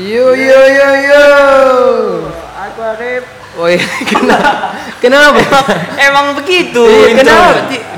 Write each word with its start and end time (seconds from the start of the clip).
Yo 0.00 0.32
yo 0.32 0.60
yo 0.64 0.88
yo. 1.04 1.26
Aku 2.56 2.80
Arif. 2.80 3.24
Oh 3.60 3.68
iya, 3.68 3.82
kenapa? 4.10 4.72
Kenapa? 4.96 5.36
Emang 6.00 6.32
begitu. 6.32 6.80
Iya, 6.80 7.12
intro. 7.12 7.20
kenapa? 7.20 7.50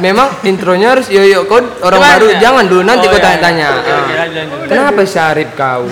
Memang 0.03 0.29
intronya 0.43 0.99
harus 0.99 1.07
yo 1.07 1.23
yo. 1.23 1.47
Kau 1.47 1.63
orang 1.79 2.01
Coba 2.01 2.11
baru, 2.19 2.27
ya. 2.35 2.39
jangan 2.43 2.65
dulu 2.67 2.83
nanti 2.83 3.07
Oh, 3.07 3.11
kau 3.13 3.21
iya, 3.21 3.27
tanya-tanya. 3.29 3.69
iya. 3.69 3.79
Oke, 3.79 3.93
Ah. 3.93 4.03
lanjut, 4.19 4.35
lanjut. 4.35 4.67
Kenapa 4.67 5.01
Syarif 5.07 5.49
kau? 5.55 5.83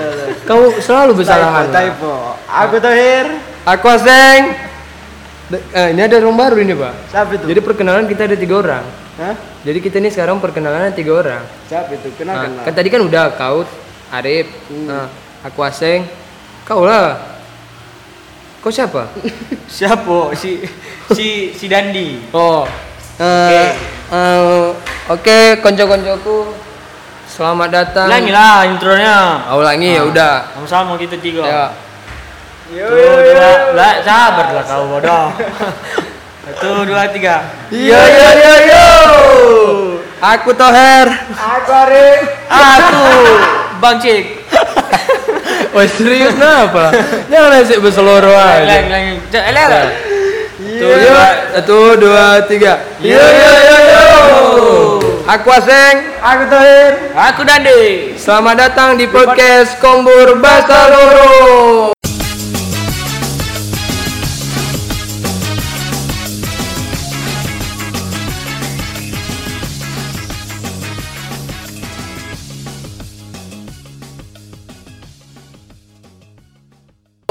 Kau 0.50 0.62
selalu 0.82 1.12
bersalah. 1.14 1.70
Typo. 1.70 2.14
Aku 2.42 2.76
Tohir. 2.82 3.26
Aku 3.62 3.86
Aseng. 3.86 4.42
Eh, 5.50 5.88
ini 5.94 6.00
ada 6.00 6.14
orang 6.18 6.34
baru 6.34 6.56
ini 6.58 6.74
pak. 6.74 6.94
Siapa 7.12 7.30
itu? 7.36 7.44
Jadi 7.46 7.60
perkenalan 7.62 8.06
kita 8.06 8.26
ada 8.26 8.34
tiga 8.34 8.54
orang. 8.58 8.84
Hah? 9.18 9.34
Jadi 9.62 9.78
kita 9.78 9.96
ini 9.98 10.10
sekarang 10.10 10.42
perkenalan 10.42 10.90
tiga 10.90 11.12
orang. 11.14 11.42
Siapa 11.68 11.90
itu? 11.92 12.10
Nah, 12.24 12.50
Kenal 12.50 12.66
kan 12.66 12.72
tadi 12.72 12.88
kan 12.88 13.00
udah 13.02 13.24
kau, 13.34 13.62
Arif, 14.10 14.46
nah, 14.80 15.06
aku 15.40 15.60
Aseng, 15.64 16.04
kau 16.68 16.84
lah. 16.84 17.16
Kau 18.60 18.68
siapa? 18.68 19.08
Siapa? 19.80 20.36
Si 20.36 20.60
si 21.16 21.56
si 21.56 21.64
Dandi. 21.64 22.28
Oh, 22.36 22.68
eh, 23.16 23.72
eh, 24.12 24.68
oke, 25.08 25.38
konco-koncoku, 25.64 26.52
selamat 27.24 27.68
datang. 27.72 28.12
Ulangi 28.12 28.32
lah 28.36 28.68
intronya. 28.68 29.48
Ah, 29.48 29.56
ulangi 29.56 29.96
ya 29.96 30.04
Ah, 30.04 30.10
udah. 30.12 30.34
Sama-sama 30.52 31.00
kita 31.00 31.16
tiga. 31.16 31.40
Ya. 31.48 31.64
Yo 32.70 32.86
Satu, 32.86 33.24
dua, 33.34 33.50
lah, 33.74 33.92
sabar 34.04 34.46
lah 34.52 34.64
kau 34.68 34.84
bodoh. 34.92 35.26
Satu, 36.44 36.84
dua, 36.84 37.08
tiga. 37.08 37.48
Yo 37.72 37.96
yo 37.96 38.28
yo 38.36 38.54
yo. 38.68 38.86
Aku 40.20 40.52
Toher. 40.52 41.08
Aku 41.32 41.70
Arif. 41.72 42.20
Aku 42.44 43.04
Bang 43.80 43.96
Cik. 43.96 44.44
Oh 45.70 45.86
serius 45.86 46.34
kenapa? 46.34 46.90
Jangan 47.30 47.62
asik 47.62 47.78
berseloro 47.78 48.34
Lain, 48.34 48.66
aja. 48.66 48.90
lain. 48.90 49.14
Jangan 49.30 49.52
lah. 49.54 49.86
Satu, 50.60 50.86
dua, 50.90 51.26
satu, 51.54 51.78
dua, 52.02 52.26
tiga. 52.50 52.72
Yo 52.98 53.14
yo 53.14 53.52
yo 53.54 53.76
yo. 53.86 54.04
Aku 55.30 55.46
Aseng. 55.46 55.96
Aku 56.18 56.42
Tohir. 56.50 56.92
Aku 57.14 57.40
Dandi. 57.46 58.18
Selamat 58.18 58.66
datang 58.66 58.98
di 58.98 59.06
podcast 59.06 59.78
Kombur 59.78 60.34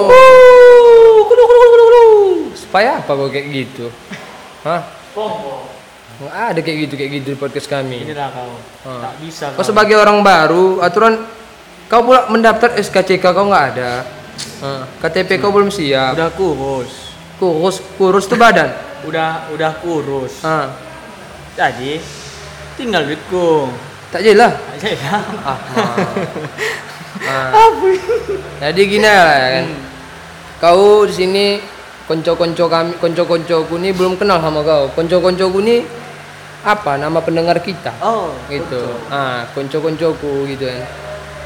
Bahasa 0.07 1.75
Loro. 1.75 2.03
Supaya 2.55 2.89
apa 3.01 3.11
kok 3.11 3.29
kayak 3.33 3.47
gitu? 3.51 3.85
Hah? 4.63 4.81
Pompo. 5.11 5.65
Nggak 6.19 6.35
ada 6.35 6.59
kayak 6.59 6.77
gitu 6.83 6.93
kayak 6.99 7.11
gitu 7.23 7.27
di 7.33 7.39
podcast 7.39 7.67
kami. 7.71 8.03
Inilah 8.03 8.27
kau. 8.35 8.51
Ah. 8.83 9.07
Tak 9.07 9.13
bisa. 9.23 9.45
Kau 9.55 9.63
sebagai 9.63 9.95
orang 9.95 10.19
baru, 10.19 10.83
aturan 10.83 11.23
kau 11.87 12.03
pula 12.03 12.27
mendaftar 12.27 12.75
SKCK 12.75 13.23
kau 13.23 13.47
nggak 13.47 13.65
ada. 13.75 14.03
Ah, 14.59 14.83
KTP 14.99 15.39
kau 15.39 15.55
belum 15.55 15.71
siap. 15.71 16.15
udah 16.19 16.31
kurus. 16.35 17.15
Kurus, 17.39 17.79
kurus 17.95 18.27
tuh 18.27 18.35
badan. 18.35 18.67
Udah 19.07 19.47
udah 19.55 19.71
kurus. 19.79 20.43
Ah, 20.43 20.75
Jadi 21.55 22.03
tinggal 22.75 23.07
duitku. 23.07 23.71
tak 24.11 24.19
jelas. 24.23 24.59
Aja 24.75 24.89
ya. 24.91 25.15
Ah, 25.43 25.59
ah. 27.23 27.71
Jadi 28.67 28.81
gini 28.83 29.07
lah 29.07 29.31
ya 29.31 29.47
kan. 29.59 29.65
Kau 30.59 31.07
di 31.07 31.13
sini 31.15 31.45
konco-konco 32.03 32.67
kami, 32.67 32.99
konco-koncoku 32.99 33.79
ini 33.79 33.95
belum 33.95 34.19
kenal 34.19 34.43
sama 34.43 34.59
kau. 34.59 34.91
Konco-koncoku 34.91 35.63
ini 35.63 35.87
apa 36.67 36.99
nama 36.99 37.23
pendengar 37.23 37.63
kita? 37.63 37.95
Oh, 38.03 38.35
gitu. 38.51 38.99
Ah, 39.07 39.47
konco-koncoku 39.55 40.43
gitu 40.51 40.67
kan. 40.67 40.83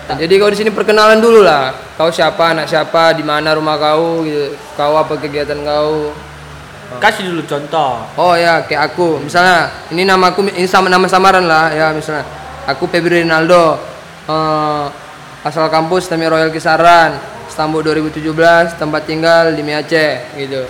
Nah, 0.04 0.16
jadi 0.18 0.34
kau 0.42 0.50
di 0.50 0.58
sini 0.58 0.74
perkenalan 0.74 1.22
dulu 1.22 1.46
lah. 1.46 1.78
Kau 1.94 2.10
siapa, 2.10 2.58
anak 2.58 2.66
siapa, 2.66 3.14
di 3.14 3.22
mana 3.22 3.54
rumah 3.54 3.78
kau 3.78 4.26
gitu. 4.26 4.58
Kau 4.74 4.98
apa 4.98 5.14
kegiatan 5.22 5.62
kau? 5.62 6.10
Kasih 6.98 7.30
dulu 7.30 7.46
contoh. 7.46 8.02
Oh 8.18 8.34
ya, 8.34 8.66
kayak 8.66 8.94
aku. 8.94 9.22
Misalnya, 9.22 9.70
ini 9.94 10.10
nama 10.10 10.34
aku 10.34 10.46
ini 10.50 10.66
sama 10.66 10.90
nama 10.90 11.06
samaran 11.06 11.46
lah 11.46 11.70
ya 11.70 11.94
misalnya. 11.94 12.26
Aku 12.66 12.90
Febri 12.90 13.22
Rinaldo. 13.22 13.78
Eh, 14.26 14.86
asal 15.46 15.70
kampus 15.70 16.10
Tami 16.10 16.26
Royal 16.26 16.50
Kisaran. 16.50 17.33
Stambul 17.50 17.84
2017, 17.86 18.80
tempat 18.80 19.04
tinggal 19.08 19.56
di 19.56 19.62
Miace 19.66 20.28
gitu. 20.36 20.64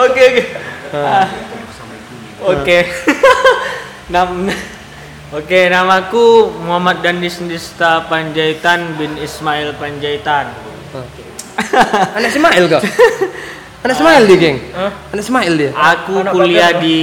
Oke 0.00 0.22
oke. 0.24 0.44
Ah. 0.94 1.28
Oke. 2.40 2.78
Nam 4.14 4.48
Oke, 5.30 5.70
namaku 5.70 6.50
Muhammad 6.66 7.06
Dandis 7.06 7.38
Dista 7.46 8.02
Panjaitan 8.10 8.98
bin 8.98 9.14
Ismail 9.14 9.78
Panjaitan. 9.78 10.50
Anak 12.18 12.34
Ismail 12.34 12.64
kau? 12.66 12.82
Anak 13.80 13.96
Ismail 13.96 14.22
dia, 14.28 14.36
geng? 14.36 14.58
Anak 15.08 15.22
Ismail 15.22 15.52
dia? 15.56 15.70
Aku 15.72 16.14
kuliah 16.26 16.70
di 16.76 16.98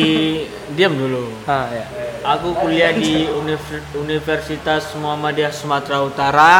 diam 0.71 0.93
dulu. 0.93 1.33
Ah, 1.43 1.65
ya. 1.67 1.85
Aku 2.27 2.53
kuliah 2.53 2.93
di 2.93 3.25
Univ- 3.25 3.65
Universitas 3.95 4.93
Muhammadiyah 4.93 5.49
Sumatera 5.49 6.05
Utara, 6.05 6.55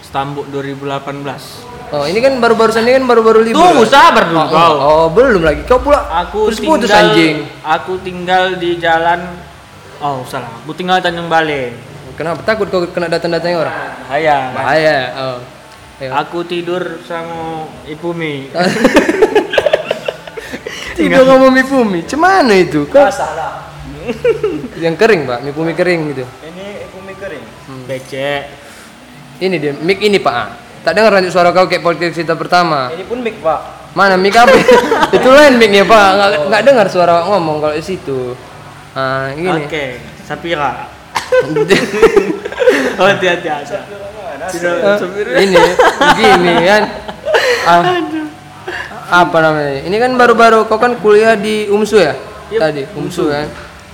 Stambuk 0.00 0.46
2018. 0.46 1.66
Oh, 1.90 2.06
ini 2.06 2.22
kan 2.22 2.38
baru-barusan 2.38 2.86
ini 2.86 2.94
kan 2.94 3.04
baru-baru 3.04 3.42
libur. 3.42 3.58
Tunggu 3.58 3.82
sabar 3.82 4.30
dulu 4.30 4.38
Oh, 4.38 4.46
kau. 4.46 4.74
oh, 4.78 5.06
belum 5.10 5.42
lagi. 5.42 5.66
Kau 5.66 5.82
pula 5.82 6.06
Aku 6.22 6.46
putus-putus 6.46 6.86
tinggal, 6.86 7.10
anjing. 7.10 7.36
Aku 7.60 7.92
tinggal 7.98 8.44
di 8.56 8.78
jalan 8.78 9.26
Oh, 9.98 10.22
salah. 10.24 10.48
Aku 10.62 10.72
tinggal 10.72 10.96
Tanjung 10.96 11.26
Balai. 11.26 11.74
Kenapa 12.14 12.40
takut 12.40 12.70
kau 12.70 12.86
kena 12.86 13.04
datang-datangnya 13.04 13.58
orang? 13.58 13.74
Bahaya. 14.00 14.36
Bahaya. 14.54 14.96
Oh. 15.14 15.38
Ayo. 16.00 16.16
Aku 16.16 16.48
tidur 16.48 17.04
sama 17.04 17.68
Ibu 17.84 18.08
Mi. 18.16 18.48
Tidur 21.00 21.24
kamu 21.24 21.46
mie 21.48 21.64
pumi. 21.64 22.00
Cemana 22.04 22.54
itu? 22.56 22.84
Kau 22.88 23.08
salah. 23.08 23.72
yang 24.84 24.96
kering, 24.96 25.24
Pak. 25.24 25.38
Mie 25.44 25.54
pumi 25.56 25.72
kering 25.72 26.12
gitu. 26.12 26.24
Ini 26.24 26.66
Ibu 26.88 26.98
Mi 27.04 27.14
kering. 27.16 27.44
Becek. 27.88 28.42
Ini 29.40 29.56
dia, 29.56 29.72
mic 29.80 29.98
ini, 30.04 30.20
Pak. 30.20 30.68
Tak 30.84 30.92
dengar 30.96 31.12
nanti 31.16 31.28
suara 31.28 31.52
kau 31.52 31.68
kayak 31.68 31.84
podcast 31.84 32.16
kita 32.16 32.36
pertama. 32.36 32.88
Ini 32.92 33.04
pun 33.04 33.20
mic 33.20 33.36
pak. 33.44 33.92
Mana 33.92 34.16
mic 34.16 34.32
apa? 34.32 34.56
itu 35.16 35.28
lain 35.28 35.60
micnya, 35.60 35.84
Pak. 35.84 36.08
Nggak, 36.16 36.30
nggak 36.48 36.62
dengar 36.64 36.86
suara 36.88 37.20
ngomong 37.28 37.60
kalau 37.60 37.74
di 37.76 37.84
situ. 37.84 38.32
Ah, 38.96 39.28
gini. 39.36 39.68
Oke, 39.68 40.00
Sapira. 40.24 40.88
oh, 42.96 43.04
hati-hati 43.04 43.48
aja. 43.50 43.78
Eh, 44.40 45.44
ini 45.44 45.58
gini 46.16 46.54
kan 46.64 46.82
Ah, 47.60 47.82
apa 49.20 49.36
namanya 49.38 49.84
ini 49.84 49.96
kan 49.96 50.14
baru-baru 50.14 50.64
kau 50.64 50.78
kan 50.78 50.96
kuliah 50.96 51.36
di 51.36 51.66
UMSU 51.66 51.98
ya 51.98 52.14
tadi 52.48 52.88
UMSU 52.94 53.28
kan 53.28 53.46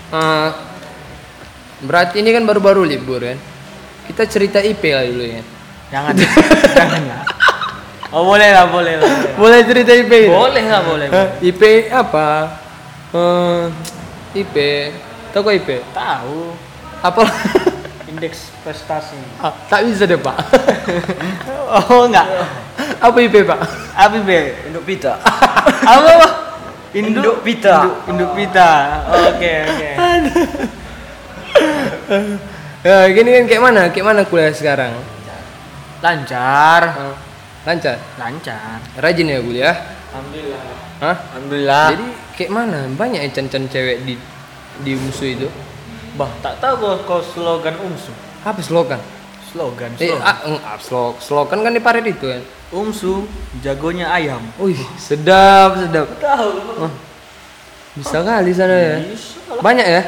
Ah, 0.08 0.48
berarti 1.78 2.22
ini 2.22 2.30
kan 2.30 2.46
baru-baru 2.46 2.86
libur 2.86 3.20
kan 3.20 3.34
kita 4.06 4.22
cerita 4.24 4.58
IP 4.60 4.82
lah 4.86 5.02
dulu 5.02 5.24
ya 5.24 5.42
Jangan. 5.86 6.14
Jangan 6.78 7.02
lah. 7.06 7.22
Oh, 8.10 8.26
boleh 8.26 8.50
lah, 8.50 8.66
boleh 8.66 8.98
lah. 8.98 9.06
boleh 9.34 9.62
cerita 9.62 9.94
IP 9.94 10.10
ini? 10.10 10.30
Boleh 10.30 10.66
lah, 10.66 10.82
boleh. 10.82 11.06
Hah? 11.10 11.26
IP 11.38 11.62
apa 11.90 12.58
Eh, 13.14 13.62
IP 14.36 14.56
tahu 15.30 15.42
kau 15.42 15.52
IP 15.52 15.78
Tahu. 15.94 16.54
apa 17.02 17.22
Indeks 18.16 18.48
prestasi. 18.64 19.20
Ah, 19.44 19.52
tak 19.68 19.84
bisa 19.84 20.08
deh 20.08 20.16
pak 20.16 20.40
Oh, 21.92 22.08
enggak. 22.08 22.24
apa 22.96 23.16
IP 23.20 23.44
pak 23.44 23.60
Apa 23.92 24.16
be? 24.24 24.56
Induk 24.72 24.88
pita. 24.88 25.20
Apa? 25.92 26.08
apa? 26.16 26.28
Induk 26.96 27.44
pita. 27.44 27.76
Induk, 27.84 27.96
induk 28.08 28.30
pita. 28.32 28.70
Oke, 29.28 29.52
oke. 29.68 29.90
ya 32.88 32.96
gini 33.12 33.28
kan 33.36 33.44
kayak 33.44 33.62
mana 33.62 33.82
kayak 33.92 34.06
mana 34.06 34.20
kuliah 34.24 34.52
sekarang 34.56 34.96
Lancar. 36.00 36.82
Ah, 36.92 37.14
lancar 37.68 37.96
Lancar. 38.16 38.78
rajin 38.96 39.28
ya 39.28 39.40
kuliah 39.44 39.76
Alhamdulillah. 40.16 40.62
Hah? 40.96 41.16
Alhamdulillah. 41.36 41.86
Jadi 41.92 42.06
kayak 42.40 42.52
mana? 42.56 42.78
Banyak 42.96 43.20
ya 43.20 43.30
can-can 43.36 43.68
cewek 43.68 44.08
di 44.08 44.16
di 44.80 44.92
musuh 44.96 45.28
itu. 45.28 45.48
Bah, 46.16 46.30
tak 46.40 46.58
tahu 46.58 46.74
kau, 46.76 46.94
kau 47.06 47.20
slogan 47.22 47.76
UMSU. 47.78 48.12
Apa 48.42 48.60
slogan? 48.60 49.00
Slogan, 49.46 49.90
Eh, 49.96 50.10
slogan. 50.10 50.22
ah, 50.22 50.36
eng- 50.44 50.62
ah, 50.62 50.76
slog, 50.76 51.16
slogan 51.18 51.60
kan 51.60 51.70
di 51.70 51.80
paret 51.80 52.04
itu 52.04 52.26
kan. 52.26 52.42
UMSU 52.68 53.24
jagonya 53.60 54.10
ayam. 54.10 54.42
Wih, 54.56 54.76
sedap, 54.96 55.78
sedap. 55.78 56.06
Tahu. 56.18 56.50
Oh, 56.82 56.92
bisa 57.94 58.20
kali 58.20 58.50
sana 58.50 58.74
ya. 58.74 58.96
Bisa 59.02 59.38
lah. 59.48 59.62
Banyak 59.62 59.86
ya? 59.86 60.02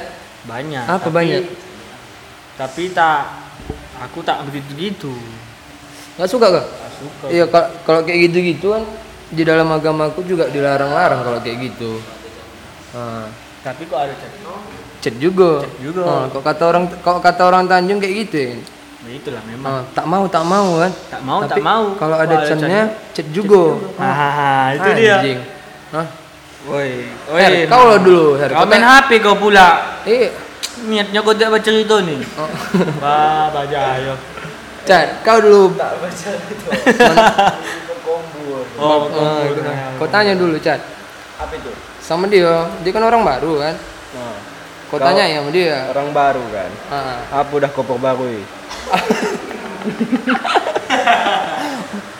Banyak. 0.45 0.85
Apa 0.85 0.99
tapi 1.03 1.15
banyak? 1.15 1.43
Tapi 2.57 2.83
tak 2.91 3.21
aku 3.99 4.19
tak 4.21 4.43
begitu 4.45 4.71
gitu. 4.75 5.13
Nggak 6.17 6.29
suka 6.29 6.47
kah? 6.51 6.65
Tak 6.67 6.91
suka. 6.95 7.25
Iya 7.31 7.45
kal- 7.47 7.73
kalau 7.83 8.01
kayak 8.03 8.29
gitu-gitu 8.29 8.75
kan 8.75 8.83
di 9.29 9.43
dalam 9.43 9.69
agamaku 9.69 10.25
juga 10.25 10.49
dilarang-larang 10.49 11.23
kalau 11.23 11.39
kayak 11.39 11.63
gitu. 11.65 12.03
Nah, 12.91 13.31
Tapi 13.59 13.85
kok 13.85 13.99
ada 13.99 14.15
chat? 14.15 14.33
Chat 14.99 15.15
juga. 15.17 15.63
Chat 15.63 15.75
juga. 15.79 16.03
Nah, 16.03 16.25
kok 16.29 16.43
kata 16.43 16.63
orang 16.65 16.85
kok 16.91 17.19
kata 17.19 17.43
orang 17.45 17.65
Tanjung 17.65 17.99
kayak 17.99 18.15
gitu 18.27 18.37
ya. 18.39 18.53
Nah, 18.99 19.11
itulah 19.11 19.43
memang. 19.47 19.65
Nah, 19.65 19.83
tak 19.93 20.05
mau 20.05 20.25
tak 20.27 20.45
mau 20.45 20.67
kan. 20.77 20.93
Tak 21.09 21.23
mau, 21.23 21.39
Tapi 21.41 21.51
tak 21.51 21.59
mau. 21.63 21.85
Kalau 21.95 22.17
ada 22.17 22.37
chatnya, 22.43 22.81
chat 23.13 23.27
juga. 23.31 23.63
Ah, 23.97 24.75
itu 24.75 24.89
dia. 24.95 25.17
Anjing. 25.17 25.41
Hah? 25.91 26.07
Woi, 26.69 26.91
Her, 27.33 27.65
kau 27.65 27.83
lo 27.87 27.97
dulu, 27.97 28.25
Her. 28.37 28.51
Kau 28.51 28.67
main 28.67 28.83
tak- 28.83 29.09
HP 29.09 29.11
kau 29.23 29.39
pula. 29.39 29.69
Eh, 30.05 30.29
Niatnya 30.79 31.23
kau 31.23 31.33
tak 31.33 31.49
baca 31.49 31.71
itu 31.71 31.97
nih. 32.05 32.19
oh. 32.37 32.51
Wah, 33.03 33.49
baca 33.49 33.79
ayo. 33.97 34.15
Chat, 34.85 35.23
kau 35.23 35.39
dulu. 35.39 35.75
Oh, 38.79 39.11
Ah, 39.11 39.43
kau- 39.51 39.99
kau 39.99 40.09
tanya 40.09 40.39
dulu, 40.39 40.55
Chat. 40.59 40.79
Apa 41.35 41.51
itu? 41.53 41.71
Sama 41.99 42.31
dia, 42.31 42.47
dia 42.81 42.91
kan 42.91 43.03
orang 43.03 43.27
baru 43.27 43.59
kan. 43.59 43.75
Nah, 44.15 44.35
Kau 44.89 44.97
Kau- 44.97 45.05
tanya 45.05 45.25
ya 45.29 45.45
sama 45.45 45.51
dia. 45.53 45.85
orang 45.93 46.09
baru 46.11 46.45
kan. 46.49 46.71
Ah. 46.89 47.45
Apa 47.45 47.53
udah 47.55 47.71
koper 47.71 48.01
baru? 48.01 48.25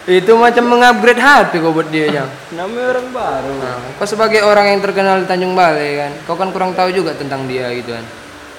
Itu 0.09 0.41
macam 0.41 0.65
mengupgrade 0.65 1.21
HP 1.21 1.61
kau 1.61 1.73
buat 1.73 1.93
dia 1.93 2.09
yang. 2.09 2.29
Namanya 2.57 2.97
orang 2.97 3.09
baru. 3.13 3.53
Nah, 3.61 3.77
kau 4.01 4.09
sebagai 4.09 4.41
orang 4.41 4.73
yang 4.73 4.81
terkenal 4.81 5.21
di 5.21 5.29
Tanjung 5.29 5.53
Balai 5.53 6.01
kan, 6.01 6.13
kau 6.25 6.33
kan 6.33 6.49
kurang 6.49 6.73
tahu 6.73 6.89
juga 6.89 7.13
tentang 7.13 7.45
dia 7.45 7.69
gitu 7.77 7.93
kan. 7.93 8.05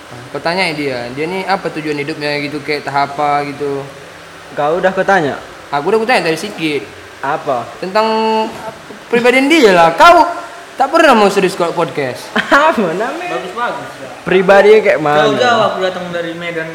Nah, 0.10 0.22
kau 0.30 0.42
tanya 0.42 0.70
dia, 0.78 1.10
dia 1.10 1.26
ini 1.26 1.42
apa 1.46 1.74
tujuan 1.74 1.98
hidupnya 1.98 2.38
gitu 2.46 2.62
kayak 2.62 2.86
tahap 2.86 3.18
apa 3.18 3.50
gitu. 3.50 3.82
Kau 4.54 4.78
udah 4.78 4.94
kau 4.94 5.02
tanya? 5.02 5.42
Aku 5.70 5.90
udah 5.90 6.02
kutanya 6.02 6.26
tadi 6.26 6.38
sedikit 6.38 6.82
Apa? 7.22 7.66
tentang 7.78 8.06
pribadian 9.10 9.50
dia 9.50 9.74
lah. 9.74 9.94
Kau 9.94 10.26
tak 10.80 10.88
pernah 10.96 11.12
mau 11.12 11.28
serius 11.28 11.60
kalau 11.60 11.76
podcast. 11.76 12.32
Apa 12.32 12.96
namanya? 12.96 13.36
Bagus 13.36 13.52
bagus 13.52 13.90
ya. 14.00 14.10
Pribadinya 14.24 14.80
kayak 14.80 15.00
mana? 15.04 15.28
Jauh-jauh 15.28 15.62
aku 15.68 15.78
datang 15.84 16.08
dari 16.16 16.32
Medan 16.40 16.72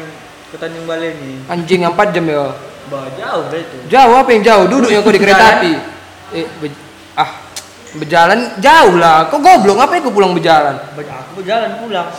ke 0.53 0.55
Tanjung 0.61 0.85
Balai 0.85 1.17
nih. 1.17 1.49
Anjing 1.49 1.81
4 1.81 2.13
jam 2.13 2.25
ya. 2.29 2.53
Bah, 2.85 3.09
jauh 3.17 3.49
betul. 3.49 3.81
Jauh 3.89 4.13
apa 4.13 4.29
yang 4.29 4.43
jauh? 4.45 4.65
Duduknya 4.69 5.01
kau 5.01 5.09
di 5.09 5.17
kereta 5.17 5.57
api. 5.57 5.73
Eh, 6.37 6.45
be- 6.61 6.77
ah, 7.17 7.49
berjalan 7.97 8.61
jauh 8.61 8.93
lah. 9.01 9.25
Kau 9.33 9.41
goblok 9.41 9.81
ngapain 9.81 10.05
kau 10.05 10.13
pulang 10.13 10.37
berjalan? 10.37 10.77
Aku 10.93 11.41
berjalan 11.41 11.81
pulang. 11.81 12.13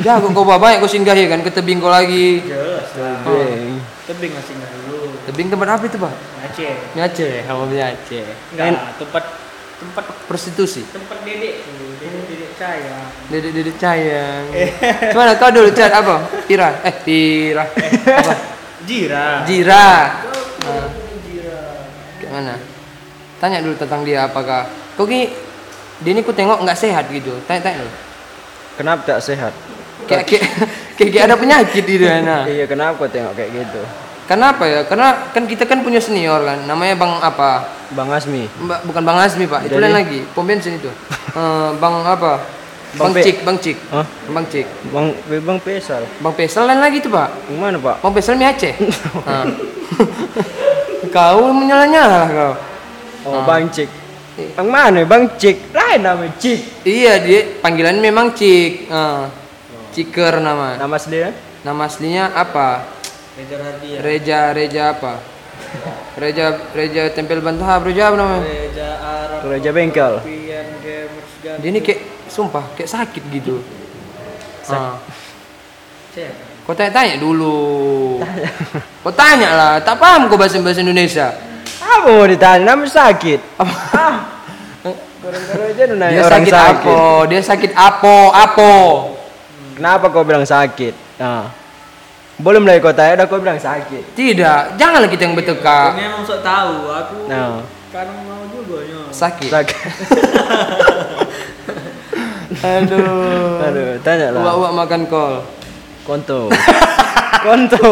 Jauh 0.00 0.32
kau 0.32 0.48
bawa 0.48 0.56
banyak 0.56 0.80
kau 0.80 0.88
singgahi 0.88 1.28
kan 1.28 1.44
ke 1.44 1.52
tebing 1.52 1.76
kau 1.76 1.92
lagi. 1.92 2.40
Jelas 2.40 2.88
lah. 2.96 3.20
Beng. 3.28 3.84
Tebing 4.08 4.32
nggak 4.32 4.44
singgah 4.48 4.70
dulu. 4.80 5.12
Tebing 5.28 5.52
tempat 5.52 5.68
apa 5.76 5.84
itu, 5.84 6.00
Pak? 6.00 6.14
Aceh. 6.48 6.72
Aceh, 6.96 7.32
kamu 7.44 7.76
Aceh. 7.76 8.24
Enggak, 8.56 8.96
tempat 8.96 9.47
tempat 9.78 10.04
Prostitusi. 10.26 10.82
tempat 10.90 11.22
dedek 11.22 11.62
tuh, 11.62 11.90
dedek 12.02 12.22
dedek 12.26 12.52
saya. 12.58 12.96
Dedek-dedek 13.28 13.76
sayang. 13.76 14.44
Gimana 15.12 15.36
kau 15.36 15.52
dulu 15.52 15.68
chat 15.76 15.92
apa? 15.92 16.24
Tira. 16.48 16.80
Eh, 16.80 16.94
tira. 17.04 17.64
Apa? 17.68 18.34
Jira. 18.88 19.44
Jira. 19.44 19.88
Nah. 20.64 20.88
Gimana? 22.18 22.54
Tanya 23.38 23.60
dulu 23.62 23.76
tentang 23.76 24.02
dia 24.02 24.26
apakah 24.26 24.66
kau 24.96 25.04
ki 25.06 25.28
dia 26.02 26.10
ini 26.16 26.24
ku 26.24 26.32
tengok 26.32 26.64
nggak 26.64 26.78
sehat 26.78 27.06
gitu. 27.12 27.36
Tanya-tanya 27.44 27.84
dulu. 27.84 27.92
Kenapa 28.80 29.00
tak 29.04 29.20
sehat? 29.20 29.52
Kayak 30.08 30.24
kayak 30.24 30.44
kayak, 30.96 31.24
ada 31.28 31.36
penyakit 31.36 31.84
di 31.84 31.94
dia 32.00 32.24
nah. 32.24 32.48
Iya, 32.48 32.64
kenapa 32.64 33.04
tengok 33.06 33.36
kayak 33.36 33.50
gitu? 33.52 33.82
Kenapa 34.28 34.68
ya? 34.68 34.84
Karena 34.84 35.32
kan 35.32 35.48
kita 35.48 35.64
kan 35.64 35.80
punya 35.80 36.04
senior 36.04 36.44
kan, 36.44 36.68
namanya 36.68 37.00
Bang 37.00 37.16
apa? 37.24 37.64
Bang 37.96 38.12
Asmi. 38.12 38.44
Mbak, 38.44 38.84
bukan 38.84 39.02
Bang 39.02 39.16
Azmi 39.16 39.48
Pak, 39.48 39.64
itu 39.64 39.80
lain 39.80 39.96
lagi, 39.96 40.20
pom 40.36 40.44
bensin 40.44 40.76
itu. 40.76 40.92
Eh, 41.28 41.70
bang 41.78 41.94
apa? 42.02 42.40
Bang, 42.96 43.12
Bang 43.12 43.22
Cik, 43.22 43.36
Bang 43.46 43.58
Cik. 43.60 43.76
Hah? 43.92 44.06
Bang 44.32 44.46
Cik. 44.48 44.66
Bang 44.90 45.12
Bang 45.44 45.58
Pesal. 45.60 46.02
Bang 46.18 46.34
Pesel 46.34 46.64
lain 46.66 46.80
lagi 46.80 46.98
tuh 47.04 47.12
Pak. 47.14 47.52
Yang 47.52 47.58
mana, 47.60 47.76
Pak? 47.78 47.96
Bang 48.00 48.12
Pesel 48.16 48.34
mi 48.40 48.48
Aceh. 48.48 48.74
Nah. 49.22 49.44
kau 51.14 51.52
menyala-nyala 51.52 52.22
kau. 52.26 52.52
Oh, 53.28 53.44
Bang 53.44 53.68
Cik. 53.70 53.86
Bang 54.56 54.68
mana? 54.72 55.04
Bang 55.04 55.36
Cik. 55.36 55.70
Lain 55.70 56.00
namanya 56.00 56.32
Cik. 56.40 56.60
Iya, 56.88 57.12
dia 57.22 57.40
panggilan 57.60 58.00
memang 58.00 58.32
Cik. 58.32 58.88
Ah. 58.88 59.28
Ciker 59.92 60.40
nama. 60.40 60.80
Nama 60.80 60.94
aslinya? 60.96 61.30
Nama 61.62 61.82
aslinya 61.84 62.24
apa? 62.34 62.97
Reza 63.38 63.54
Radian. 63.54 63.98
Reja, 64.02 64.38
Reja 64.50 64.82
apa? 64.98 65.22
Reja, 66.18 66.58
Reja 66.74 67.02
Tempel 67.14 67.38
Bantah, 67.38 67.78
Reja 67.78 68.10
apa 68.10 68.16
namanya? 68.18 68.42
Reza 68.42 68.88
Arab. 68.98 69.38
Gereja 69.46 69.70
Bengkel. 69.70 70.12
Dia 71.62 71.68
ini 71.70 71.78
kayak 71.78 72.26
sumpah 72.26 72.66
kayak 72.74 72.90
sakit 72.90 73.22
gitu. 73.30 73.62
Ah. 74.66 74.98
Cek. 76.12 76.32
Kau 76.66 76.74
tanya-tanya 76.74 77.16
dulu. 77.22 78.18
Kau 79.06 79.14
tanya 79.14 79.54
lah, 79.54 79.72
tak 79.80 79.96
paham 79.96 80.28
kau 80.28 80.36
bahasa 80.36 80.60
bahasa 80.60 80.84
Indonesia. 80.84 81.32
Apa 81.80 82.10
mau 82.12 82.28
ditanya? 82.28 82.74
Nama 82.74 82.84
sakit. 82.84 83.40
Ah. 83.56 84.28
Gara-gara 85.18 85.64
aja 85.72 85.82
nanya 85.88 86.10
Dia 86.12 86.22
orang 86.26 86.44
sakit, 86.44 86.52
sakit. 86.52 86.92
apa? 86.92 86.98
Dia 87.30 87.40
sakit 87.40 87.72
apa? 87.72 88.16
Apa? 88.34 88.72
Kenapa 89.78 90.04
kau 90.12 90.26
bilang 90.26 90.44
sakit? 90.44 90.92
Nah. 91.22 91.57
Belum 92.38 92.62
lagi 92.62 92.78
kau 92.78 92.92
tanya, 92.92 93.18
udah 93.18 93.26
kau 93.26 93.38
bilang 93.38 93.58
sakit. 93.58 94.14
Tidak, 94.14 94.78
janganlah 94.78 95.06
kita 95.06 95.26
yang 95.26 95.34
bertekak. 95.34 95.90
Ini 95.92 96.06
emang 96.06 96.22
sok 96.22 96.38
tahu 96.38 96.86
aku. 96.86 97.26
Nah. 97.26 97.66
Kan 97.88 98.06
mau 98.22 98.46
juga 98.46 98.78
ya. 98.84 99.00
Sakit. 99.10 99.48
Sakit. 99.48 99.76
Aduh. 102.58 103.58
Aduh, 103.60 103.90
tanya 104.00 104.30
lah. 104.30 104.40
Uak-uak 104.40 104.72
makan 104.72 105.00
kol. 105.06 105.34
Konto. 106.02 106.46
Konto. 107.44 107.90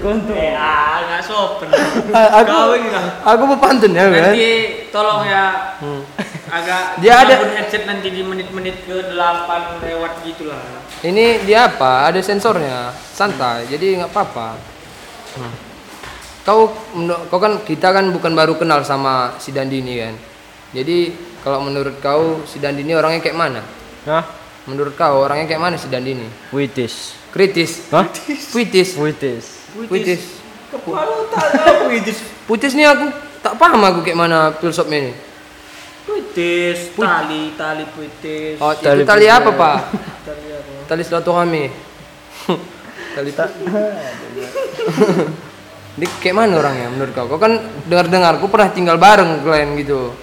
Konto. 0.00 0.32
Eh, 0.32 0.54
ah, 0.54 0.96
nggak 1.02 1.20
sopan. 1.20 1.68
Ah, 2.10 2.40
aku- 2.40 2.50
Kau 2.50 2.72
ini. 2.72 2.88
Aku 3.20 3.42
berpantun 3.46 3.92
ya 3.92 4.06
kan? 4.06 4.32
Nanti 4.32 4.50
tolong 4.88 5.22
ya 5.24 5.44
Hmm. 5.80 6.00
Agak 6.50 6.82
Dia 6.98 7.14
ada- 7.22 7.46
headset 7.54 7.86
nanti 7.86 8.10
di 8.10 8.20
menit-menit 8.20 8.82
ke 8.84 9.14
8 9.14 9.80
lewat 9.80 10.12
gitulah. 10.22 10.60
Ini 11.00 11.46
dia 11.46 11.70
apa? 11.70 12.10
Ada 12.10 12.20
sensornya, 12.20 12.92
santai. 12.92 13.64
Jadi 13.70 13.96
nggak 13.96 14.10
apa-apa. 14.10 14.58
Hmm. 15.38 15.54
Kau, 16.42 16.72
kau 17.30 17.38
kan 17.38 17.62
kita 17.62 17.94
kan 17.94 18.10
bukan 18.10 18.34
baru 18.34 18.58
kenal 18.58 18.82
sama 18.82 19.38
si 19.38 19.54
Dandini 19.54 20.00
kan. 20.00 20.14
Jadi 20.74 21.14
kalau 21.40 21.62
menurut 21.62 22.02
kau 22.02 22.42
si 22.44 22.58
Dandini 22.58 22.92
orangnya 22.92 23.22
kayak 23.22 23.38
mana? 23.38 23.62
Hah? 24.04 24.24
Menurut 24.66 24.94
kau 24.94 25.24
orangnya 25.24 25.46
kayak 25.46 25.62
mana 25.62 25.76
si 25.78 25.86
Dandini? 25.86 26.26
Witis. 26.50 27.14
Kritis, 27.30 27.86
Hah? 27.94 28.10
puitis, 28.50 28.98
Witis. 28.98 30.22
tak 31.30 31.46
tahu 31.54 31.94
itu. 31.94 32.10
Puitis 32.46 32.74
nih 32.74 32.90
aku 32.90 33.06
tak 33.38 33.54
paham 33.54 33.78
aku 33.82 34.02
kayak 34.02 34.18
mana 34.18 34.50
filsafnya 34.58 34.98
ini. 35.06 35.12
Puitis, 36.10 36.90
tali, 36.92 37.54
tali 37.54 37.84
puitis. 37.86 38.58
Oh, 38.58 38.74
Tali 38.74 39.02
itu 39.02 39.06
tali 39.06 39.26
puitis. 39.26 39.38
apa 39.38 39.50
pak? 39.54 39.76
Tali 40.26 40.46
apa? 40.50 40.72
Tali 40.90 41.02
silaturahmi. 41.06 41.64
tali 43.14 43.30
tak. 43.30 43.48
Ini 45.90 46.06
kayak 46.18 46.34
mana 46.34 46.54
orangnya 46.56 46.86
menurut 46.88 47.12
kau? 47.12 47.26
Kau 47.26 47.36
kan 47.36 47.58
dengar-dengar, 47.84 48.38
aku 48.38 48.46
pernah 48.48 48.70
tinggal 48.70 48.96
bareng 48.96 49.42
kalian 49.42 49.74
gitu. 49.76 50.14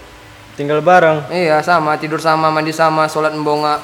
Tinggal 0.58 0.82
bareng. 0.82 1.29
Iya 1.29 1.62
sama, 1.62 1.96
tidur 1.96 2.17
sama, 2.17 2.50
mandi 2.50 2.74
sama, 2.74 3.06
sholat 3.06 3.32
membonga. 3.32 3.77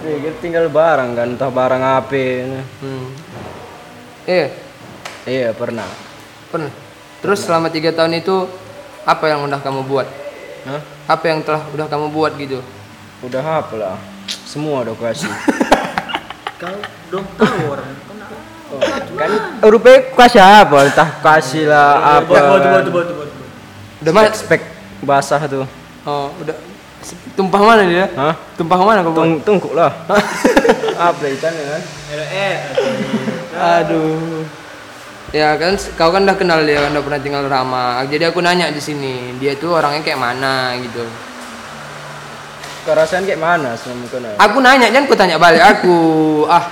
Iya, 0.00 0.16
kita 0.16 0.36
tinggal 0.40 0.66
bareng 0.66 1.12
kan, 1.12 1.28
entah 1.30 1.50
barang 1.50 1.82
apa. 1.82 2.24
hmm. 2.80 3.06
Iya, 4.24 4.46
Iya, 5.28 5.48
pernah. 5.52 5.84
pernah. 6.48 6.72
Terus 7.20 7.44
selama 7.44 7.68
tiga 7.68 7.92
tahun 7.92 8.16
itu 8.16 8.48
apa 9.04 9.24
yang 9.28 9.44
udah 9.44 9.60
kamu 9.60 9.84
buat? 9.84 10.08
Hah? 10.68 10.80
Apa 11.08 11.24
yang 11.32 11.40
telah 11.40 11.64
udah 11.72 11.86
kamu 11.88 12.12
buat 12.12 12.32
gitu? 12.36 12.60
Udah 13.24 13.64
apa 13.64 13.74
lah? 13.76 13.96
Semua 14.44 14.84
udah 14.84 14.92
kasih. 14.96 15.28
Kau 16.60 16.76
dong 17.08 17.26
tahu 17.40 17.72
orang. 17.72 17.88
kan 19.18 19.30
rupanya 19.66 19.98
kasih 20.14 20.42
apa? 20.44 20.76
Entah 20.86 21.08
kasih 21.24 21.64
lah 21.66 22.20
apa. 22.20 22.28
Buat 22.28 22.84
buat 22.92 23.08
buat. 23.16 23.30
Udah 24.00 24.12
mana? 24.12 24.28
Spek 24.32 24.62
basah 25.04 25.40
tuh. 25.48 25.64
Oh, 26.04 26.32
udah. 26.40 26.56
Tumpah 27.32 27.60
mana 27.64 27.88
dia? 27.88 28.12
Hah? 28.12 28.36
Tumpah 28.60 28.76
mana 28.84 29.00
kau? 29.00 29.16
Tung 29.16 29.40
tungkuk 29.40 29.72
lah. 29.72 29.88
apa 31.08 31.24
ikannya 31.24 31.64
kan? 31.64 31.82
Eh, 32.12 32.56
Aduh. 33.56 34.44
Ya 35.30 35.54
kan 35.54 35.78
kau 35.94 36.10
kan 36.10 36.26
udah 36.26 36.34
kenal 36.34 36.66
dia 36.66 36.82
kan 36.82 36.90
udah 36.90 37.04
pernah 37.06 37.20
tinggal 37.22 37.46
Rama. 37.46 38.02
Jadi 38.10 38.26
aku 38.26 38.42
nanya 38.42 38.74
di 38.74 38.82
sini, 38.82 39.38
dia 39.38 39.54
tuh 39.54 39.78
orangnya 39.78 40.02
kayak 40.02 40.18
mana 40.18 40.74
gitu. 40.82 41.06
Kau 42.82 42.98
rasain 42.98 43.22
kayak 43.22 43.38
mana 43.38 43.78
selama 43.78 44.10
kau 44.10 44.18
naik? 44.18 44.36
Aku 44.42 44.58
nanya 44.58 44.90
jangan 44.90 45.06
kau 45.06 45.18
tanya 45.18 45.36
balik 45.38 45.62
aku. 45.62 45.98
Ah, 46.50 46.66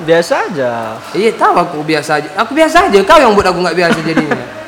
Biasa 0.00 0.48
aja. 0.48 0.96
Iya 1.12 1.36
tahu 1.36 1.54
aku 1.60 1.76
biasa 1.84 2.20
aja. 2.20 2.28
Aku 2.40 2.56
biasa 2.56 2.88
aja. 2.88 2.98
Kau 3.04 3.20
yang 3.20 3.36
buat 3.36 3.48
aku 3.48 3.60
nggak 3.60 3.76
biasa 3.76 3.98
jadinya. 4.04 4.44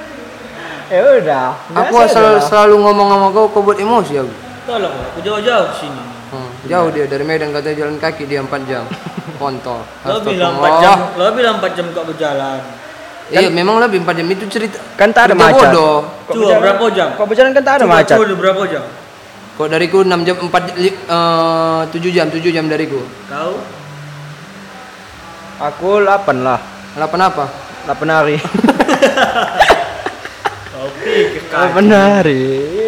Ya 0.93 1.01
udah. 1.09 1.57
aku 1.73 2.05
selalu, 2.05 2.37
aja. 2.37 2.53
selalu 2.53 2.75
ngomong 2.85 3.09
sama 3.09 3.29
kau, 3.33 3.49
kau 3.49 3.65
buat 3.65 3.81
emosi 3.81 4.13
aku. 4.21 4.29
Tolong, 4.69 4.93
aku 4.93 5.25
jauh-jauh 5.25 5.73
ke 5.73 5.75
sini. 5.81 6.03
Hmm, 6.29 6.53
jauh 6.69 6.93
dia 6.93 7.09
dari 7.09 7.25
Medan 7.25 7.49
katanya 7.49 7.77
jalan 7.81 7.97
kaki 7.97 8.29
dia 8.29 8.45
4 8.45 8.69
jam. 8.69 8.85
Kontol. 9.41 9.81
Lo 10.05 10.21
bilang 10.21 10.53
Astagfirullah. 10.61 10.77
4 10.77 10.85
jam, 10.85 10.99
lo 11.17 11.25
bilang 11.33 11.57
4 11.65 11.77
jam 11.81 11.87
kok 11.97 12.05
berjalan. 12.13 12.61
Iya, 13.29 13.49
memang 13.49 13.79
lebih 13.79 14.03
4 14.03 14.19
jam 14.19 14.27
itu 14.27 14.45
cerita. 14.49 14.81
Kan 14.95 15.15
tak 15.15 15.31
ada 15.31 15.35
macet. 15.37 15.71
bodoh. 15.71 15.97
Berjalan- 16.27 16.61
berapa 16.61 16.85
jam? 16.91 17.09
Kok 17.15 17.27
berjalan 17.29 17.51
kan 17.53 17.63
tak 17.63 17.75
ada 17.79 17.85
macet. 17.87 18.17
coba 18.17 18.35
berapa 18.35 18.63
jam? 18.67 18.83
Kok 19.53 19.67
dariku 19.69 19.99
6 20.01 20.21
jam 20.25 20.37
4 20.41 20.63
li- 20.75 20.97
eh, 20.97 21.81
7 21.87 22.11
jam, 22.11 22.27
7 22.27 22.51
jam 22.51 22.65
dariku. 22.67 23.01
Kau? 23.29 23.61
Aku 25.63 26.01
8 26.01 26.43
lah. 26.43 26.59
8 26.97 27.21
apa? 27.21 27.45
8 27.87 28.09
hari. 28.11 28.37
Kau 30.73 30.87
pikir 30.99 31.43
kan? 31.49 31.71
8 31.73 31.87
hari. 31.89 32.43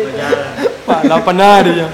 Berjalan. 0.08 0.46
Pak, 0.84 1.00
8 1.04 1.38
hari 1.38 1.72
ya. 1.78 1.88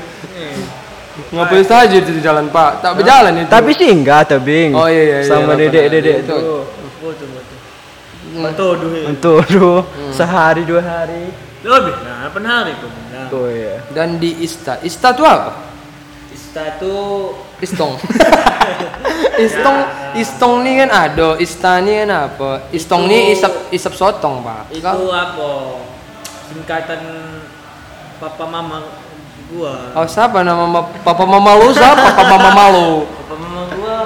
Ngapain 1.30 1.62
saja 1.62 1.94
itu 1.94 2.10
di 2.10 2.18
jalan, 2.18 2.50
Pak? 2.50 2.82
Tak 2.82 2.98
berjalan 2.98 3.30
itu. 3.38 3.46
Tapi 3.46 3.70
sih 3.78 3.86
enggak 3.86 4.26
tebing. 4.26 4.74
Oh, 4.74 4.90
iya, 4.90 5.02
iya, 5.04 5.18
iya, 5.22 5.28
Sama 5.30 5.54
8 5.54 5.62
dedek-dedek 5.62 6.16
itu. 6.26 6.38
Betul, 8.42 8.72
duit. 8.80 9.04
Untuk 9.06 9.44
dulu 9.46 9.84
sehari 10.10 10.62
dua 10.64 10.80
hari. 10.80 11.28
Lebih, 11.60 11.92
nah 12.00 12.24
8 12.26 12.40
hari 12.40 12.72
kau 12.74 12.88
bilang. 12.88 13.28
Tuh 13.28 13.46
ya. 13.46 13.76
Dan 13.92 14.16
di 14.16 14.32
Ista. 14.40 14.80
Ista 14.80 15.12
itu 15.12 15.22
apa? 15.22 15.60
Ista 16.32 16.80
tuh 16.80 17.36
Istong. 17.60 18.00
Istong, 19.44 19.76
Istong 20.14 20.52
ni 20.60 20.80
kan 20.80 20.88
ada, 20.88 21.36
Ista 21.36 21.76
ni 21.78 21.92
kan 21.94 22.32
apa? 22.32 22.64
Istong 22.72 23.04
ni 23.04 23.32
isap 23.32 23.52
isap 23.68 23.92
sotong, 23.92 24.40
Pak. 24.40 24.72
itu 24.72 24.80
Kau- 24.80 25.12
apa? 25.12 25.50
Singkatan 26.48 27.00
papa 28.16 28.44
mama 28.44 28.78
gua. 29.48 29.92
Oh, 29.94 30.06
siapa 30.06 30.40
nama 30.40 30.64
ma- 30.64 30.90
papa 31.00 31.24
mama 31.24 31.54
lu? 31.56 31.70
Siapa 31.70 32.08
papa 32.18 32.36
mama 32.36 32.64
lu? 32.70 32.88
Papa 33.04 33.34
mama 33.36 33.60
gua 33.70 33.98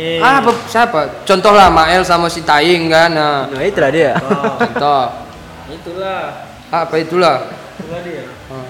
sini. 0.00 0.24
Ah, 0.24 0.40
apa, 0.40 0.50
siapa? 0.64 1.00
Contoh 1.22 1.52
lah 1.52 1.68
Mael 1.68 2.02
sama 2.02 2.32
si 2.32 2.40
Taing 2.40 2.88
kan. 2.88 3.12
Nah, 3.12 3.44
Nah, 3.46 3.62
itulah 3.62 3.90
dia. 3.92 4.16
Oh, 4.16 4.56
contoh. 4.56 5.04
itulah. 5.70 6.22
Apa 6.72 6.94
itulah? 6.96 7.36
Itulah 7.76 8.00
dia. 8.00 8.24
Hmm. 8.48 8.68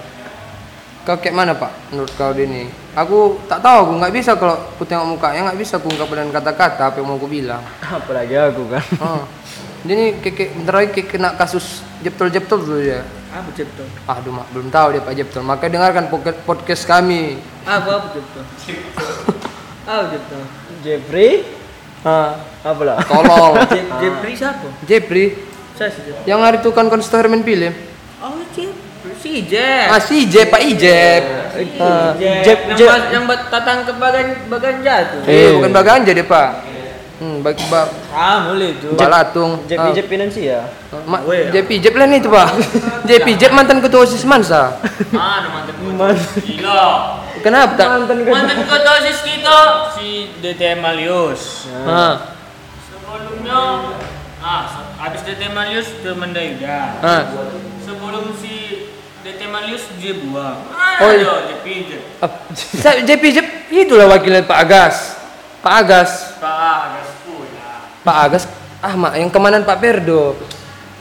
Kau 1.01 1.17
kayak 1.17 1.33
mana 1.33 1.57
pak? 1.57 1.73
Menurut 1.89 2.13
kau 2.13 2.29
ini? 2.37 2.69
Aku 2.93 3.41
tak 3.49 3.65
tahu, 3.65 3.89
aku 3.89 3.93
nggak 3.97 4.13
bisa 4.13 4.37
kalau 4.37 4.53
aku 4.53 4.85
tengok 4.85 5.07
mukanya 5.17 5.49
nggak 5.49 5.57
bisa 5.57 5.81
aku 5.81 5.89
ungkapkan 5.89 6.21
dengan 6.21 6.33
kata-kata 6.37 6.93
apa 6.93 7.01
yang 7.01 7.07
mau 7.09 7.17
aku 7.17 7.25
bilang. 7.25 7.63
Apalagi 7.81 8.37
aku 8.37 8.69
kan. 8.69 8.83
Dia 9.81 9.93
ini 9.97 10.05
kayak, 10.21 10.35
kayak 10.37 10.49
bentar 10.61 10.73
lagi 10.77 10.89
kayak 10.93 11.07
kena 11.09 11.29
kasus 11.33 11.81
jeptol-jeptol 12.05 12.59
dulu 12.61 12.81
ya. 12.85 13.01
Apa 13.33 13.49
cipta? 13.49 13.81
Aduh 14.13 14.29
mak, 14.29 14.45
belum 14.53 14.69
tahu 14.69 14.87
dia 14.93 15.01
pak 15.01 15.15
jeptol. 15.17 15.41
Makanya 15.41 15.71
dengarkan 15.81 16.05
podcast 16.45 16.83
kami. 16.85 17.41
Apa 17.65 17.89
apa 17.97 18.07
cipta? 18.13 18.41
Apa 19.89 20.05
cipta? 20.13 20.37
Jeffrey, 20.81 21.45
Ah, 22.01 22.33
apa 22.61 22.81
lah? 22.83 22.97
tolol. 23.01 23.53
Je- 23.71 23.89
Jepri 23.99 24.33
siapa? 24.33 24.67
Jepri, 24.83 25.25
Saya 25.73 25.89
sih 25.89 26.01
Jepri. 26.03 26.25
yang 26.25 26.41
hari 26.41 26.57
itu 26.57 26.69
kan 26.69 26.85
konser 26.85 27.21
main 27.25 27.41
film. 27.41 27.69
Oh 28.19 28.41
Jepri. 28.49 29.13
Si 29.17 29.45
Jep. 29.45 29.85
Ah 29.87 29.97
si 29.97 30.25
Jep, 30.25 30.49
Pak 30.49 30.61
Ijep. 30.63 31.23
Ah. 31.77 32.13
Jep- 32.41 32.65
yang 32.67 32.77
Jep- 32.77 33.09
yang 33.11 33.23
bat- 33.23 33.49
tatang 33.49 33.81
ke 33.83 33.93
bagan 33.93 34.25
bagan 34.47 34.75
jatuh. 34.79 35.21
Eh, 35.25 35.53
bukan 35.53 35.69
baganja 35.71 36.11
dia 36.11 36.21
pak. 36.23 36.49
Hmm, 37.17 37.37
bag, 37.39 37.53
ba, 37.69 37.85
Ah, 38.09 38.49
boleh 38.49 38.73
itu. 38.73 38.97
balatung. 38.97 39.61
Jeffrey 39.65 39.93
Ah. 39.95 40.05
Finansia. 40.07 40.59
Ma- 41.05 41.21
Weh. 41.21 41.49
JP 41.49 41.69
Jep 41.79 41.93
lah 41.93 42.05
nih 42.05 42.17
itu 42.17 42.27
pak 42.27 42.49
JP 43.07 43.27
Jep 43.37 43.51
mantan 43.53 43.77
ketua 43.77 44.03
OSIS 44.03 44.25
Mansa 44.25 44.81
Ah, 45.11 45.45
mantan 45.45 46.17
Gila. 46.41 46.81
Kenapa 47.41 47.73
tak? 47.75 47.87
Mantan 47.89 48.17
Mantan 48.23 48.57
ketua 48.61 48.91
OSIS 48.95 49.19
kita 49.21 49.57
si 49.91 50.07
DTM 50.37 50.79
Malius. 50.79 51.65
Ah, 51.83 52.37
Sebelumnya 52.83 53.59
ah 54.37 54.63
habis 54.97 55.21
DTM 55.21 55.53
Malius 55.53 55.89
ke 55.95 56.09
Mandaiga. 56.11 56.97
ah. 56.99 57.23
Sebelum 57.81 58.33
si 58.35 58.85
DTM 59.21 59.51
Malius 59.51 59.89
dia 59.97 60.13
buang. 60.15 60.59
Ah, 60.69 60.79
Oh, 60.99 61.07
oh, 61.07 61.11
iya. 61.11 61.33
JP 61.51 61.65
Jep. 61.87 62.01
Ah, 62.19 62.29
JP 63.01 63.23
Jep 63.31 63.47
itulah 63.69 64.05
wakilnya 64.07 64.45
Pak 64.45 64.59
Agas 64.59 64.95
Pak 65.59 65.73
Agas 65.79 66.11
Pak 66.37 66.77
Gasku 66.91 67.41
ya. 67.47 67.69
Pak 68.01 68.17
Agas 68.23 68.43
ah 68.79 68.93
mak 68.93 69.13
yang 69.13 69.29
kemanan 69.29 69.61
Pak 69.61 69.77
Perdo 69.77 70.37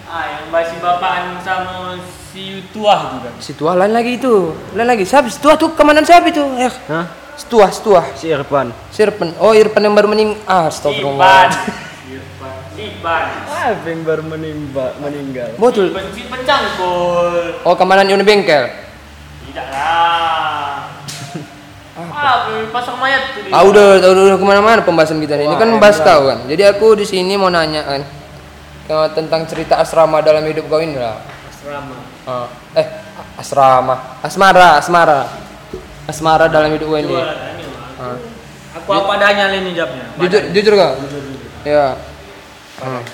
Ah, 0.04 0.24
yang 0.30 0.48
masih 0.48 0.76
bapaan 0.78 1.36
sama 1.38 1.96
si 2.30 2.62
Tuah 2.70 3.00
juga. 3.12 3.30
si 3.38 3.50
tua 3.52 3.72
lain 3.74 3.90
lagi 3.90 4.14
itu 4.14 4.54
lain 4.72 4.86
lagi 4.86 5.02
siapa 5.02 5.26
si 5.26 5.38
tua 5.38 5.54
tuh 5.54 5.74
kemanan 5.74 6.02
siapa 6.02 6.26
itu 6.26 6.38
eh 6.56 6.70
Hah? 6.86 7.06
setua 7.34 7.66
setua 7.70 8.06
Si 8.14 8.28
Irfan. 8.28 8.70
si 8.88 9.00
Irfan 9.00 9.34
oh 9.36 9.50
Irfan 9.50 9.82
yang 9.82 9.94
baru 9.94 10.06
mening 10.06 10.38
ah 10.44 10.68
astagfirullah 10.68 11.50
Siban. 11.50 12.54
Siban. 12.70 13.24
Apa 13.50 13.86
yang 13.86 14.00
baru 14.02 14.22
menimba, 14.24 14.96
meninggal? 14.98 15.52
betul 15.54 15.90
si 16.12 16.22
pencangkul. 16.24 17.60
oh 17.60 17.74
kemanan 17.74 18.06
Yuni 18.06 18.22
Bengkel 18.22 18.70
Tidak 19.50 19.66
lah. 19.66 20.86
Ah, 22.00 22.48
pasang 22.68 22.96
mayat 22.96 23.36
tuh. 23.36 23.48
ah 23.48 23.60
udah 23.60 24.00
udah, 24.00 24.10
udah 24.24 24.36
ke 24.36 24.46
mana-mana 24.46 24.80
pembahasan 24.80 25.20
kita 25.20 25.36
nih 25.36 25.44
ini 25.44 25.52
Wah, 25.52 25.60
kan 25.60 25.68
membahas 25.68 26.00
kau 26.00 26.24
kan 26.24 26.48
jadi 26.48 26.72
aku 26.72 26.96
di 26.96 27.04
sini 27.04 27.36
mau 27.36 27.48
nanya 27.48 27.84
kan 27.84 28.00
tentang 29.12 29.44
cerita 29.44 29.76
asrama 29.76 30.20
dalam 30.20 30.40
hidup 30.44 30.64
kau 30.66 30.80
ini 30.80 30.96
lah 30.96 31.20
Asrama. 31.48 32.09
Eh 32.72 32.86
asrama 33.36 33.94
asmara 34.20 34.76
asmara 34.76 35.20
asmara 36.04 36.46
dalam 36.46 36.70
hidup 36.70 36.88
gue 36.88 37.00
ini. 37.00 37.14
Ah. 37.16 38.16
Aku 38.72 38.88
apa 38.88 39.10
adanya 39.14 39.50
ini 39.52 39.72
jawabnya. 39.72 40.06
jujur 40.16 40.42
jujur 40.52 40.74
kau 40.74 40.92
ya 41.62 41.94
Hmm. 42.80 43.04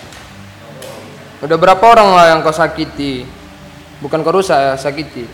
udah 1.42 1.58
berapa 1.58 1.82
orang 1.82 2.08
lah 2.08 2.26
yang 2.30 2.40
kau 2.40 2.54
sakiti 2.54 3.26
bukan 3.99 4.23
kau 4.23 4.30
rusak 4.32 4.54
ya 4.54 4.73
sakiti 4.75 5.26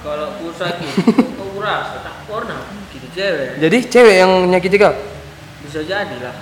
Kalau 0.00 0.32
aku 0.32 0.48
sakit, 0.50 0.92
kau 1.36 1.60
rasa 1.60 2.00
tak 2.00 2.24
pernah 2.24 2.62
gitu 2.88 3.04
cewek. 3.12 3.60
jadi 3.60 3.78
cewek 3.84 4.16
yang 4.16 4.32
nyakiti 4.48 4.76
kau 4.76 4.96
Bisa 5.60 5.82
jadi 5.82 6.16
lah. 6.20 6.36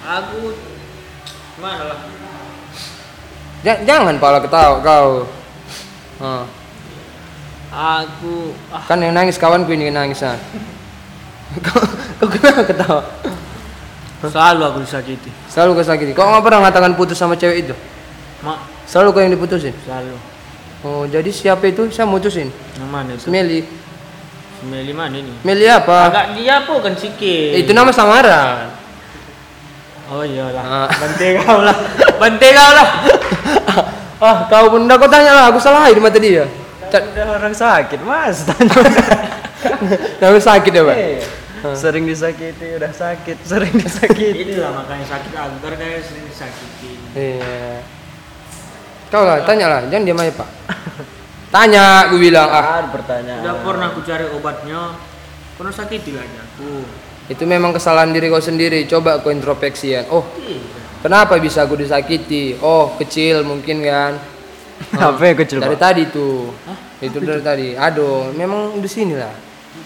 Aku 0.00 0.54
mana 1.58 1.82
lah. 1.84 1.98
Ja- 3.60 3.82
jangan 3.82 4.16
pala 4.16 4.38
ketawa 4.38 4.80
kau 4.80 5.26
Aku 7.68 8.56
ah 8.74 8.82
kan 8.88 8.98
yang 8.98 9.14
nangis 9.14 9.38
kawanku 9.38 9.70
ini 9.76 9.92
yang 9.92 9.96
nangis 10.02 10.24
ah. 10.24 10.34
kau, 11.64 11.80
kau 12.20 12.28
kenapa 12.28 12.64
ketawa 12.64 13.02
selalu 14.18 14.62
aku 14.66 14.78
disakiti. 14.82 15.30
selalu 15.46 15.78
kau 15.78 15.86
sakiti 15.86 16.12
kau 16.16 16.26
nggak 16.26 16.42
pernah 16.42 16.58
mengatakan 16.64 16.92
putus 16.98 17.14
sama 17.14 17.38
cewek 17.38 17.68
itu 17.68 17.74
Mak 18.42 18.88
selalu 18.88 19.08
kau 19.14 19.20
yang 19.22 19.32
diputusin 19.36 19.74
selalu. 19.86 20.16
oh 20.82 21.04
jadi 21.06 21.30
siapa 21.30 21.70
itu 21.70 21.86
saya 21.94 22.08
mutusin 22.08 22.50
Yang 22.80 22.90
mana 22.90 23.10
itu? 23.14 23.26
Meli 23.30 23.60
Meli 24.58 24.90
mana 24.90 25.14
ini? 25.22 25.30
Meli 25.46 25.70
apa 25.70 26.10
Agak 26.10 26.26
dia 26.34 26.66
apa 26.66 26.74
kan 26.82 26.94
sikit. 26.98 27.52
itu 27.62 27.70
nama 27.70 27.94
samaran 27.94 28.74
Oh 30.08 30.24
iyalah. 30.24 30.64
Ah. 30.64 30.88
Bantai 30.88 31.36
kau 31.36 31.60
lah. 31.60 31.76
Bantai 32.16 32.48
kau 32.56 32.70
lah. 32.72 32.88
ah 34.18 34.46
kau 34.46 34.66
pun 34.68 34.82
kau 34.84 35.06
tanya 35.06 35.32
lah 35.32 35.44
aku 35.48 35.58
salah 35.58 35.86
di 35.86 35.98
mata 35.98 36.18
dia 36.18 36.46
Udah 36.88 37.36
orang 37.36 37.52
sakit, 37.52 38.00
Mas. 38.00 38.42
Tanya. 38.48 38.80
nama 40.24 40.40
sakit 40.40 40.72
ya 40.72 40.82
pak 40.82 40.96
Eh, 40.96 41.20
Sering 41.74 42.06
disakiti, 42.06 42.64
udah 42.72 42.88
sakit, 42.88 43.36
sering 43.42 43.74
disakiti. 43.74 44.54
Itulah 44.54 44.72
makanya 44.78 45.04
sakit 45.04 45.32
aku 45.34 45.56
karena 45.60 46.00
sering 46.00 46.24
disakiti. 46.24 46.92
iya 47.12 47.82
kau 49.08 49.20
lah 49.20 49.42
tanya 49.42 49.66
lah 49.66 49.80
jangan 49.84 50.04
diam 50.04 50.16
aja 50.16 50.32
pak 50.34 50.48
tanya 51.48 51.84
gue 52.08 52.20
bilang 52.22 52.46
ah 52.46 52.64
Ah, 52.78 52.88
pertanyaan. 52.88 53.40
Udah 53.42 53.54
pernah 53.60 53.86
aku 53.88 54.00
cari 54.02 54.24
obatnya. 54.30 54.80
Pernah 55.54 55.74
sakiti 55.74 56.14
lagi 56.14 56.36
aku. 56.38 56.72
itu 57.28 57.44
memang 57.44 57.74
kesalahan 57.74 58.08
diri 58.08 58.28
kau 58.28 58.40
sendiri 58.40 58.86
coba 58.86 59.20
kau 59.20 59.28
introspeksian 59.28 60.08
oh 60.08 60.24
Iya. 60.38 60.87
Kenapa 60.98 61.38
bisa 61.38 61.62
aku 61.62 61.74
disakiti 61.74 62.56
oh 62.58 62.94
kecil 62.96 63.42
mungkin 63.42 63.82
kan 63.82 64.12
Apa 64.94 65.18
yang 65.26 65.38
kecil, 65.38 65.58
dari 65.58 65.74
Pak? 65.74 65.82
tadi 65.82 66.02
tuh 66.06 66.54
itu 66.98 67.18
dari 67.18 67.42
tadi 67.42 67.68
aduh 67.74 68.30
memang 68.30 68.78
di 68.78 68.86
sini 68.86 69.14
lah 69.14 69.34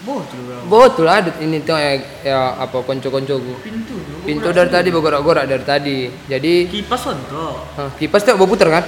Betul 0.03 0.25
bro. 0.43 0.57
betul 0.67 1.05
ada 1.05 1.29
ini 1.39 1.61
tuh 1.61 1.77
ya, 1.77 1.91
ya 2.21 2.39
apa 2.57 2.81
konco-koncoku 2.81 3.53
Pintu 3.61 3.93
dulu. 3.93 4.17
pintu 4.25 4.49
dari 4.49 4.67
tadi 4.67 4.89
bergorak-gorak 4.89 5.45
dari 5.45 5.63
tadi 5.63 5.97
jadi 6.25 6.65
Kipas 6.67 7.03
untuk. 7.07 7.61
ah, 7.77 7.89
kipas 7.95 8.21
tuh 8.21 8.35
berputar 8.35 8.69
kan 8.69 8.83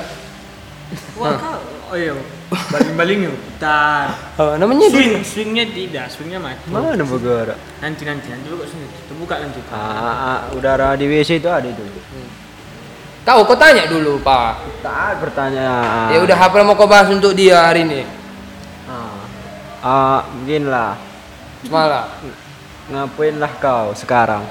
Wah 1.18 1.34
kau. 1.34 1.60
Oh 1.86 1.98
iya. 1.98 2.14
Baling-balingnya 2.50 3.30
putar. 3.30 4.10
Oh, 4.38 4.58
namanya 4.58 4.90
dulu. 4.90 4.98
Swing, 4.98 5.22
swingnya 5.22 5.66
tidak, 5.70 6.06
swingnya 6.10 6.42
mati. 6.42 6.66
Mana 6.66 6.98
bergerak? 6.98 7.58
Nanti 7.78 8.04
nanti 8.06 8.26
nanti 8.30 8.50
buka 8.50 8.66
sini. 8.66 8.86
Terbuka 9.06 9.36
nanti. 9.38 9.60
Ah, 9.70 9.78
ah, 9.78 10.40
udara 10.54 10.98
di 10.98 11.06
WC 11.06 11.38
itu 11.38 11.50
ada 11.50 11.66
itu. 11.66 11.82
Kau 13.26 13.42
kau 13.42 13.58
tanya 13.58 13.90
dulu, 13.90 14.22
Pak. 14.22 14.86
Tak 14.86 15.18
pertanyaan. 15.18 16.14
Ya 16.14 16.22
udah 16.22 16.38
apa 16.38 16.62
yang 16.62 16.70
mau 16.70 16.78
kau 16.78 16.86
bahas 16.86 17.10
untuk 17.10 17.34
dia 17.34 17.58
hari 17.58 17.82
ini? 17.82 18.06
Ah, 18.86 19.18
ah 19.82 20.20
beginilah. 20.30 20.94
Semalam. 21.66 22.06
Ngapainlah 22.86 23.52
kau 23.58 23.98
sekarang? 23.98 24.46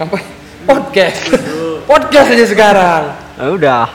Apa? 0.00 0.16
Podcast. 0.64 1.28
Podcast 1.84 2.28
aja 2.32 2.46
sekarang. 2.48 3.02
Ah, 3.36 3.52
udah. 3.52 3.92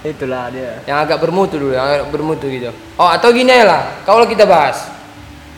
Itulah 0.00 0.48
dia. 0.48 0.80
Yang 0.88 0.98
agak 1.04 1.18
bermutu 1.20 1.60
dulu, 1.60 1.76
yang 1.76 1.84
agak 1.84 2.08
bermutu 2.08 2.48
gitu. 2.48 2.72
Oh, 2.96 3.12
atau 3.12 3.36
gini 3.36 3.52
aja 3.52 3.68
lah. 3.68 3.82
Kalau 4.08 4.24
kita 4.24 4.48
bahas. 4.48 4.88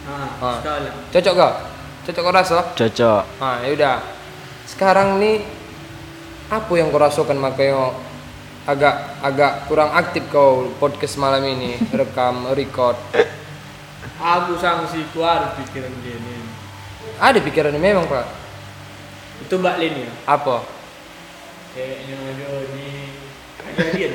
Ah, 0.02 0.26
Ah. 0.42 0.58
sekali. 0.58 0.90
Cocok 1.14 1.34
kau? 1.38 1.52
Cocok 2.10 2.22
kau 2.26 2.34
rasa? 2.34 2.58
Cocok. 2.74 3.22
Nah, 3.38 3.62
ya 3.62 3.70
udah. 3.70 3.96
Sekarang 4.66 5.22
nih 5.22 5.46
apa 6.48 6.72
yang 6.74 6.88
kau 6.88 6.96
rasakan 6.96 7.36
makanya 7.36 7.92
agak 8.64 8.94
agak 9.20 9.52
kurang 9.68 9.92
aktif 9.92 10.24
kau 10.28 10.72
podcast 10.76 11.16
malam 11.16 11.44
ini 11.44 11.76
rekam 11.98 12.48
record 12.52 12.96
Aku 14.18 14.58
sanksi 14.58 15.06
keluar 15.14 15.54
pikiran 15.54 15.94
dia 16.02 16.18
nih. 16.18 16.42
ada 17.22 17.38
pikiran 17.38 17.70
memang 17.74 18.02
pak 18.06 18.26
Itu 19.46 19.54
Mbak 19.56 19.76
Lin 19.78 19.94
ya. 20.02 20.10
apa 20.26 20.66
Kayaknya 21.70 22.16
ini 22.74 22.88
kejadian. 23.78 24.10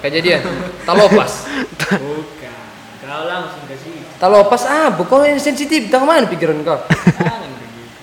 kejadian 0.00 0.40
talopas 0.88 1.44
Bukan. 1.92 2.00
Kau 3.02 3.26
langsung 3.26 3.66
ke 3.66 3.76
situ. 3.76 4.06
talopas 4.16 4.62
apa 4.64 5.02
kau 5.02 5.20
yang 5.20 5.36
sensitif 5.36 5.90
tahu 5.90 6.06
mana 6.06 6.24
pikiran 6.30 6.62
kau 6.62 6.78
Jangan 7.18 7.50
begitu. 7.50 8.00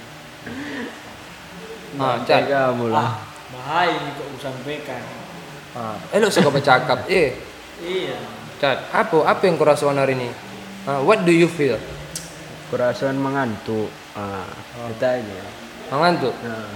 ah 1.98 2.16
kamu 2.22 2.86
lah. 2.92 3.29
Ini 3.70 4.10
kok 4.18 4.26
aku 4.26 4.38
sampaikan. 4.42 5.02
ah 5.78 5.94
elok 6.10 6.34
suka 6.34 6.50
bercakap 6.50 7.06
eh 7.06 7.38
Iya. 7.80 8.18
cat 8.58 8.90
apa 8.90 9.22
apa 9.22 9.46
yang 9.46 9.62
rasakan 9.62 10.02
hari 10.02 10.18
ini 10.18 10.34
ah, 10.90 10.98
what 11.06 11.22
do 11.22 11.30
you 11.30 11.46
feel 11.46 11.78
Kurasan 12.70 13.18
mengantuk. 13.18 13.90
Ah, 14.14 14.46
kita 14.94 15.18
aja. 15.18 15.42
mengantuk 15.90 16.38
Nah. 16.46 16.70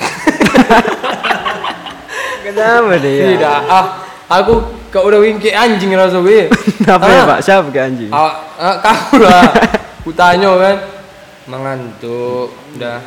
Kenapa 2.46 2.98
dia? 2.98 3.30
tidak 3.30 3.58
ah 3.70 3.86
aku 4.26 4.58
kau 4.90 5.06
udah 5.06 5.22
wingki 5.22 5.54
anjing 5.54 5.94
rasa 5.94 6.18
gue 6.18 6.50
Apa 6.82 7.06
ya 7.06 7.22
pak? 7.30 7.38
Siapa 7.46 7.70
ke 7.70 7.78
anjing? 7.78 8.10
Ah, 8.10 8.42
ah, 8.58 8.74
kau 8.82 9.22
lah. 9.22 9.54
Ku 10.02 10.10
tanya 10.10 10.50
kan. 10.58 10.76
Mengantuk. 11.46 12.50
Udah. 12.74 12.98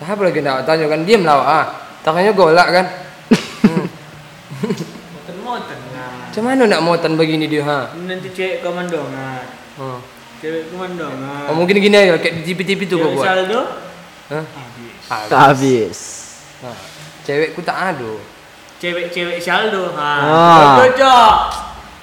Apa 0.00 0.22
lagi 0.24 0.40
nak 0.40 0.64
tanya 0.64 0.88
kan? 0.88 1.04
Diam 1.04 1.28
lah. 1.28 1.44
Ah. 1.44 1.64
Tangannya 2.00 2.32
golak 2.32 2.68
kan. 2.72 2.86
Hmm. 3.68 3.84
Moten-moten 5.12 5.78
nah. 5.92 6.32
Macam 6.32 6.42
mana 6.48 6.62
nak 6.64 6.80
muatan 6.80 7.12
begini 7.20 7.44
dia 7.44 7.60
ha? 7.68 7.92
Nanti 7.92 8.32
cewek 8.32 8.64
komandongan. 8.64 9.44
Hmm. 9.76 10.00
Cewek 10.40 10.72
komandongan. 10.72 11.52
Oh, 11.52 11.54
mungkin 11.60 11.76
gini 11.76 11.92
aja 11.92 12.16
kayak 12.16 12.40
di 12.40 12.42
TV-TV 12.48 12.88
tuh 12.88 12.96
kau 12.96 13.12
buat. 13.12 13.28
saldo. 13.28 13.60
Hah? 14.32 14.44
Habis. 14.48 15.28
Habis. 15.28 15.98
Nah, 16.64 16.78
cewekku 17.28 17.60
tak 17.60 17.76
ada. 17.92 18.12
Cewek-cewek 18.80 19.36
saldo. 19.44 19.92
Ha. 19.92 20.12
Ah. 20.24 20.76
Cocok. 20.80 21.34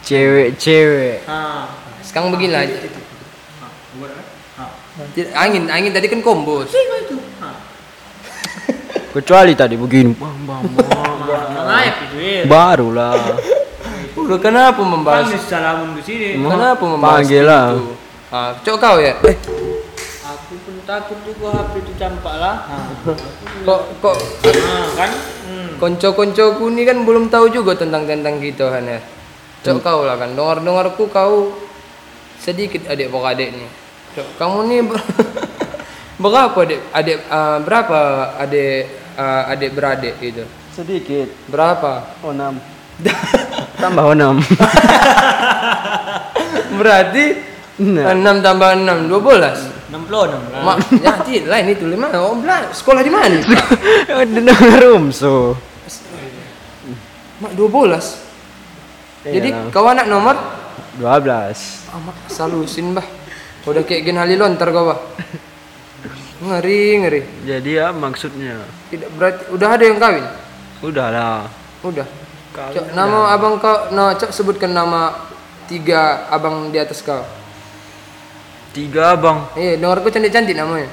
Cewek-cewek. 0.05 1.25
Ha. 1.25 1.65
Sekarang 2.05 2.29
beginilah. 2.29 2.69
Ha. 2.69 3.65
Buat 3.97 4.11
apa? 4.13 4.21
Ha. 4.61 5.41
Angin, 5.41 5.65
angin 5.73 5.89
tadi 5.89 6.05
kan 6.05 6.21
kombos. 6.21 6.69
Sing 6.69 6.85
itu. 7.01 7.17
Kecuali 9.17 9.57
tadi 9.57 9.73
begini. 9.73 10.13
Bang, 10.13 10.45
bang, 10.45 10.61
bang. 10.77 11.49
Ya. 12.21 12.45
Barulah. 12.45 13.17
Udah 14.13 14.37
kenapa 14.37 14.77
membahas? 14.85 15.33
Salamun 15.41 15.97
ke 15.97 16.01
sini. 16.05 16.37
Kenapa 16.37 16.83
membahas 16.85 17.25
Panggil 17.25 17.41
lah. 17.41 17.65
itu? 17.73 17.97
Ah, 18.29 18.49
cok 18.61 18.77
kau 18.77 18.97
ya? 19.01 19.17
Eh, 19.25 19.37
Aku 20.27 20.53
pun 20.61 20.75
takut 20.85 21.17
juga 21.25 21.49
HP 21.49 21.81
itu 21.81 21.93
campak 21.97 22.35
lah. 22.37 22.55
Kok 23.65 23.81
kok 24.05 24.17
Ha, 24.53 24.75
kan? 24.93 25.11
Hmm. 25.49 25.69
Konco-koncoku 25.81 26.69
ini 26.69 26.85
kan 26.85 27.01
belum 27.01 27.33
tahu 27.33 27.49
juga 27.49 27.73
tentang 27.73 28.05
tentang 28.05 28.37
gitu 28.37 28.69
kan 28.69 28.85
ya. 28.85 29.01
Cok 29.65 29.81
kau 29.81 30.05
lah 30.05 30.21
kan, 30.21 30.37
dengar 30.37 30.61
dengarku 30.61 31.09
kau 31.09 31.57
sedikit 32.37 32.85
adik 32.85 33.09
adik 33.09 33.49
nih. 33.49 33.69
Cok 34.13 34.27
kamu 34.37 34.57
nih 34.69 34.79
ber- 34.85 35.07
berapa 36.21 36.53
adik 36.53 36.79
adik 36.93 37.17
ah, 37.33 37.57
berapa 37.65 37.99
adik 38.45 39.06
ah, 39.17 39.51
adik 39.51 39.73
beradik 39.73 40.15
gitu? 40.21 40.45
Sedikit. 40.71 41.33
Berapa? 41.49 42.21
Oh, 42.21 42.31
enam. 42.37 42.61
Tambah 43.81 44.05
oh, 44.05 44.13
enam. 44.13 44.35
Berarti. 46.77 47.25
6 47.77 48.17
tambah 48.41 48.69
6 48.73 49.05
12. 49.05 49.77
66 49.93 50.09
lah. 50.49 50.61
Mak, 50.65 50.77
ya 50.97 51.13
tidak 51.21 51.45
lain 51.45 51.65
itu 51.77 51.85
lima. 51.85 52.09
Oh, 52.17 52.33
belas. 52.41 52.73
Sekolah 52.73 53.05
di 53.05 53.11
mana? 53.13 53.37
Dengar 54.33 54.81
rumso. 54.81 55.53
Mak 57.37 57.53
12. 57.53 59.29
Jadi 59.29 59.49
Iyalah. 59.53 59.69
kau 59.69 59.85
anak 59.85 60.09
nomor 60.09 60.35
12. 60.97 61.93
Ah, 61.93 61.99
mak 62.01 62.17
salusin 62.31 62.97
bah. 62.97 63.05
Udah 63.67 63.83
kayak 63.85 64.09
Gen 64.09 64.17
Halilon 64.17 64.57
ntar 64.57 64.73
kau 64.73 64.89
bah. 64.89 64.99
Ngeri, 66.37 67.01
ngeri. 67.01 67.21
Jadi 67.49 67.81
ya 67.81 67.89
maksudnya. 67.89 68.61
Tidak 68.93 69.09
berarti 69.17 69.49
udah 69.49 69.69
ada 69.73 69.83
yang 69.83 69.97
kawin? 69.97 70.25
Udahlah. 70.85 71.49
Udah. 71.81 72.05
Cok, 72.57 72.97
nama 72.97 73.37
abang 73.37 73.61
kau, 73.61 73.93
no, 73.93 74.17
cok 74.17 74.33
sebutkan 74.33 74.73
nama 74.73 75.13
tiga 75.69 76.25
abang 76.29 76.73
di 76.73 76.79
atas 76.81 77.01
kau. 77.05 77.21
Tiga 78.73 79.13
bang. 79.17 79.45
Eh, 79.57 79.77
dengarku 79.77 80.09
cantik-cantik 80.13 80.57
namanya. 80.57 80.87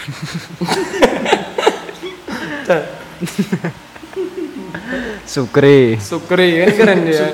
Sukri. 5.28 6.00
Sukri 6.00 6.64
kan 6.64 6.72
keren 6.76 7.04
dia. 7.08 7.32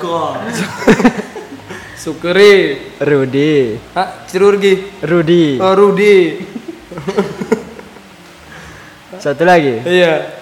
Sukri. 1.99 2.77
Rudi. 2.99 3.79
Hah, 3.95 4.07
Cirurgi. 4.27 4.83
Rudi. 5.03 5.59
Oh, 5.59 5.75
Rudi. 5.75 6.56
Satu 9.23 9.43
lagi. 9.47 9.79
Iya. 9.85 10.33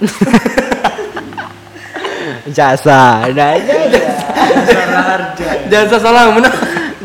Jasa. 2.50 3.30
Nah, 3.30 3.54
jasa. 3.62 4.02
Jasa 5.70 5.96
salah 6.02 6.34
mana? 6.34 6.50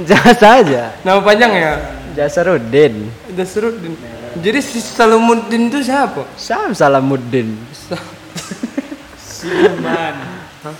Jasa 0.07 0.47
aja. 0.63 0.89
Nama 1.05 1.19
panjang 1.21 1.51
ya? 1.53 1.73
Jasa 2.15 2.47
Rudin. 2.47 3.11
Dasruddin. 3.35 3.93
Jadi 4.39 4.59
si 4.63 4.79
Salamuddin 4.83 5.67
itu 5.71 5.79
siapa? 5.83 6.23
Sam 6.39 6.73
Salamuddin. 6.75 7.55
Silaman. 9.19 10.15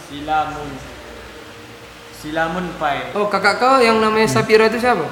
Silamun. 0.08 0.70
Silamun 2.20 2.66
pai. 2.82 3.14
Oh, 3.14 3.28
kakak 3.30 3.60
kau 3.62 3.78
yang 3.84 4.00
namanya 4.02 4.26
Sapira 4.28 4.68
itu 4.72 4.80
siapa? 4.80 5.06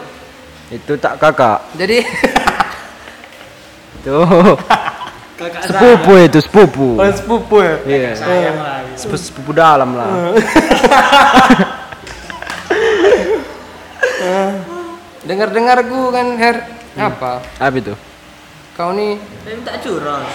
Itu 0.72 0.98
tak 0.98 1.20
kakak. 1.22 1.62
Jadi 1.78 2.02
Tuh. 4.04 4.60
Kakak 5.34 5.66
Sepupu 5.66 6.14
itu 6.22 6.40
sepupu. 6.46 6.88
oh, 7.00 7.10
sepupu 7.10 7.58
ya. 7.64 7.76
Iya. 7.88 8.12
sayang 8.14 8.58
lah. 8.62 8.86
Sepupu, 8.94 9.18
sepupu 9.18 9.52
dalam 9.56 9.98
lah. 9.98 10.12
Dengar-dengar 15.24 15.88
gue 15.88 16.08
kan 16.12 16.28
Her 16.36 16.58
apa? 17.00 17.40
Apa 17.58 17.76
itu? 17.80 17.96
Kau 18.76 18.92
nih 18.92 19.16
Tapi 19.18 19.62
tak 19.64 19.76
curang. 19.86 20.26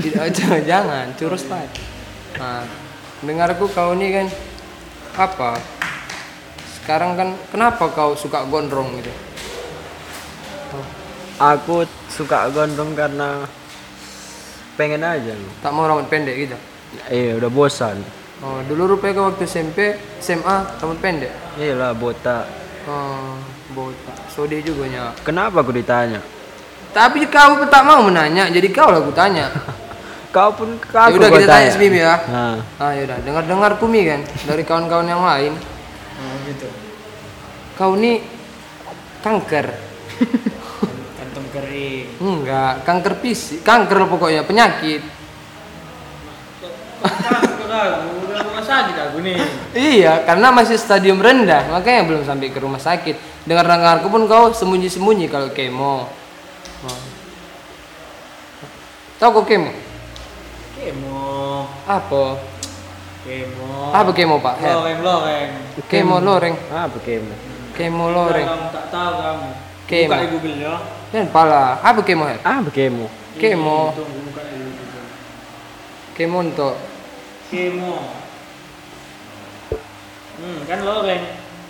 tidak 0.00 0.28
jangan, 0.36 0.62
jangan 0.64 1.06
curus 1.16 1.44
lah. 1.48 1.62
Nah, 2.40 2.64
dengarku 3.20 3.68
kau 3.70 3.92
nih 3.92 4.10
kan 4.12 4.26
apa? 5.20 5.60
Sekarang 6.80 7.16
kan 7.16 7.28
kenapa 7.52 7.92
kau 7.92 8.16
suka 8.16 8.44
gondrong 8.48 8.96
gitu? 9.00 9.12
Aku 11.36 11.84
suka 12.08 12.48
gondrong 12.48 12.96
karena 12.96 13.44
pengen 14.80 15.04
aja. 15.04 15.36
Tak 15.60 15.68
mau 15.68 15.84
rambut 15.84 16.08
pendek 16.08 16.48
gitu. 16.48 16.56
Eh 17.12 17.36
udah 17.36 17.52
bosan. 17.52 18.00
Oh, 18.40 18.60
dulu 18.64 18.96
rupanya 18.96 19.20
kau 19.20 19.28
waktu 19.32 19.44
SMP, 19.44 20.00
SMA 20.16 20.80
rambut 20.80 20.96
pendek. 21.00 21.32
Iyalah 21.60 21.92
botak. 21.92 22.48
Oh, 22.88 23.36
botak. 23.76 24.16
Sode 24.32 24.64
juga 24.64 24.88
nya. 24.88 25.12
Kenapa 25.24 25.60
aku 25.60 25.76
ditanya? 25.76 26.24
Tapi 26.96 27.28
kau 27.28 27.68
tak 27.68 27.84
mau 27.84 28.00
menanya, 28.00 28.48
jadi 28.48 28.72
kau 28.72 28.88
lah 28.88 29.04
aku 29.04 29.12
tanya. 29.12 29.52
kau 30.36 30.52
pun 30.52 30.76
Ya 30.92 31.08
aku 31.08 31.20
udah 31.20 31.28
kau 31.32 31.40
kita 31.40 31.52
tanya 31.52 31.68
si 31.68 31.80
Mimi 31.80 32.00
ya. 32.00 32.16
Nah, 32.28 32.56
Ah 32.80 32.92
yaudah, 32.96 33.20
dengar-dengar 33.24 33.76
Kumi 33.76 34.08
kan 34.08 34.20
dari 34.48 34.64
kawan-kawan 34.64 35.08
yang 35.08 35.20
lain. 35.20 35.52
Nah, 36.16 36.34
gitu. 36.48 36.68
Kau 37.76 37.92
nih 37.92 38.24
kanker. 39.20 39.66
Kering. 41.56 42.06
Enggak, 42.20 42.84
kanker 42.84 43.14
fisik, 43.24 43.64
kanker 43.64 44.04
pokoknya 44.12 44.44
penyakit. 44.44 45.00
Kanker 47.00 47.72
aku, 47.72 48.12
udah 48.28 48.40
rumah 48.44 48.64
sakit 48.64 48.96
aku 49.08 49.16
nih. 49.24 49.36
Iya, 49.72 50.28
karena 50.28 50.52
masih 50.52 50.76
stadium 50.76 51.24
rendah, 51.24 51.72
makanya 51.72 52.04
belum 52.04 52.22
sampai 52.28 52.52
ke 52.52 52.60
rumah 52.60 52.80
sakit. 52.80 53.16
Dengar-dengarku 53.48 54.12
pun 54.12 54.28
kau 54.28 54.52
sembunyi-sembunyi 54.52 55.32
kalau 55.32 55.48
kemo. 55.56 56.12
Oh. 56.84 57.00
Tahu 59.16 59.30
kau 59.40 59.44
kemo? 59.48 59.72
Kemo. 60.76 61.64
Apa? 61.88 62.36
Kemo. 63.24 63.96
Apa 63.96 64.10
kemo 64.12 64.36
Pak? 64.44 64.60
Loreng, 64.60 65.00
loreng. 65.00 65.48
Kemo 65.88 66.16
loreng. 66.20 66.54
apa 66.68 66.96
kemo? 67.00 67.32
Kemo 67.72 68.12
loreng. 68.12 68.44
Kamu 68.44 68.68
tak 68.76 68.86
tahu 68.92 69.12
kamu. 69.24 69.48
Kemo. 69.88 70.12
Buka 70.12 70.20
di 70.20 70.28
Google 70.36 70.56
ya. 70.60 70.76
Dan 71.14 71.30
pala. 71.30 71.78
Apa 71.82 72.02
kemo 72.02 72.26
Her? 72.26 72.38
Apa 72.42 72.68
kemo? 72.70 73.06
Kemo. 73.38 73.94
Kemo 76.16 76.38
untuk 76.40 76.74
Kemo. 77.46 77.94
Hmm, 80.36 80.58
kan 80.66 80.78
loreng. 80.82 81.22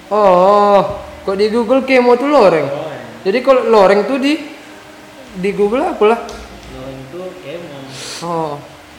Oh, 0.08 0.80
kok 1.22 1.36
di 1.36 1.52
Google 1.52 1.84
kemo 1.84 2.16
tuh 2.16 2.32
loreng. 2.32 2.64
Loreng. 2.64 3.04
Jadi 3.26 3.38
kalau 3.44 3.62
loreng 3.68 4.08
tuh 4.08 4.16
di 4.16 4.40
di 5.36 5.50
Google 5.52 5.92
apa 5.92 6.04
lah? 6.08 6.20
Loreng 6.72 6.98
itu 7.04 7.20
kemo. 7.44 7.76
Oh. 8.24 8.56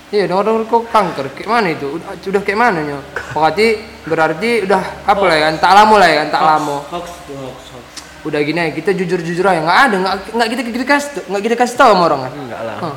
Iya, 0.07 0.23
orang 0.31 0.63
kok 0.71 0.87
kanker. 0.87 1.35
Kayak 1.35 1.51
mana 1.51 1.67
itu? 1.75 1.99
Udah, 1.99 2.15
udah 2.15 2.41
kayak 2.47 2.59
mana 2.63 2.79
nya? 2.79 2.99
Berarti 3.35 3.67
berarti 4.07 4.63
udah 4.63 5.03
apa 5.03 5.23
lah 5.27 5.35
ya 5.35 5.43
kan? 5.51 5.55
Tak 5.59 5.71
lama 5.75 5.95
lah 5.99 6.07
ya 6.07 6.15
kan? 6.23 6.29
Tak 6.31 6.43
lama. 6.47 6.75
Hoax 6.87 7.07
hoax, 7.27 7.59
hoax. 7.75 7.76
Udah 8.25 8.39
gini 8.41 8.59
aja, 8.59 8.73
kita 8.73 8.91
jujur-jujur 8.93 9.45
aja. 9.45 9.61
Nggak 9.61 9.79
ada, 9.87 9.95
nggak 10.01 10.15
nggak 10.33 10.47
kita 10.51 10.61
kita 10.73 10.85
kasih 10.87 11.09
nggak 11.29 11.41
kita 11.45 11.55
kasih 11.55 11.75
tahu 11.77 11.89
sama 11.93 12.03
orang 12.09 12.21
kan? 12.25 12.31
Enggak 12.33 12.61
lah. 12.65 12.77
Hah. 12.81 12.95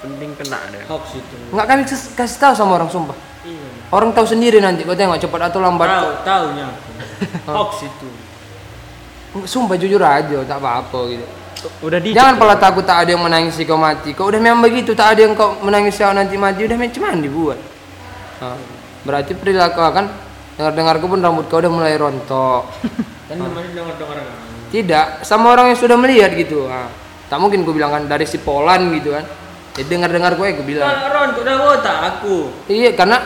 Penting 0.00 0.30
kena 0.32 0.58
deh. 0.72 0.82
Hoax 0.88 1.04
itu. 1.12 1.34
Nggak 1.52 1.66
kami 1.66 1.82
kas- 1.84 2.10
kasih 2.16 2.38
tahu 2.40 2.52
sama 2.56 2.72
orang 2.80 2.88
sumpah. 2.88 3.16
Iya. 3.44 3.68
Orang 3.92 4.10
tahu 4.16 4.24
sendiri 4.24 4.62
nanti. 4.62 4.86
Kau 4.86 4.96
tengok 4.96 5.20
cepat 5.20 5.52
atau 5.52 5.60
lambat. 5.60 5.88
Tahu, 5.90 6.08
tahunya. 6.24 6.66
Hoax 7.56 7.72
itu. 7.84 8.08
Sumpah 9.44 9.76
jujur 9.76 10.00
aja, 10.02 10.38
tak 10.42 10.58
apa-apa 10.58 10.98
gitu. 11.06 11.26
Udah 11.84 12.00
di 12.00 12.16
Jangan 12.16 12.40
pala 12.40 12.56
takut 12.56 12.82
tak 12.88 13.04
ada 13.04 13.12
yang 13.12 13.20
menangisi 13.20 13.68
kau 13.68 13.76
mati. 13.76 14.16
Kau 14.16 14.32
udah 14.32 14.40
memang 14.40 14.64
begitu, 14.64 14.96
tak 14.96 15.14
ada 15.14 15.28
yang 15.28 15.36
kau 15.36 15.60
menangisi 15.60 16.00
kau 16.00 16.16
nanti 16.16 16.40
mati. 16.40 16.64
Udah 16.64 16.78
macam 16.80 17.00
mana 17.04 17.20
dibuat? 17.20 17.58
Nah, 18.40 18.56
berarti 19.04 19.36
perilaku 19.36 19.76
kan 19.92 20.08
dengar-dengar 20.56 20.94
kau 20.98 21.08
pun 21.12 21.20
rambut 21.20 21.44
kau 21.46 21.60
udah 21.60 21.68
mulai 21.68 21.94
rontok. 22.00 22.64
Kan 23.30 23.38
namanya 23.38 23.70
dengar-dengar 23.70 24.16
kan. 24.26 24.49
Tidak, 24.70 25.26
sama 25.26 25.50
orang 25.50 25.74
yang 25.74 25.78
sudah 25.78 25.98
melihat 25.98 26.30
gitu. 26.38 26.70
Nah, 26.70 26.86
tak 27.26 27.38
mungkin 27.42 27.66
kau 27.66 27.74
bilang 27.74 27.90
kan 27.90 28.02
dari 28.06 28.26
si 28.26 28.38
Polan 28.38 28.90
gitu 28.94 29.14
kan. 29.14 29.26
Ya 29.78 29.82
dengar-dengar 29.86 30.34
gue, 30.38 30.46
gue 30.54 30.66
bilang. 30.66 30.86
Kalau 30.86 31.08
Ron, 31.10 31.30
udah 31.42 31.54
botak 31.58 31.96
aku. 32.14 32.36
Iya, 32.70 32.94
karena 32.94 33.18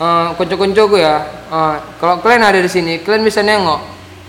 eh 0.00 0.28
konco-konco 0.36 0.82
gue 0.96 1.00
ya. 1.00 1.16
eh, 1.48 1.76
kalau 2.00 2.20
kalian 2.24 2.44
ada 2.44 2.60
di 2.60 2.70
sini, 2.70 3.00
kalian 3.00 3.24
bisa 3.24 3.40
nengok. 3.40 3.80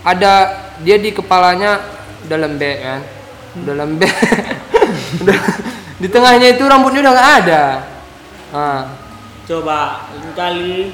Ada 0.02 0.32
dia 0.80 0.96
di 0.98 1.12
kepalanya 1.12 1.80
udah 2.28 2.38
lembek 2.48 2.76
kan. 2.80 3.00
Udah 3.62 3.74
lembek. 3.84 4.12
Di 6.02 6.10
tengahnya 6.10 6.58
itu 6.58 6.66
rambutnya 6.66 6.98
udah 7.06 7.14
nggak 7.14 7.30
ada. 7.46 7.62
Ah, 8.50 8.82
Coba 9.46 10.10
kali 10.34 10.90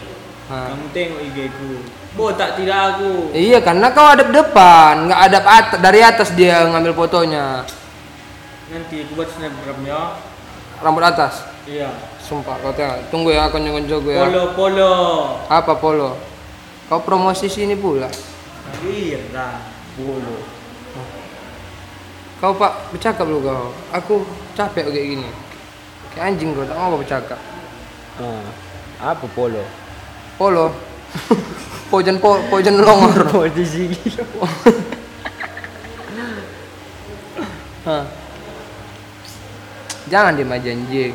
ah. 0.53 0.69
kamu 0.69 0.87
tengok 0.93 1.21
IG 1.33 1.39
ku. 1.57 1.81
Botak 2.17 2.57
tidak 2.57 2.97
aku. 2.97 3.37
Iya, 3.37 3.61
karena 3.61 3.93
kau 3.93 4.09
hadap 4.09 4.33
depan, 4.33 5.11
nggak 5.11 5.21
hadap 5.29 5.45
atas. 5.45 5.77
Dari 5.83 6.01
atas 6.01 6.29
dia 6.33 6.65
ngambil 6.65 6.97
fotonya. 6.97 7.69
Nanti 8.73 9.05
aku 9.05 9.13
buat 9.17 9.29
snapgram 9.33 9.81
ya. 9.85 10.17
Rambut 10.81 11.05
atas. 11.05 11.45
Iya. 11.69 11.93
Sumpah 12.21 12.57
kau 12.61 12.73
tengok. 12.73 13.13
Tunggu 13.13 13.33
ya 13.33 13.49
konco-konco 13.53 13.97
gue 14.05 14.15
ya. 14.17 14.25
Polo 14.29 14.45
polo. 14.57 14.93
Apa 15.49 15.73
polo? 15.77 16.11
Kau 16.89 17.01
promosi 17.05 17.49
sini 17.49 17.77
pula. 17.77 18.09
Iya 18.85 19.21
dah. 19.33 19.61
Polo. 19.97 20.37
Kau 22.41 22.53
pak 22.57 22.93
bercakap 22.93 23.27
lu 23.29 23.45
kau. 23.45 23.73
Aku 23.93 24.25
capek 24.57 24.89
kayak 24.89 25.09
gini. 25.17 25.31
Kayak 26.13 26.25
anjing 26.33 26.57
kau 26.57 26.65
tak 26.65 26.77
mau 26.77 26.97
kau 26.97 27.01
bercakap. 27.01 27.41
Ah, 28.21 28.49
apa 29.13 29.27
polo? 29.33 29.65
Polo. 30.37 30.88
Pojan 31.93 32.17
po, 32.21 32.41
pojan 32.53 32.77
longor. 32.81 33.25
Posisi 33.33 33.89
Hah. 37.89 38.05
Jangan 40.09 40.37
dia 40.37 40.45
aja 40.45 40.69
anjing. 40.73 41.13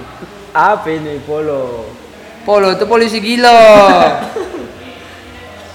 Apa 0.54 0.88
ini 0.90 1.18
polo? 1.26 1.90
Polo 2.46 2.74
itu 2.74 2.86
polisi 2.86 3.18
gila. 3.22 3.58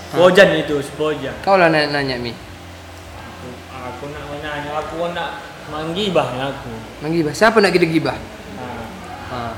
Pojan 0.08 0.48
itu, 0.56 0.80
sepojan. 0.80 1.36
Kau 1.44 1.60
lah 1.60 1.68
nanya, 1.68 2.00
nanya 2.00 2.16
mi. 2.16 2.32
Aku 3.70 4.08
nak 4.08 4.24
menanya, 4.32 4.72
aku 4.80 5.12
nak 5.12 5.36
menggibah 5.68 6.32
ya 6.32 6.44
aku. 6.48 6.72
Menggibah. 7.04 7.32
Siapa 7.36 7.60
nak 7.60 7.76
kita 7.76 7.84
gibah? 7.84 8.16
Nah, 8.16 8.88
Ah. 9.28 9.52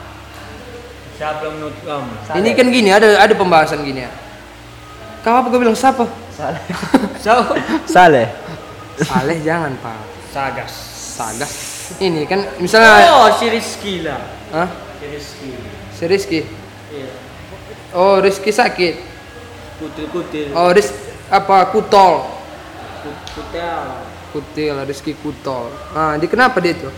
siapa 1.15 1.47
yang 1.47 1.55
menurut 1.63 1.79
kamu? 1.87 2.13
Ini 2.43 2.51
kan 2.59 2.67
gini, 2.75 2.91
ada 2.91 3.09
ada 3.23 3.35
pembahasan 3.39 3.87
gini 3.87 4.03
ya. 4.03 4.11
Kau 5.21 5.37
apa 5.37 5.47
kau 5.49 5.61
bilang 5.61 5.77
siapa? 5.77 6.09
Saleh. 6.33 6.63
Siapa? 7.23 7.53
Saleh. 7.85 8.27
Saleh 8.97 9.37
jangan 9.45 9.77
pak. 9.77 10.01
Sagas. 10.33 10.73
Sagas. 11.21 11.53
Ini 12.01 12.25
kan 12.25 12.41
misalnya, 12.57 13.13
Oh, 13.13 13.29
si 13.37 13.53
Rizky 13.53 14.01
lah. 14.01 14.21
Hah? 14.49 14.69
Si 14.97 15.05
Rizky. 15.07 15.51
Si 15.93 16.05
Rizky. 16.09 16.41
Iya. 16.89 17.11
Oh 17.93 18.17
Rizky 18.17 18.49
sakit. 18.49 18.95
Kutil-kutil. 19.77 20.57
Oh 20.57 20.73
Riz 20.73 20.89
apa 21.29 21.69
Kutol. 21.69 22.25
Kut- 23.05 23.25
Kutil. 23.37 23.81
Kutil 24.33 24.77
Rizky 24.89 25.13
Kutol. 25.13 25.69
Ah, 25.93 26.17
dia 26.17 26.29
kenapa 26.29 26.57
dia 26.65 26.73
tuh? 26.73 26.93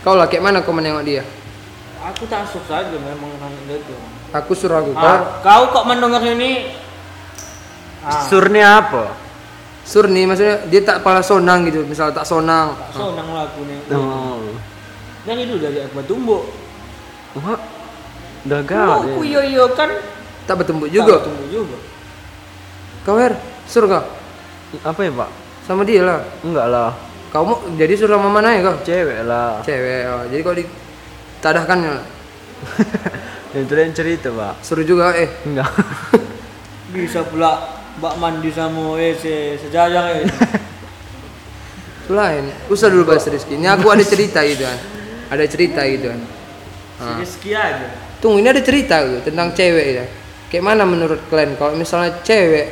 Kau 0.00 0.14
lah 0.14 0.30
kayak 0.30 0.42
mana 0.42 0.62
kau 0.62 0.70
menengok 0.70 1.02
dia? 1.02 1.26
Aku 2.00 2.24
tak 2.24 2.46
suka 2.46 2.86
saja 2.86 2.96
memang 2.96 3.28
kan 3.36 3.52
itu. 3.66 3.96
Aku 4.30 4.52
suruh 4.54 4.78
aku. 4.78 4.94
Ah, 4.94 5.42
kau 5.42 5.68
kok 5.74 5.84
mendengar 5.84 6.22
ini? 6.22 6.79
Ah, 8.00 8.24
Surnya 8.26 8.80
apa? 8.80 9.04
sur 9.80 10.06
nih 10.06 10.22
maksudnya 10.22 10.62
dia 10.70 10.80
tak 10.86 11.02
pala 11.02 11.18
sonang 11.18 11.66
gitu. 11.66 11.82
Misal 11.82 12.14
tak 12.14 12.22
sonang. 12.22 12.78
tak 12.78 12.94
sonang 12.94 13.26
lah 13.34 13.50
aku 13.50 13.66
nih. 13.66 13.78
Oh. 13.90 14.38
Yang 15.26 15.38
itu 15.50 15.54
dari 15.58 15.78
aku 15.82 15.98
tumbuk. 16.06 16.46
Wah. 17.42 17.58
Udah 18.46 18.60
Oh, 18.60 18.64
gawat. 18.64 18.98
aku 19.10 19.20
iyo 19.26 19.40
iyo 19.42 19.64
kan. 19.74 19.90
Tak 20.46 20.62
bertembuk 20.62 20.86
juga. 20.88 21.26
Tumbuk 21.26 21.48
juga. 21.50 21.76
Kau 23.02 23.16
Her, 23.18 23.34
sur 23.66 23.84
kau 23.84 24.04
Apa 24.84 25.00
ya, 25.02 25.10
Pak? 25.10 25.30
sama 25.66 25.82
dia 25.82 26.06
lah. 26.06 26.22
Enggak 26.46 26.66
lah. 26.70 26.94
Kau 27.34 27.42
mau 27.42 27.58
jadi 27.74 27.94
sur 27.98 28.06
sama 28.06 28.30
mana 28.30 28.54
ya 28.54 28.60
kau? 28.62 28.76
Cewek 28.86 29.26
lah. 29.26 29.58
Cewek. 29.66 30.02
Oh, 30.06 30.22
jadi 30.30 30.40
kau 30.40 30.54
di 30.54 30.64
tadahkan 31.42 31.78
ya. 31.82 31.94
Itu 33.58 33.74
yang 33.74 33.90
cerita, 33.90 34.30
Pak. 34.30 34.62
Suruh 34.62 34.86
juga 34.86 35.10
eh. 35.18 35.26
Enggak. 35.42 35.66
Bisa 36.94 37.26
pula 37.26 37.79
bak 37.98 38.14
mandi 38.22 38.54
sama 38.54 38.94
WC 38.94 39.58
sejajar 39.58 40.22
eh. 40.22 40.28
Itu 42.10 42.18
lain. 42.18 42.50
Usah 42.66 42.90
dulu 42.90 43.14
bahas 43.14 43.22
Rizky. 43.22 43.54
Ini 43.54 43.70
aku 43.70 43.86
ada 43.86 44.02
cerita 44.02 44.42
gitu 44.42 44.66
kan. 44.66 44.78
Ada 45.30 45.44
cerita 45.46 45.86
gitu 45.86 46.10
kan. 46.10 46.20
Si 46.98 47.10
Rizky 47.22 47.50
aja. 47.54 47.86
Tunggu 48.18 48.42
ini 48.42 48.50
ada 48.50 48.58
cerita 48.58 48.98
gitu 49.06 49.30
tentang 49.30 49.54
cewek 49.54 49.86
ya. 49.94 50.04
Kayak 50.50 50.64
mana 50.66 50.82
menurut 50.82 51.22
kalian 51.30 51.54
kalau 51.54 51.78
misalnya 51.78 52.18
cewek 52.26 52.66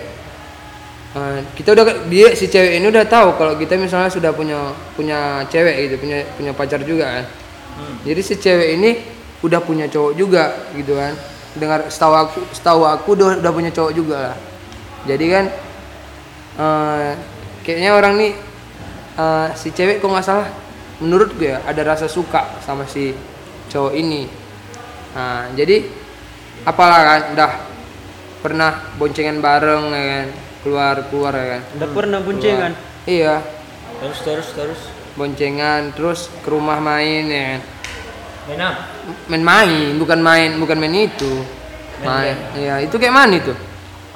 eh, 1.14 1.38
kita 1.54 1.70
udah 1.70 2.10
dia 2.10 2.34
si 2.34 2.50
cewek 2.50 2.82
ini 2.82 2.90
udah 2.90 3.06
tahu 3.06 3.38
kalau 3.38 3.54
kita 3.54 3.78
misalnya 3.78 4.10
sudah 4.10 4.34
punya 4.34 4.74
punya 4.98 5.46
cewek 5.46 5.86
gitu 5.86 5.94
punya 6.02 6.26
punya 6.34 6.52
pacar 6.52 6.82
juga 6.82 7.22
kan. 7.22 7.24
Hmm. 7.78 7.94
Jadi 8.02 8.20
si 8.26 8.34
cewek 8.42 8.68
ini 8.74 8.90
udah 9.46 9.62
punya 9.62 9.86
cowok 9.86 10.12
juga 10.18 10.66
gitu 10.74 10.98
kan. 10.98 11.14
Dengar 11.54 11.86
setahu 11.86 12.14
aku 12.18 12.38
setahu 12.50 12.82
aku 12.82 13.14
udah, 13.14 13.38
udah 13.38 13.52
punya 13.54 13.70
cowok 13.70 13.92
juga 13.94 14.16
lah. 14.34 14.36
Jadi 15.06 15.26
kan 15.30 15.44
eh, 16.58 17.10
kayaknya 17.62 17.90
orang 17.94 18.14
nih 18.18 18.32
eh, 19.18 19.46
si 19.54 19.70
cewek 19.70 20.02
kok 20.02 20.10
nggak 20.10 20.26
salah 20.26 20.48
menurut 20.98 21.30
gue 21.38 21.54
ya 21.54 21.62
ada 21.62 21.82
rasa 21.86 22.10
suka 22.10 22.58
sama 22.64 22.88
si 22.88 23.14
cowok 23.70 23.94
ini. 23.94 24.26
Nah, 25.14 25.50
jadi 25.54 25.86
apalah 26.66 27.00
kan 27.06 27.20
udah 27.38 27.50
pernah 28.42 28.72
boncengan 28.98 29.38
bareng 29.38 29.84
ya 29.94 30.02
kan 30.02 30.26
keluar 30.62 30.94
keluar 31.10 31.32
ya 31.34 31.46
kan. 31.58 31.62
Udah 31.78 31.88
pernah 31.94 32.18
boncengan. 32.22 32.72
Keluar. 32.74 33.06
Iya, 33.08 33.34
Terus 33.98 34.18
terus 34.22 34.48
terus. 34.54 34.80
boncengan 35.18 35.90
terus 35.94 36.30
ke 36.42 36.48
rumah 36.50 36.78
main 36.78 37.24
ya 37.26 37.44
kan. 37.56 37.60
Main 38.48 38.60
apa? 38.64 38.82
main-main 39.28 39.96
bukan 40.00 40.20
main 40.20 40.50
bukan 40.56 40.76
main 40.80 40.94
itu 41.08 41.32
main 42.00 42.36
iya 42.56 42.80
itu 42.80 42.96
kayak 42.96 43.12
mana 43.12 43.36
itu 43.40 43.52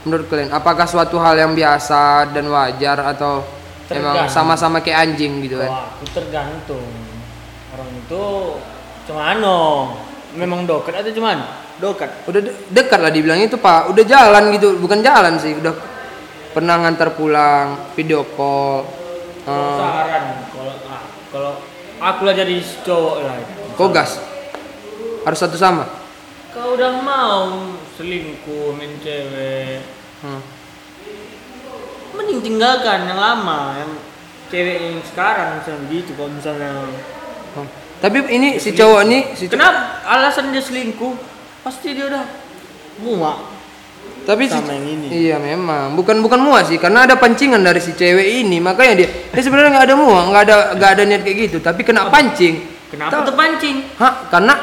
menurut 0.02 0.26
kalian 0.26 0.50
apakah 0.50 0.84
suatu 0.84 1.16
hal 1.16 1.34
yang 1.34 1.52
biasa 1.52 2.02
dan 2.30 2.46
wajar 2.46 2.98
atau 3.08 3.46
emang 3.88 4.18
Tergantung. 4.18 4.30
sama-sama 4.30 4.78
kayak 4.78 4.98
anjing 5.04 5.40
gitu 5.40 5.56
kan 5.56 5.68
Wah, 5.68 5.86
itu 5.94 6.10
tergantung. 6.10 6.86
Orang 7.70 7.90
itu 7.94 8.22
cemano. 9.04 9.60
Memang 10.32 10.64
dokat 10.64 10.96
atau 10.96 11.10
cuman? 11.10 11.38
Dokat. 11.74 12.10
udah 12.24 12.40
de- 12.40 12.56
dekat 12.68 12.94
lah 12.96 13.10
dibilangnya 13.10 13.48
itu 13.48 13.58
pak 13.58 13.90
udah 13.90 14.04
jalan 14.04 14.54
gitu 14.54 14.78
bukan 14.78 15.02
jalan 15.02 15.34
sih 15.36 15.50
udah 15.52 15.74
pernah 16.48 16.78
ngantar 16.78 17.10
pulang 17.12 17.90
video 17.92 18.22
call 18.28 18.86
Eh, 19.42 19.50
Saran 19.74 20.46
kalau 20.48 20.74
ah, 20.86 21.02
kalau 21.28 21.52
aku 21.98 22.20
lah 22.22 22.30
jadi 22.32 22.54
cowok 22.80 23.16
lah. 23.18 23.34
kok 23.72 23.88
gas 23.90 24.22
harus 25.22 25.34
satu 25.36 25.58
sama 25.58 25.82
Kau 26.48 26.78
udah 26.78 26.92
mau 26.96 27.66
selingkuh 28.02 28.74
main 28.74 28.98
cewek, 28.98 29.78
Hmm. 30.18 30.42
mending 32.12 32.42
tinggalkan 32.42 33.06
yang 33.06 33.16
lama, 33.16 33.78
yang 33.78 33.90
cewek 34.48 34.76
yang 34.82 34.96
sekarang 35.02 35.56
misalnya 35.56 35.86
gitu. 35.88 36.10
Kalau 36.12 36.30
misalnya 36.30 36.70
Hmm. 37.52 37.68
tapi 37.98 38.18
ini 38.28 38.58
si 38.58 38.72
cowok 38.72 39.00
ini 39.04 39.18
si 39.32 39.46
cowok- 39.46 39.54
kenapa 39.54 39.80
alasan 40.04 40.50
dia 40.50 40.60
selingkuh? 40.60 41.14
Pasti 41.62 41.94
dia 41.94 42.06
udah 42.06 42.24
muak. 42.98 43.38
tapi 44.22 44.46
si, 44.46 44.54
sama 44.54 44.70
yang 44.70 44.86
ini. 44.88 45.06
iya 45.10 45.34
memang 45.34 45.94
bukan 45.94 46.22
bukan 46.22 46.38
muak 46.38 46.62
sih 46.64 46.78
karena 46.78 47.02
ada 47.02 47.14
pancingan 47.14 47.58
dari 47.58 47.78
si 47.78 47.90
cewek 47.90 48.22
ini 48.38 48.62
makanya 48.62 48.94
dia 48.96 49.08
dia 49.10 49.42
sebenarnya 49.42 49.74
nggak 49.74 49.86
ada 49.90 49.96
muak 49.96 50.24
nggak 50.28 50.42
ada 50.44 50.56
nggak 50.78 50.90
ada 50.92 51.02
niat 51.02 51.22
kayak 51.22 51.38
gitu 51.42 51.58
tapi 51.58 51.82
kena 51.82 52.06
pancing 52.06 52.62
Kenapa 52.86 53.10
Tahu- 53.10 53.26
terpancing? 53.26 53.76
Hah, 53.96 54.22
karena 54.28 54.54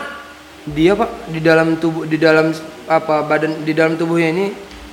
dia 0.71 0.93
pak 0.93 1.29
di 1.29 1.39
dalam 1.39 1.75
tubuh 1.75 2.03
di 2.03 2.17
dalam 2.17 2.51
apa 2.85 3.21
badan 3.21 3.61
di 3.61 3.71
dalam 3.71 3.93
tubuhnya 3.93 4.29
ini 4.29 4.45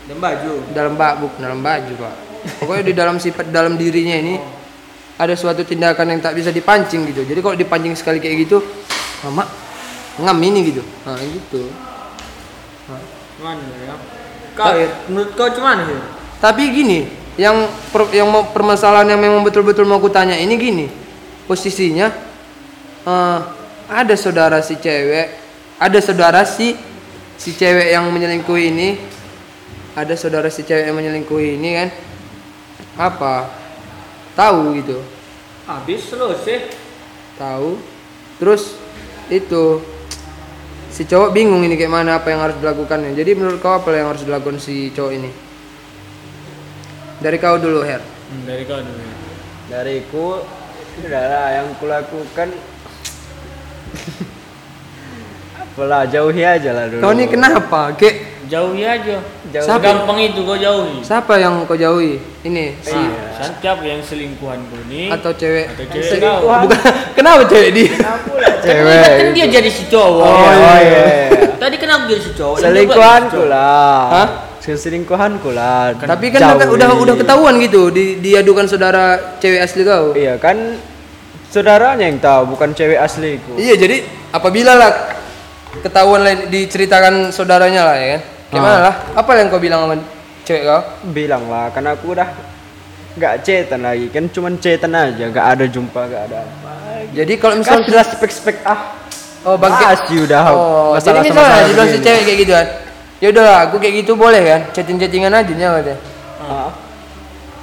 Dan 0.06 0.18
baju. 0.18 0.52
dalam 0.70 0.94
bak 0.94 1.12
bukan 1.18 1.38
dalam 1.40 1.60
baju 1.60 1.92
pak 1.96 2.14
pokoknya 2.62 2.84
di 2.84 2.94
dalam 2.94 3.16
sifat 3.16 3.50
dalam 3.50 3.74
dirinya 3.74 4.14
ini 4.14 4.34
ada 5.16 5.32
suatu 5.32 5.64
tindakan 5.64 6.12
yang 6.12 6.20
tak 6.20 6.36
bisa 6.36 6.52
dipancing 6.52 7.08
gitu 7.08 7.24
jadi 7.24 7.40
kalau 7.40 7.56
dipancing 7.56 7.96
sekali 7.96 8.20
kayak 8.20 8.46
gitu 8.46 8.60
mama 9.24 9.48
ngam 10.16 10.38
ini 10.40 10.60
gitu 10.70 10.82
nah 11.02 11.18
gitu 11.18 11.62
Mana 13.36 13.60
ya? 13.84 13.94
Kau, 14.56 14.72
Ir, 14.72 14.88
menurut 15.12 15.36
kau 15.36 15.48
cuman 15.50 15.84
sih? 15.84 15.98
tapi 16.38 16.68
gini 16.70 17.04
yang 17.36 17.64
per- 17.92 18.08
yang 18.10 18.28
mau 18.28 18.48
permasalahan 18.48 19.12
yang 19.12 19.20
memang 19.20 19.44
betul-betul 19.44 19.84
mau 19.84 20.00
kutanya 20.00 20.36
ini 20.36 20.56
gini 20.56 20.86
posisinya 21.44 22.08
eh, 23.04 23.38
ada 23.86 24.14
saudara 24.14 24.60
si 24.60 24.76
cewek 24.76 25.45
ada 25.76 25.98
saudara 26.00 26.40
si 26.48 26.72
si 27.36 27.52
cewek 27.52 27.92
yang 27.92 28.08
menyelingkuhi 28.08 28.64
ini. 28.72 28.88
Ada 29.96 30.16
saudara 30.16 30.48
si 30.52 30.64
cewek 30.64 30.88
yang 30.88 30.96
menyelingkuhi 30.96 31.56
ini 31.56 31.70
kan? 31.76 31.88
Apa? 32.96 33.48
Tahu 34.36 34.76
gitu. 34.80 35.00
Habis 35.68 36.00
selesai. 36.08 36.72
tahu. 37.36 37.76
Terus 38.40 38.76
itu 39.28 39.80
si 40.92 41.04
cowok 41.04 41.32
bingung 41.32 41.60
ini 41.64 41.76
kayak 41.76 41.92
mana 41.92 42.20
apa 42.20 42.32
yang 42.32 42.40
harus 42.40 42.56
dilakukannya. 42.60 43.12
Jadi 43.12 43.36
menurut 43.36 43.60
kau 43.60 43.76
apa 43.76 43.92
yang 43.92 44.12
harus 44.12 44.24
dilakukan 44.24 44.60
si 44.60 44.92
cowok 44.92 45.12
ini? 45.12 45.30
Dari 47.20 47.36
kau 47.40 47.56
dulu 47.56 47.80
Her. 47.80 48.00
Hmm, 48.04 48.44
dari 48.44 48.64
kau 48.68 48.80
dulu. 48.80 49.00
ya. 49.00 49.14
Dariku 49.66 50.26
lah 51.10 51.48
yang 51.52 51.68
kulakukan 51.76 52.48
apalah 55.76 56.08
jauhi 56.08 56.40
aja 56.40 56.72
lah 56.72 56.88
dulu. 56.88 57.04
kau 57.04 57.12
ini 57.12 57.28
kenapa 57.28 57.92
kayak 57.92 58.16
Jauhi 58.46 58.80
aja. 58.80 59.18
Jauhi. 59.50 59.82
Gampang 59.82 60.22
itu 60.22 60.40
kau 60.40 60.54
jauhi. 60.54 61.02
siapa 61.02 61.36
yang 61.36 61.66
kau 61.66 61.74
jauhi 61.74 62.16
ini 62.40 62.78
si 62.78 62.94
Nah, 62.94 63.52
siapa 63.52 63.82
yang 63.82 63.98
selingkuhan 64.00 64.56
kau 64.64 64.78
ini? 64.86 65.10
atau 65.10 65.34
cewek 65.34 65.66
atau 65.68 65.84
cewek 65.84 66.06
Selingkuhan. 66.08 66.60
bukan 66.64 66.80
kenapa 67.18 67.42
cewek 67.44 67.70
di 67.74 67.84
cewek. 68.64 69.12
Kan 69.18 69.28
dia 69.34 69.46
jadi 69.50 69.66
si 69.66 69.84
cowok. 69.90 70.24
Oh, 70.24 70.48
iya. 70.78 71.04
Tadi 71.58 71.76
kenapa 71.76 72.06
jadi 72.06 72.22
si 72.22 72.30
cowok? 72.32 72.56
Dia 72.56 72.64
Selingkuhanku 72.64 72.96
buat 73.26 73.26
si 73.26 73.36
cowok. 73.36 73.50
lah. 73.52 73.98
Hah? 74.08 74.28
Selingkuhanku 74.62 75.48
lah. 75.50 75.82
tapi 76.00 76.26
kan 76.30 76.40
Jauhi. 76.40 76.70
udah 76.70 76.88
udah 76.96 77.14
ketahuan 77.18 77.54
gitu 77.60 77.90
di, 77.90 78.16
diadukan 78.18 78.64
saudara 78.64 79.04
cewek 79.36 79.58
asli 79.60 79.82
kau 79.82 80.14
Iya 80.14 80.38
kan 80.38 80.78
saudaranya 81.46 82.02
yang 82.04 82.18
tahu 82.18 82.54
bukan 82.54 82.70
cewek 82.70 82.94
asliku. 82.96 83.58
iya 83.58 83.74
jadi 83.74 84.02
apabila 84.30 84.74
lah 84.74 84.90
ketahuan 85.82 86.20
lain 86.24 86.38
diceritakan 86.48 87.32
saudaranya 87.32 87.82
lah 87.84 87.96
ya 87.98 88.06
kan 88.16 88.22
gimana 88.52 88.76
Ah. 88.76 88.82
lah 88.90 88.94
apa 89.18 89.30
yang 89.36 89.48
kau 89.50 89.58
bilang 89.58 89.80
sama 89.84 89.96
cewek 90.46 90.62
kau 90.64 90.82
Bilang 91.10 91.44
lah 91.50 91.68
kan 91.74 91.84
aku 91.84 92.14
udah 92.14 92.28
nggak 93.16 93.34
cetan 93.42 93.80
lagi 93.80 94.06
kan 94.12 94.28
cuman 94.28 94.60
cetan 94.60 94.92
aja 94.92 95.24
nggak 95.32 95.46
ada 95.56 95.64
jumpa 95.64 96.00
nggak 96.04 96.22
ada 96.28 96.38
apa. 96.44 96.72
jadi 97.16 97.32
kalau 97.40 97.54
Kan 97.56 97.60
misalnya 97.64 97.84
sudah 97.88 98.04
spek-spek 98.12 98.56
ah. 98.62 98.80
oh 99.48 99.56
bangke 99.56 99.84
Masih 99.84 100.18
udah 100.28 100.40
oh 100.52 100.92
jadi 101.00 101.00
masalah 101.00 101.22
sama 101.24 101.32
misalnya 101.32 101.64
dibilang 101.64 101.88
si 101.88 101.98
cewek 102.04 102.22
kayak 102.28 102.38
gitu 102.44 102.52
kan 102.52 102.66
ya 103.16 103.26
udahlah 103.32 103.58
aku 103.64 103.76
kayak 103.80 103.94
gitu 104.04 104.12
boleh 104.14 104.42
kan 104.44 104.60
chatting 104.76 104.96
chattingan 105.00 105.32
aja 105.32 105.52
nya 105.56 105.68
katanya 105.80 105.98
Ah. 106.46 106.70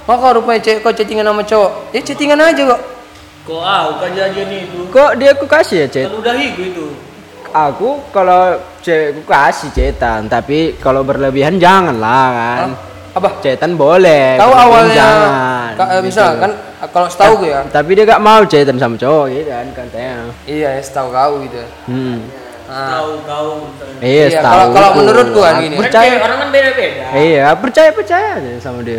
oh 0.04 0.16
kok 0.20 0.32
rupanya 0.36 0.60
cewek 0.60 0.80
kau 0.82 0.92
chattingan 0.92 1.24
sama 1.24 1.42
cowok 1.46 1.70
ya 1.94 2.00
chattingan 2.02 2.40
aja 2.42 2.62
kok 2.74 2.82
Kau 3.44 3.60
ah, 3.60 3.92
bukan 3.92 4.16
jadian 4.16 4.48
itu. 4.48 4.88
Kok 4.88 5.20
dia 5.20 5.36
aku 5.36 5.44
kasih 5.44 5.84
ya 5.84 5.86
cet? 5.92 6.08
Kan 6.08 6.16
udah 6.16 6.32
higu 6.32 6.64
itu. 6.64 6.86
Aku 7.54 8.02
kalau 8.10 8.50
cewekku 8.80 9.22
kasih 9.22 9.70
cetan 9.70 10.26
tapi 10.26 10.74
kalau 10.76 11.00
berlebihan 11.00 11.54
jangan 11.56 11.94
lah 11.94 12.26
kan. 12.28 12.68
apa 13.14 13.30
Cetan 13.38 13.78
boleh. 13.78 14.34
tahu 14.34 14.50
awalnya 14.50 14.90
jangan, 14.92 15.70
ka- 15.72 15.86
eh, 15.86 15.94
gitu. 15.94 16.06
misal 16.10 16.28
kan 16.34 16.50
kalau 16.90 17.06
setahu 17.06 17.32
gue 17.38 17.54
ya 17.54 17.62
Tapi 17.64 17.90
dia 17.94 18.04
gak 18.04 18.18
mau 18.18 18.42
cetan 18.42 18.74
sama 18.74 18.98
cowok 18.98 19.24
gitu 19.30 19.46
kan 19.48 19.66
katanya. 19.72 20.14
iya 20.44 20.68
ya 20.74 20.82
setahu 20.82 21.08
kau 21.08 21.38
gitu 21.40 21.62
Hmm. 21.86 22.26
Ah. 22.64 22.90
Tahu 22.90 23.10
kau. 23.22 23.48
Iya, 24.00 24.24
Iya, 24.26 24.40
tahu. 24.40 24.50
kalau- 24.50 24.70
kalau 24.72 24.90
menurutku 24.98 25.38
kan 25.38 25.54
gini. 25.62 25.76
Percaya. 25.78 26.16
orang 26.18 26.38
kan 26.40 26.48
beda-beda. 26.50 27.06
Iya, 27.14 27.46
percaya 27.54 27.90
percaya 27.92 28.28
aja 28.34 28.50
sama 28.58 28.82
dia. 28.82 28.98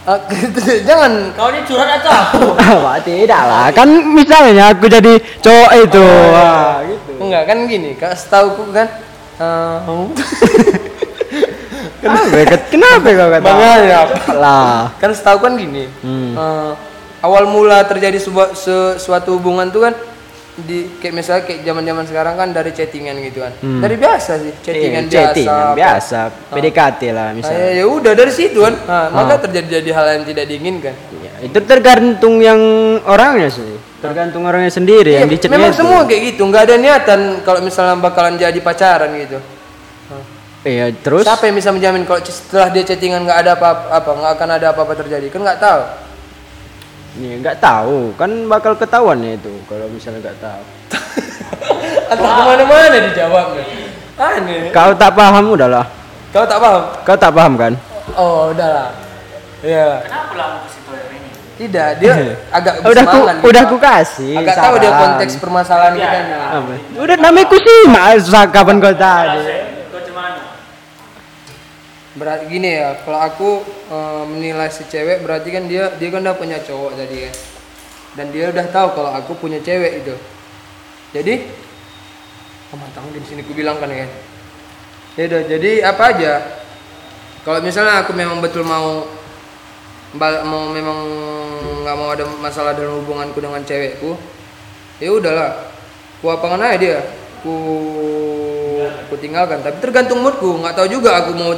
Ah, 0.00 0.16
jangan 0.88 1.12
Kau 1.36 1.52
ini 1.52 1.60
curhat 1.60 2.00
atau 2.00 2.08
aku? 2.08 2.40
Tidak 3.12 3.42
lah. 3.44 3.68
Kan 3.68 3.88
misalnya 4.10 4.72
aku 4.72 4.88
jadi 4.88 5.20
cowok 5.36 5.70
itu. 5.76 6.06
Wah, 6.32 6.80
gitu. 6.80 6.89
Enggak 7.20 7.42
kan 7.44 7.58
gini 7.64 7.92
kak 7.94 8.16
setahu 8.16 8.72
kan 8.72 8.88
eh, 9.36 9.78
Kenapa? 12.00 12.32
Kenapa 12.66 13.08
kau 13.10 13.28
kata? 13.30 13.44
Makanya. 13.44 14.00
Lah. 14.34 14.88
kan 14.96 15.10
setahu 15.12 15.38
kan 15.38 15.52
gini 15.54 15.84
Hmm. 16.00 16.32
eh, 16.32 16.72
awal 17.20 17.44
mula 17.46 17.84
terjadi 17.84 18.16
sebuah 18.16 18.52
se- 18.54 18.96
suatu 18.96 19.36
hubungan 19.36 19.68
tuh 19.68 19.84
kan 19.84 19.94
di 20.58 20.88
kayak 20.98 21.14
misalnya 21.14 21.42
kayak 21.42 21.60
zaman 21.62 21.84
zaman 21.84 22.04
sekarang 22.04 22.34
kan 22.34 22.48
dari 22.50 22.70
chattingan 22.70 23.16
gitu 23.22 23.40
kan 23.40 23.52
Hmm. 23.58 23.80
dari 23.80 23.96
biasa 23.96 24.32
sih 24.38 24.52
chattingan 24.58 25.02
Iya, 25.02 25.10
biasa 25.10 25.24
chattingan 25.26 25.60
apa. 25.62 25.76
biasa, 25.76 26.18
PDKT 26.50 27.00
lah 27.10 27.20
Ah, 27.22 27.32
misalnya. 27.32 27.68
ya 27.70 27.84
udah 27.86 28.12
dari 28.14 28.32
situ 28.34 28.58
kan 28.58 28.74
nah, 28.80 29.06
maka 29.10 29.34
terjadi 29.38 29.68
jadi 29.78 29.90
hal 29.90 30.06
yang 30.10 30.24
tidak 30.26 30.44
diinginkan 30.46 30.94
Ya, 31.16 31.32
itu 31.42 31.58
tergantung 31.60 32.40
yang 32.40 32.60
orangnya 33.02 33.48
sih. 33.48 33.76
Tergantung 34.00 34.48
orangnya 34.48 34.72
sendiri 34.72 35.20
yang 35.20 35.28
Iya, 35.28 35.32
dicetnya 35.36 35.60
memang 35.60 35.72
itu. 35.72 35.80
semua 35.84 36.00
kayak 36.08 36.22
gitu 36.32 36.42
nggak 36.48 36.62
ada 36.66 36.76
niatan 36.80 37.20
kalau 37.44 37.60
misalnya 37.60 38.00
bakalan 38.00 38.40
jadi 38.40 38.56
pacaran 38.58 39.12
gitu 39.20 39.38
Iya, 40.60 40.92
terus 40.92 41.24
Siapa 41.24 41.48
yang 41.48 41.56
bisa 41.56 41.72
menjamin 41.72 42.04
kalau 42.04 42.20
setelah 42.20 42.68
dia 42.68 42.84
chattingan 42.84 43.24
nggak 43.24 43.48
ada 43.48 43.56
apa-apa, 43.56 44.10
nggak 44.12 44.32
akan 44.36 44.48
ada 44.60 44.66
apa-apa 44.76 44.92
terjadi? 44.92 45.32
Kan 45.32 45.40
nggak 45.40 45.56
tahu. 45.56 45.80
Nih, 47.16 47.40
nggak 47.40 47.56
tahu, 47.64 48.12
kan 48.20 48.28
bakal 48.44 48.76
ketahuan 48.76 49.24
ya 49.24 49.40
itu 49.40 49.48
kalau 49.64 49.88
misalnya 49.88 50.20
nggak 50.20 50.36
tahu. 50.36 50.62
Atau 52.12 52.24
ke 52.28 52.42
mana-mana 52.44 52.96
dijawabnya. 53.08 53.64
Aneh. 54.20 54.68
Kau 54.68 54.92
tak 54.92 55.16
paham 55.16 55.48
udahlah. 55.48 55.88
Kau 56.28 56.44
tak 56.44 56.60
paham? 56.60 56.82
Kau 57.08 57.16
tak 57.16 57.32
paham 57.32 57.52
kan? 57.56 57.72
Oh, 58.20 58.52
udahlah. 58.52 58.92
Iya. 59.64 60.04
Kenapa 60.04 60.32
lah 60.36 60.48
ke 60.60 60.68
situ 60.76 60.92
ini? 60.92 61.19
Tidak, 61.60 61.90
dia 62.00 62.40
agak 62.48 62.88
udah 62.88 63.04
ku 63.04 63.20
bersemangat, 63.20 63.44
udah 63.44 63.62
gitu. 63.68 63.72
ku 63.72 63.76
kasih. 63.76 64.32
Agak 64.40 64.56
tahu 64.64 64.74
dia 64.80 64.88
saran. 64.88 65.00
konteks 65.04 65.32
permasalahan 65.36 65.92
kita. 65.92 66.18
nih. 66.24 66.38
Apa? 66.40 66.74
Udah 67.04 67.16
namanya 67.20 67.46
ku 67.52 67.56
simak 67.60 68.48
kapan 68.48 68.76
kau 68.80 68.96
tadi. 68.96 69.44
Berarti 72.16 72.44
gini 72.48 72.80
ya, 72.80 72.96
kalau 73.04 73.20
aku 73.20 73.50
eh, 73.92 74.22
menilai 74.24 74.72
si 74.72 74.88
cewek 74.88 75.20
berarti 75.20 75.48
kan 75.52 75.68
dia 75.68 75.92
dia 76.00 76.08
kan 76.08 76.24
udah 76.24 76.36
punya 76.40 76.64
cowok 76.64 76.96
tadi 76.96 77.28
kan. 77.28 77.34
Dan 78.16 78.26
dia 78.32 78.44
udah 78.48 78.66
tahu 78.72 78.88
kalau 78.96 79.12
aku 79.12 79.32
punya 79.36 79.60
cewek 79.60 80.00
itu. 80.00 80.16
Jadi 81.12 81.44
oh 82.72 82.76
mantap 82.80 83.04
di 83.12 83.20
sini 83.28 83.44
ku 83.44 83.52
bilang 83.52 83.76
kan 83.76 83.92
ya. 83.92 84.08
Ya 85.20 85.28
udah, 85.28 85.42
jadi 85.44 85.70
apa 85.84 86.02
aja? 86.08 86.32
Kalau 87.44 87.60
misalnya 87.60 88.00
aku 88.00 88.16
memang 88.16 88.40
betul 88.40 88.64
mau 88.64 89.19
mau 90.18 90.70
memang 90.74 90.98
nggak 91.86 91.96
mau 91.96 92.10
ada 92.10 92.24
masalah 92.26 92.74
dalam 92.74 93.02
hubunganku 93.02 93.38
dengan 93.38 93.62
cewekku, 93.62 94.18
ya 94.98 95.10
udahlah. 95.14 95.70
Ku 96.20 96.28
apakan 96.28 96.60
aja 96.60 96.76
dia. 96.76 96.98
ku 97.40 97.54
ku 99.08 99.14
tinggalkan. 99.16 99.64
Tapi 99.64 99.80
tergantung 99.80 100.20
moodku. 100.20 100.60
Nggak 100.60 100.76
tahu 100.76 100.86
juga 100.92 101.24
aku 101.24 101.32
mau 101.32 101.56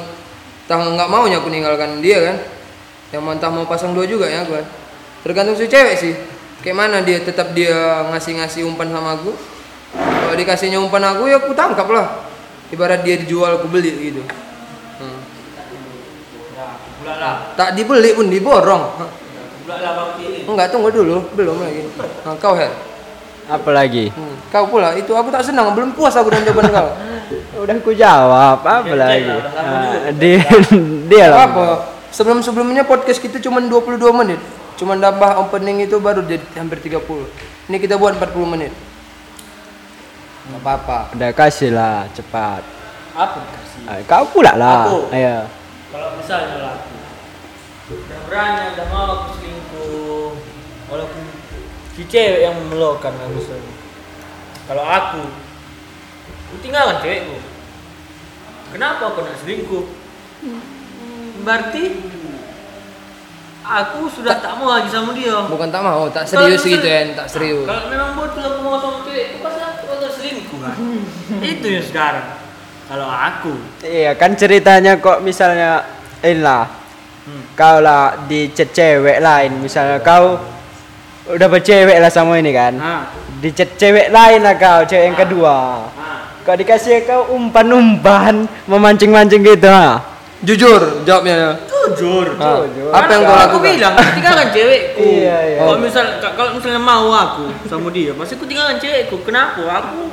tah 0.71 0.79
nggak 0.79 1.09
maunya 1.11 1.43
aku 1.43 1.51
ninggalkan 1.51 1.99
dia 1.99 2.23
kan. 2.23 2.37
Yang 3.11 3.23
mau 3.27 3.33
entah 3.35 3.51
mau 3.51 3.67
pasang 3.67 3.93
dua 3.93 4.07
juga 4.07 4.31
ya 4.31 4.47
aku 4.47 4.55
kan. 4.55 4.67
Tergantung 5.27 5.59
si 5.59 5.67
cewek 5.67 5.95
sih. 5.99 6.15
Kayak 6.62 6.77
mana 6.79 7.03
dia 7.03 7.19
tetap 7.19 7.51
dia 7.51 8.07
ngasih 8.15 8.38
ngasih 8.38 8.62
umpan 8.62 8.95
sama 8.95 9.19
aku. 9.19 9.35
Kalau 9.93 10.35
dikasihnya 10.38 10.79
umpan 10.79 11.03
aku 11.11 11.27
ya 11.27 11.43
aku 11.43 11.51
tangkap 11.53 11.91
lah. 11.91 12.31
Ibarat 12.73 13.03
dia 13.05 13.21
dijual 13.21 13.61
aku 13.61 13.69
beli 13.69 13.93
gitu 14.11 14.23
Hmm. 15.03 15.19
Nah, 15.59 15.67
pula 16.31 16.62
lah. 16.62 16.92
Tak 17.59 17.69
dibeli 17.75 18.11
pun 18.15 18.27
diborong 18.31 18.85
enggak 20.49 20.69
tunggu 20.75 20.91
dulu 20.91 21.17
belum 21.35 21.57
lagi 21.62 21.81
nah, 22.27 22.35
kau 22.38 22.55
Her 22.55 22.73
Apa 23.43 23.75
lagi? 23.75 24.07
Hmm, 24.15 24.38
kau 24.55 24.71
pula 24.71 24.95
itu 24.95 25.11
aku 25.19 25.27
tak 25.35 25.43
senang 25.43 25.75
belum 25.75 25.99
puas 25.99 26.15
aku 26.15 26.31
dengan 26.31 26.55
jawaban 26.55 26.71
kau 26.71 26.88
Udah 27.62 27.77
ku 27.83 27.91
jawab, 27.95 28.62
apa 28.62 28.95
lagi? 28.95 29.35
Ah, 29.55 30.11
dia 30.15 30.43
dia 31.11 31.27
lah. 31.27 31.51
apa 31.51 31.67
sebelum 32.15 32.38
sebelumnya 32.38 32.87
podcast 32.87 33.19
kita 33.19 33.43
cuma 33.43 33.59
22 33.59 33.99
menit 34.15 34.38
cuma 34.79 34.95
nambah 34.95 35.43
opening 35.43 35.87
itu 35.87 35.99
baru 35.99 36.23
jadi 36.23 36.45
hampir 36.55 36.79
30 36.79 37.03
ini 37.67 37.77
kita 37.83 37.99
buat 37.99 38.15
40 38.15 38.53
menit 38.55 38.73
nggak 40.43 40.61
apa-apa 40.62 40.99
Udah 41.15 41.31
kasih 41.35 41.71
lah, 41.71 42.11
cepat. 42.11 42.62
Apa 43.15 43.38
dikasih? 43.47 43.83
Ah, 43.87 43.99
Kau 44.11 44.27
pula 44.27 44.53
lah. 44.59 44.91
Aku. 44.91 44.99
Ayo. 45.15 45.47
Kalau 45.93 46.17
misalnya 46.17 46.57
lah 46.57 46.73
aku 46.81 46.97
udah 47.93 48.21
berani, 48.25 48.73
udah 48.73 48.87
mau 48.89 49.05
aku 49.13 49.29
selingkuh, 49.37 50.33
walaupun 50.89 51.23
si 51.93 52.09
cewek 52.09 52.49
yang 52.49 52.57
memelukkan 52.57 53.13
lah 53.13 53.29
misalnya. 53.29 53.73
Kalau 54.65 54.89
aku, 54.89 55.23
aku 56.49 56.57
tinggalkan 56.65 57.05
cewekku. 57.05 57.37
Kenapa 58.73 59.13
aku 59.13 59.21
nak 59.21 59.37
selingkuh? 59.45 59.85
Berarti 61.45 61.85
aku 63.61 64.09
sudah 64.09 64.41
tak 64.41 64.57
mau 64.57 64.73
lagi 64.73 64.89
sama 64.89 65.13
dia. 65.13 65.45
bukan 65.45 65.69
tak 65.69 65.85
mau 65.85 66.09
tak 66.09 66.25
serius 66.25 66.65
gitu 66.65 66.83
ya 66.89 67.15
tak 67.15 67.29
serius 67.29 67.69
Kalau 67.69 67.93
memang 67.93 68.17
betul 68.17 68.41
aku 68.49 68.61
mau 68.65 68.81
sama 68.81 69.05
cewek, 69.05 69.45
pasti 69.45 69.61
aku 69.61 70.09
selingkuh 70.09 70.59
kan. 70.65 70.77
Itu 71.45 71.67
yang 71.69 71.85
sekarang. 71.85 72.42
Kalau 72.93 73.09
aku, 73.09 73.57
Iya, 73.81 74.13
kan 74.13 74.37
ceritanya 74.37 75.01
kok 75.01 75.25
misalnya 75.25 75.81
inilah 76.21 76.69
hmm. 77.25 77.57
kau 77.57 77.81
lah 77.81 78.21
di 78.23 78.53
chat 78.53 78.69
cewek 78.69 79.17
lain, 79.17 79.57
misalnya 79.57 79.97
kau 79.99 80.37
udah 81.25 81.49
bercewek 81.49 81.97
lah 81.97 82.13
sama 82.13 82.37
ini 82.37 82.53
kan. 82.53 82.77
nah, 82.77 83.09
Di 83.41 83.49
chat 83.51 83.81
cewek 83.81 84.13
lain 84.13 84.45
lah 84.45 84.55
kau, 84.55 84.85
cewek 84.85 85.09
yang 85.09 85.17
Ah. 85.17 85.23
kedua. 85.25 85.57
nah, 85.89 86.21
Kau 86.43 86.53
dikasih 86.53 87.07
kau 87.07 87.33
umpan-umpan, 87.33 88.45
memancing-mancing 88.67 89.41
gitu 89.41 89.67
ha. 89.67 90.13
jujur 90.43 91.01
jawabnya 91.01 91.55
jujur. 91.65 92.35
Jujur. 92.35 92.91
apa 92.91 93.09
yang 93.09 93.23
kau 93.23 93.31
aku 93.33 93.57
lakukan 93.57 93.73
bilang 93.73 93.95
tinggalkan 94.13 94.49
cewekku 94.51 95.01
Iya, 95.01 95.37
iya. 95.49 95.59
kalau 95.63 95.79
misal 95.79 96.05
ka- 96.19 96.35
kalau 96.35 96.51
misalnya 96.53 96.83
mau 96.83 97.09
aku 97.09 97.47
sama 97.65 97.89
dia 97.89 98.11
pasti 98.13 98.35
aku 98.35 98.45
tinggalkan 98.45 98.77
cewekku 98.77 99.17
kenapa 99.23 99.63
aku 99.73 100.11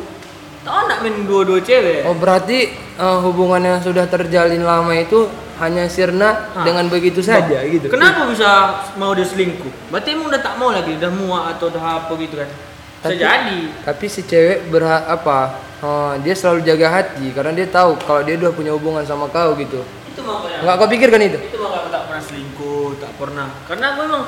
tak 0.59 0.83
nak 0.85 0.97
main 0.99 1.23
dua-dua 1.23 1.59
cewek. 1.59 2.03
Oh 2.03 2.13
berarti 2.13 2.59
eh, 2.75 3.17
hubungan 3.23 3.59
yang 3.59 3.79
sudah 3.79 4.05
terjalin 4.05 4.61
lama 4.61 4.91
itu 4.91 5.25
hanya 5.57 5.87
sirna 5.87 6.51
Ah. 6.51 6.63
dengan 6.63 6.87
begitu 6.87 7.19
saja 7.19 7.59
gitu? 7.63 7.87
Kenapa 7.87 8.27
bisa 8.27 8.49
mau 8.95 9.11
dia 9.11 9.23
selingkuh? 9.23 9.91
Berarti 9.91 10.13
emang 10.13 10.27
udah 10.27 10.39
tak 10.39 10.55
mau 10.55 10.71
lagi 10.71 10.95
udah 10.95 11.11
muak 11.11 11.43
atau 11.53 11.67
udah 11.67 11.83
apa 11.99 12.11
gitu 12.17 12.35
kan? 12.37 12.49
Bisa 12.49 13.03
Tapi- 13.05 13.17
jadi. 13.17 13.59
tapi 13.81 14.05
si 14.07 14.21
cewek 14.23 14.67
berhak 14.67 15.03
apa? 15.05 15.39
Eh, 15.79 16.13
dia 16.23 16.35
selalu 16.35 16.59
jaga 16.63 16.87
hati 16.93 17.31
karena 17.31 17.51
dia 17.53 17.67
tahu 17.67 17.95
kalau 18.03 18.19
dia 18.21 18.35
udah 18.35 18.51
punya 18.51 18.71
hubungan 18.71 19.03
sama 19.03 19.27
kau 19.27 19.55
gitu. 19.55 19.79
Itu 20.09 20.21
makanya 20.21 20.59
nggak 20.61 20.75
kau 20.75 20.87
pikirkan 20.87 21.21
itu? 21.23 21.39
Itu 21.39 21.57
makanya 21.57 21.79
aku 21.79 21.89
tak 21.89 22.03
pernah 22.05 22.21
selingkuh 22.21 22.89
tak 22.99 23.11
pernah. 23.15 23.47
Karena 23.63 23.85
aku 23.89 23.99
emang 24.03 24.23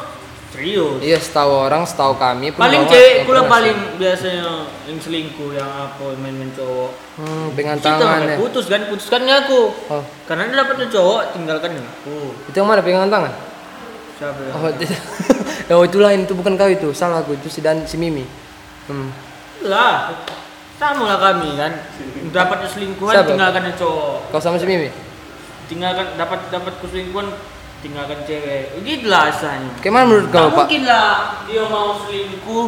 serius? 0.51 0.99
Iya 0.99 1.17
setahu 1.17 1.51
orang 1.71 1.87
setahu 1.87 2.13
kami 2.19 2.51
paling 2.51 2.83
cewek 2.85 3.23
pernah- 3.23 3.47
paling 3.47 3.77
biasanya 3.95 4.67
yang 4.85 4.99
selingkuh 4.99 5.49
yang 5.55 5.67
apa 5.67 6.05
main-main 6.19 6.51
cowok. 6.51 6.91
Hmm, 7.17 7.47
dengan 7.55 7.75
kita 7.79 7.95
tangan 7.95 8.21
ya. 8.27 8.37
putus 8.37 8.65
kan 8.67 8.81
putuskannya 8.91 9.35
aku? 9.47 9.61
Oh. 9.87 10.03
Karena 10.27 10.51
dia 10.51 10.57
dapatnya 10.61 10.87
cowok 10.91 11.21
tinggalkan 11.33 11.71
aku. 11.79 12.17
Itu 12.51 12.55
yang 12.59 12.67
mana 12.67 12.83
pegangan 12.83 13.09
tangan? 13.09 13.33
Siapa 14.19 14.39
ya 14.43 14.51
oh 14.53 14.69
tidak 14.77 14.99
oh 15.79 15.83
itu 15.87 15.97
lain 15.97 16.19
itu 16.27 16.33
bukan 16.35 16.53
kau 16.59 16.69
itu. 16.69 16.89
Salah 16.91 17.23
aku 17.23 17.33
itu 17.39 17.47
si 17.47 17.63
dan 17.63 17.87
si 17.87 17.95
Mimi. 17.95 18.27
Hmm. 18.85 19.09
lah 19.61 20.13
sama 20.81 21.05
lah 21.05 21.19
kami 21.21 21.55
kan. 21.55 21.71
Dapatnya 22.33 22.67
selingkuhan 22.67 23.13
Siapa? 23.13 23.29
tinggalkan 23.29 23.71
cowok. 23.77 24.33
Kau 24.33 24.41
sama 24.41 24.57
si 24.59 24.67
Mimi? 24.67 24.89
Tinggalkan 25.71 26.19
dapat 26.19 26.51
dapat 26.51 26.73
keselingkuhan 26.83 27.31
tinggalkan 27.81 28.19
cewek 28.23 28.77
gitulah 28.79 29.25
istilahnya 29.27 29.69
kayak 29.77 29.91
mana 29.91 30.05
menurut 30.05 30.27
kau 30.29 30.47
pak 30.47 30.57
mungkin 30.63 30.81
lah 30.83 31.09
dia 31.43 31.63
mau 31.65 31.97
selingkuh 31.99 32.67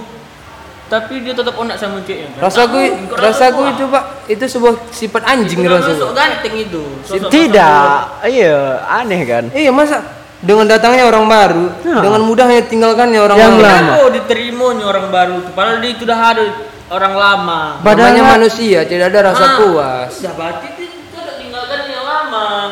tapi 0.86 1.13
dia 1.19 1.34
tetap 1.34 1.56
onak 1.56 1.73
sama 1.76 2.02
ceweknya 2.02 2.34
kan? 2.34 2.41
rasaku 2.43 2.76
Nggak 2.76 2.93
mungkin, 2.99 3.17
rasaku 3.19 3.60
orang 3.60 3.71
itu 3.71 3.84
pak 3.88 4.04
itu 4.28 4.43
sebuah 4.47 4.73
sifat 4.91 5.21
anjing 5.23 5.60
tua. 5.60 5.71
rasaku 5.71 5.93
Sosok 5.95 6.12
ganteng 6.13 6.56
itu 6.56 6.84
Sosok- 7.04 7.32
Tidak, 7.32 7.97
iya 8.28 8.54
aneh 8.84 9.21
kan. 9.23 9.43
iya 9.52 9.69
masa 9.69 10.02
dengan 10.39 10.67
datangnya 10.67 11.08
orang 11.08 11.26
baru 11.26 11.65
Ya. 11.84 11.97
dengan 11.99 12.21
mudahnya 12.21 12.62
tinggalkannya 12.63 13.15
orang 13.17 13.38
Yang 13.39 13.54
baru 13.54 13.63
lama. 13.63 13.80
Kenapa 13.95 14.12
diterimanya 14.12 14.86
orang 14.86 15.08
baru? 15.10 15.36
Padahal 15.49 15.78
dia 15.80 15.89
itu 15.89 16.04
udah 16.04 16.19
ada 16.21 16.43
orang 16.91 17.13
lama. 17.15 17.60
Padahal- 17.80 18.12
Namanya 18.12 18.23
manusia 18.36 18.80
tidak 18.84 19.06
ada 19.08 19.19
rasa 19.32 19.45
Ah, 19.45 19.54
puas 19.56 20.12
Udah 20.15 20.34
berarti 20.36 20.65
itu 20.69 20.82
itu 20.84 21.15
udah 21.15 21.36
tinggalkan 21.38 21.80
yang 21.88 22.04
lama. 22.04 22.33
Ah, 22.43 22.67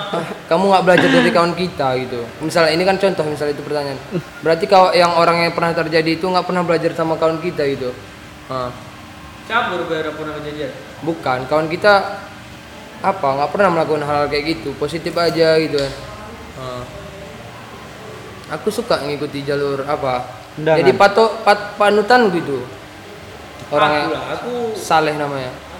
kamu 0.45 0.63
nggak 0.67 0.83
belajar 0.83 1.07
dari 1.07 1.31
kawan 1.35 1.53
kita 1.55 1.87
gitu. 2.03 2.21
Misalnya 2.39 2.71
ini 2.75 2.83
kan 2.83 2.99
contoh 2.99 3.23
misalnya 3.23 3.53
itu 3.55 3.63
pertanyaan. 3.63 3.99
Berarti 4.43 4.65
kalau 4.67 4.91
yang 4.91 5.15
orang 5.15 5.47
yang 5.47 5.53
pernah 5.55 5.71
terjadi 5.71 6.19
itu 6.19 6.25
nggak 6.27 6.43
pernah 6.43 6.61
belajar 6.61 6.91
sama 6.91 7.15
kawan 7.15 7.39
kita 7.39 7.63
gitu? 7.71 7.95
Ah, 8.47 8.69
Siapa 9.47 9.73
udah 9.73 10.11
pernah 10.15 10.33
kejadian? 10.39 10.71
bukan 11.01 11.39
kawan 11.49 11.65
kita 11.65 12.21
apa 13.01 13.27
nggak 13.33 13.49
pernah 13.49 13.69
melakukan 13.73 14.03
hal, 14.05 14.17
-hal 14.23 14.25
kayak 14.27 14.45
gitu. 14.59 14.75
Positif 14.75 15.15
aja 15.15 15.57
gitu. 15.57 15.79
Kan 15.79 15.93
Ah. 16.61 16.83
aku 18.51 18.67
suka 18.69 19.01
ngikuti 19.01 19.41
jalur 19.41 19.81
apa? 19.87 20.27
Undangan. 20.59 20.83
jadi 20.83 20.91
patok 20.93 21.47
pat, 21.47 21.79
panutan 21.79 22.27
gitu. 22.29 22.67
Orang 23.71 23.87
aku 23.87 23.97
yang 23.97 24.09
lah, 24.11 24.23
aku 24.35 24.51
saleh 24.75 25.15
namanya 25.15 25.70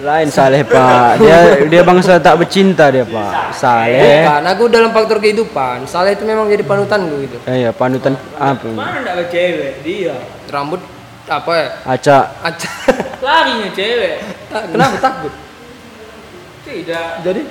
Lain 0.00 0.28
Saleh 0.28 0.62
Pak. 0.62 1.18
Dia 1.18 1.38
dia 1.66 1.82
bangsa 1.82 2.16
tak 2.16 2.38
bercinta 2.38 2.88
dia 2.88 3.02
Pak. 3.02 3.52
Saleh. 3.52 4.24
bukan 4.24 4.42
aku 4.46 4.64
dalam 4.66 4.90
faktor 4.90 5.18
kehidupan 5.18 5.84
saleh 5.84 6.14
itu 6.14 6.24
memang 6.24 6.46
jadi 6.46 6.62
panutan 6.62 7.04
gue 7.04 7.18
gitu 7.22 7.38
Eh, 7.44 7.56
Iya, 7.58 7.70
panutan 7.70 8.16
apa? 8.32 8.64
mana 8.66 9.00
ndak 9.00 9.12
ada 9.14 9.24
cewek 9.26 9.72
dia. 9.80 10.16
rambut 10.46 10.80
apa 11.26 11.52
ya 11.52 11.68
Acak. 11.84 12.24
Acah. 12.40 12.74
Larinya 13.20 13.68
cewek. 13.70 14.14
kenapa 14.48 14.96
takut 14.98 15.32
Tidak. 16.62 17.08
jadi 17.20 17.42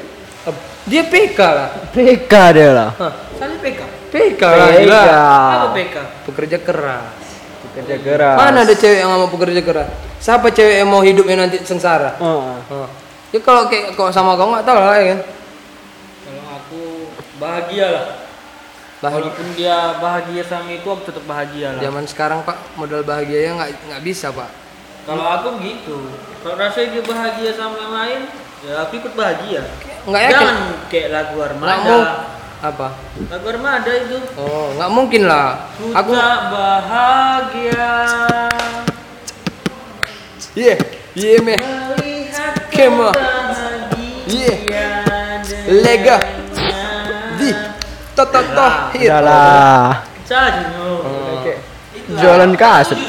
dia 0.86 1.04
PK 1.06 1.40
lah 1.40 1.70
PK 1.92 2.34
dia 2.52 2.70
lah. 2.72 2.90
Hah, 2.96 3.14
Saling 3.36 3.60
PK. 3.60 3.80
PK 4.10 4.42
lah 4.42 4.68
PK. 4.68 4.80
gila. 4.82 5.04
Apa 5.06 5.68
PK? 5.72 5.96
pekerja 6.26 6.58
keras 6.58 7.29
Kerja 7.72 7.96
keras. 7.98 8.36
mana 8.36 8.58
ada 8.62 8.74
cewek 8.74 8.98
yang 8.98 9.10
mau 9.10 9.28
pekerja 9.28 9.62
keras 9.62 9.88
siapa 10.18 10.50
cewek 10.50 10.80
yang 10.80 10.90
mau 10.90 11.00
hidupnya 11.00 11.36
nanti 11.40 11.62
sengsara 11.62 12.18
Oh. 12.18 12.58
Oh. 12.66 12.88
ya 13.30 13.40
kalau 13.40 13.66
kayak 13.66 13.94
kok 13.94 14.10
sama 14.10 14.34
kau 14.34 14.50
nggak 14.50 14.64
tahu 14.64 14.78
lah 14.78 14.96
ya 14.96 15.06
kan 15.10 15.20
Kalau 16.22 16.44
aku 16.52 16.82
bahagia 17.36 17.88
lah. 17.90 18.06
bahagia 19.00 19.32
Walaupun 19.32 19.48
dia 19.54 19.78
bahagia 19.96 20.44
sama 20.44 20.70
itu, 20.70 20.84
aku 20.84 21.04
tetap 21.04 21.24
bahagia 21.24 21.72
lah. 21.72 21.82
zaman 21.82 22.04
sekarang 22.04 22.40
pak 22.42 22.58
modal 22.74 23.00
bahagianya 23.02 23.52
nggak 23.56 23.70
nggak 23.88 24.04
bisa 24.04 24.28
pak 24.30 24.50
Kalau 25.06 25.26
aku 25.26 25.58
gitu, 25.60 25.98
kalau 26.40 26.56
rasanya 26.56 26.88
dia 26.92 27.04
bahagia 27.04 27.52
sama 27.52 27.76
yang 27.80 27.94
lain, 27.96 28.22
ya 28.62 28.84
aku 28.84 29.00
ikut 29.00 29.14
bahagia. 29.14 29.62
nggak 30.02 30.22
yakin 30.24 30.36
Jangan 30.36 30.58
kayak 30.88 31.08
lagu 31.10 31.34
nggak 31.34 31.50
Armada. 31.50 31.80
mau 31.80 32.00
apa? 32.60 32.92
Lagu 33.32 33.48
Armada 33.48 33.88
itu. 33.88 34.20
oh 34.36 34.76
nggak 34.76 34.92
mungkin 34.92 35.22
lah. 35.32 35.72
Ku 35.80 35.96
aku 35.96 36.12
tak 36.12 36.40
bahagia. 36.52 37.92
Iya 40.60 40.76
iya 41.16 41.40
meh. 41.40 41.56
Melihat 41.56 42.56
Kema. 42.68 43.12
Iya. 44.28 44.56
Lega. 45.72 46.18
di. 47.40 47.50
Toto 48.12 48.42
toh 48.44 48.74
hit 48.92 49.08
Udah 49.08 49.22
lah. 49.24 50.04
Jualan 52.10 52.52
aku 52.52 52.60
kaset. 52.60 53.00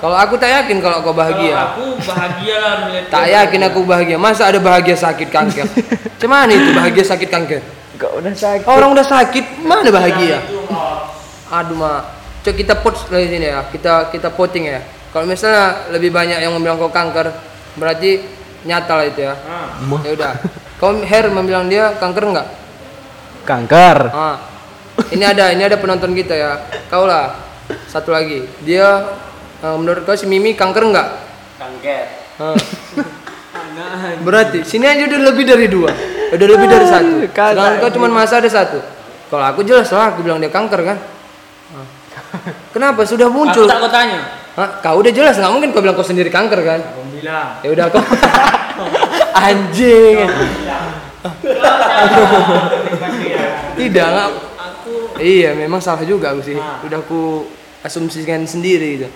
kalau 0.00 0.16
aku 0.20 0.36
tak 0.36 0.52
yakin 0.52 0.84
kalau 0.84 1.00
kau 1.00 1.12
Kalau 1.12 1.16
bahagia 1.16 1.52
aku 1.72 1.84
bahagia 2.00 2.56
lah 2.60 2.74
melihat 2.88 3.04
tak 3.12 3.26
yakin 3.28 3.60
aku 3.68 3.80
bahagia. 3.84 4.16
Masa 4.16 4.48
ada 4.48 4.56
bahagia 4.64 4.96
sakit 4.96 5.28
kanker? 5.28 5.68
Cuman 6.24 6.48
itu 6.48 6.72
bahagia 6.72 7.04
sakit 7.04 7.28
kanker 7.28 7.73
Kok 7.94 8.12
udah 8.18 8.32
sakit? 8.34 8.66
orang 8.66 8.90
udah 8.90 9.06
sakit 9.06 9.44
mana 9.62 9.86
bahagia 9.94 10.42
Itu, 10.42 10.66
oh. 10.66 11.06
aduh 11.46 11.78
mak 11.78 12.00
coba 12.44 12.54
kita 12.58 12.74
pot 12.82 12.96
dari 13.08 13.30
sini 13.30 13.46
ya 13.48 13.64
kita 13.70 14.10
kita 14.10 14.28
voting 14.34 14.66
ya 14.66 14.80
Kalau 15.14 15.30
misalnya 15.30 15.94
lebih 15.94 16.10
banyak 16.10 16.42
yang 16.42 16.50
membilang 16.58 16.74
kau 16.74 16.90
kanker, 16.90 17.30
berarti 17.78 18.18
nyata 18.66 18.98
lah 18.98 19.06
itu 19.06 19.22
ya. 19.22 19.38
Ah. 19.46 19.78
Ya 20.02 20.10
udah. 20.10 20.32
Kau 20.82 20.90
Her 21.06 21.30
membilang 21.30 21.70
dia 21.70 21.94
kanker 22.02 22.34
enggak? 22.34 22.48
Kanker. 23.46 24.10
Ah. 24.10 24.42
Ini 25.14 25.22
ada, 25.22 25.54
ini 25.54 25.62
ada 25.62 25.78
penonton 25.78 26.18
kita 26.18 26.34
ya. 26.34 26.66
Kau 26.90 27.06
lah. 27.06 27.30
Satu 27.86 28.10
lagi. 28.10 28.42
Dia 28.66 29.06
eh, 29.62 29.76
menurut 29.78 30.02
kau 30.02 30.18
si 30.18 30.26
Mimi 30.26 30.58
kanker 30.58 30.82
enggak? 30.82 31.08
Kanker. 31.62 32.04
Ah. 32.42 32.58
Berarti 34.22 34.64
sini 34.66 34.84
aja 34.88 35.06
udah 35.06 35.20
lebih 35.32 35.44
dari 35.46 35.66
dua, 35.70 35.90
udah 36.32 36.46
lebih 36.50 36.66
dari 36.66 36.86
satu. 36.86 37.14
Sedangkan 37.30 37.74
kau 37.80 37.90
cuma 37.94 38.06
masa 38.10 38.38
ada 38.42 38.50
satu. 38.50 38.78
Kalau 39.30 39.44
aku 39.44 39.60
jelas 39.66 39.88
lah, 39.90 40.14
aku 40.14 40.22
bilang 40.22 40.38
dia 40.38 40.52
kanker 40.52 40.80
kan. 40.84 40.98
Kenapa 42.74 43.06
sudah 43.06 43.30
Aku 43.30 43.34
muncul? 43.34 43.66
tak 43.70 43.78
kau 43.78 43.90
tanya. 43.90 44.20
Hah? 44.54 44.78
Kau 44.82 45.02
udah 45.02 45.10
jelas 45.10 45.34
nggak 45.38 45.50
mungkin 45.50 45.70
kau 45.74 45.82
bilang 45.82 45.98
kau 45.98 46.06
sendiri 46.06 46.30
kanker 46.30 46.60
kan? 46.62 46.80
Aku 46.82 47.02
bilang. 47.10 47.58
Ya 47.62 47.68
udah 47.70 47.86
kau 47.90 48.02
anjing. 49.46 50.26
Tidak 53.74 54.06
nggak. 54.06 54.28
Aku 54.54 54.92
Iya 55.18 55.54
memang 55.54 55.78
salah 55.82 56.02
juga 56.06 56.34
aku 56.34 56.42
sih. 56.42 56.58
Ah. 56.58 56.82
Udah 56.82 56.98
aku 57.02 57.46
asumsikan 57.82 58.46
sendiri 58.46 58.98
gitu. 58.98 59.08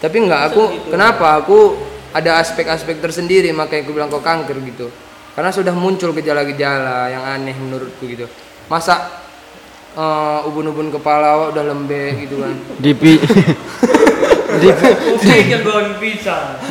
Tapi 0.00 0.16
enggak 0.16 0.54
aku 0.54 0.88
kenapa 0.88 1.42
aku 1.42 1.76
ada 2.10 2.42
aspek-aspek 2.42 2.98
tersendiri 2.98 3.50
makanya 3.54 3.86
aku 3.86 3.92
bilang 3.94 4.10
kau 4.10 4.22
kanker 4.22 4.58
gitu. 4.66 4.90
Karena 5.34 5.54
sudah 5.54 5.72
muncul 5.72 6.10
gejala-gejala 6.12 7.08
yang 7.08 7.22
aneh 7.22 7.54
menurutku 7.54 8.06
gitu. 8.10 8.26
Masa 8.66 9.22
eh, 9.94 10.48
ubun-ubun 10.48 10.90
kepala 10.90 11.54
udah 11.54 11.64
lembek 11.64 12.26
gitu 12.26 12.42
kan. 12.42 12.54
Dipi 12.84 13.14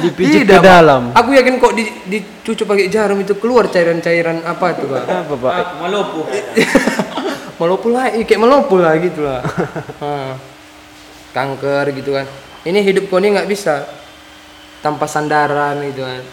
dipijit 0.03 0.43
Tidak, 0.43 0.59
ke 0.59 0.65
dalam. 0.67 1.15
Aku 1.15 1.31
yakin 1.31 1.55
kok 1.57 1.73
di, 1.73 1.87
dicucuk 2.05 2.67
pakai 2.67 2.91
jarum 2.91 3.19
itu 3.23 3.39
keluar 3.39 3.71
cairan-cairan 3.71 4.43
apa 4.43 4.67
tuh, 4.75 4.87
Pak. 4.91 5.03
Apa, 5.07 5.33
Pak? 5.39 5.53
Aku 5.55 5.73
melopuh. 5.87 6.25
melopul 7.59 7.91
lah, 7.91 8.11
kayak 8.11 8.39
melopul 8.39 8.79
lah 8.79 8.93
gitu 8.99 9.21
lah. 9.23 9.41
Ah. 9.99 10.35
Kanker 11.35 11.91
gitu 11.95 12.15
kan. 12.15 12.25
Ini 12.67 12.79
hidup 12.83 13.07
kau 13.07 13.19
ini 13.23 13.35
nggak 13.35 13.47
bisa 13.47 13.87
tanpa 14.79 15.05
sandaran 15.07 15.79
gitu 15.91 16.03
kan. 16.03 16.23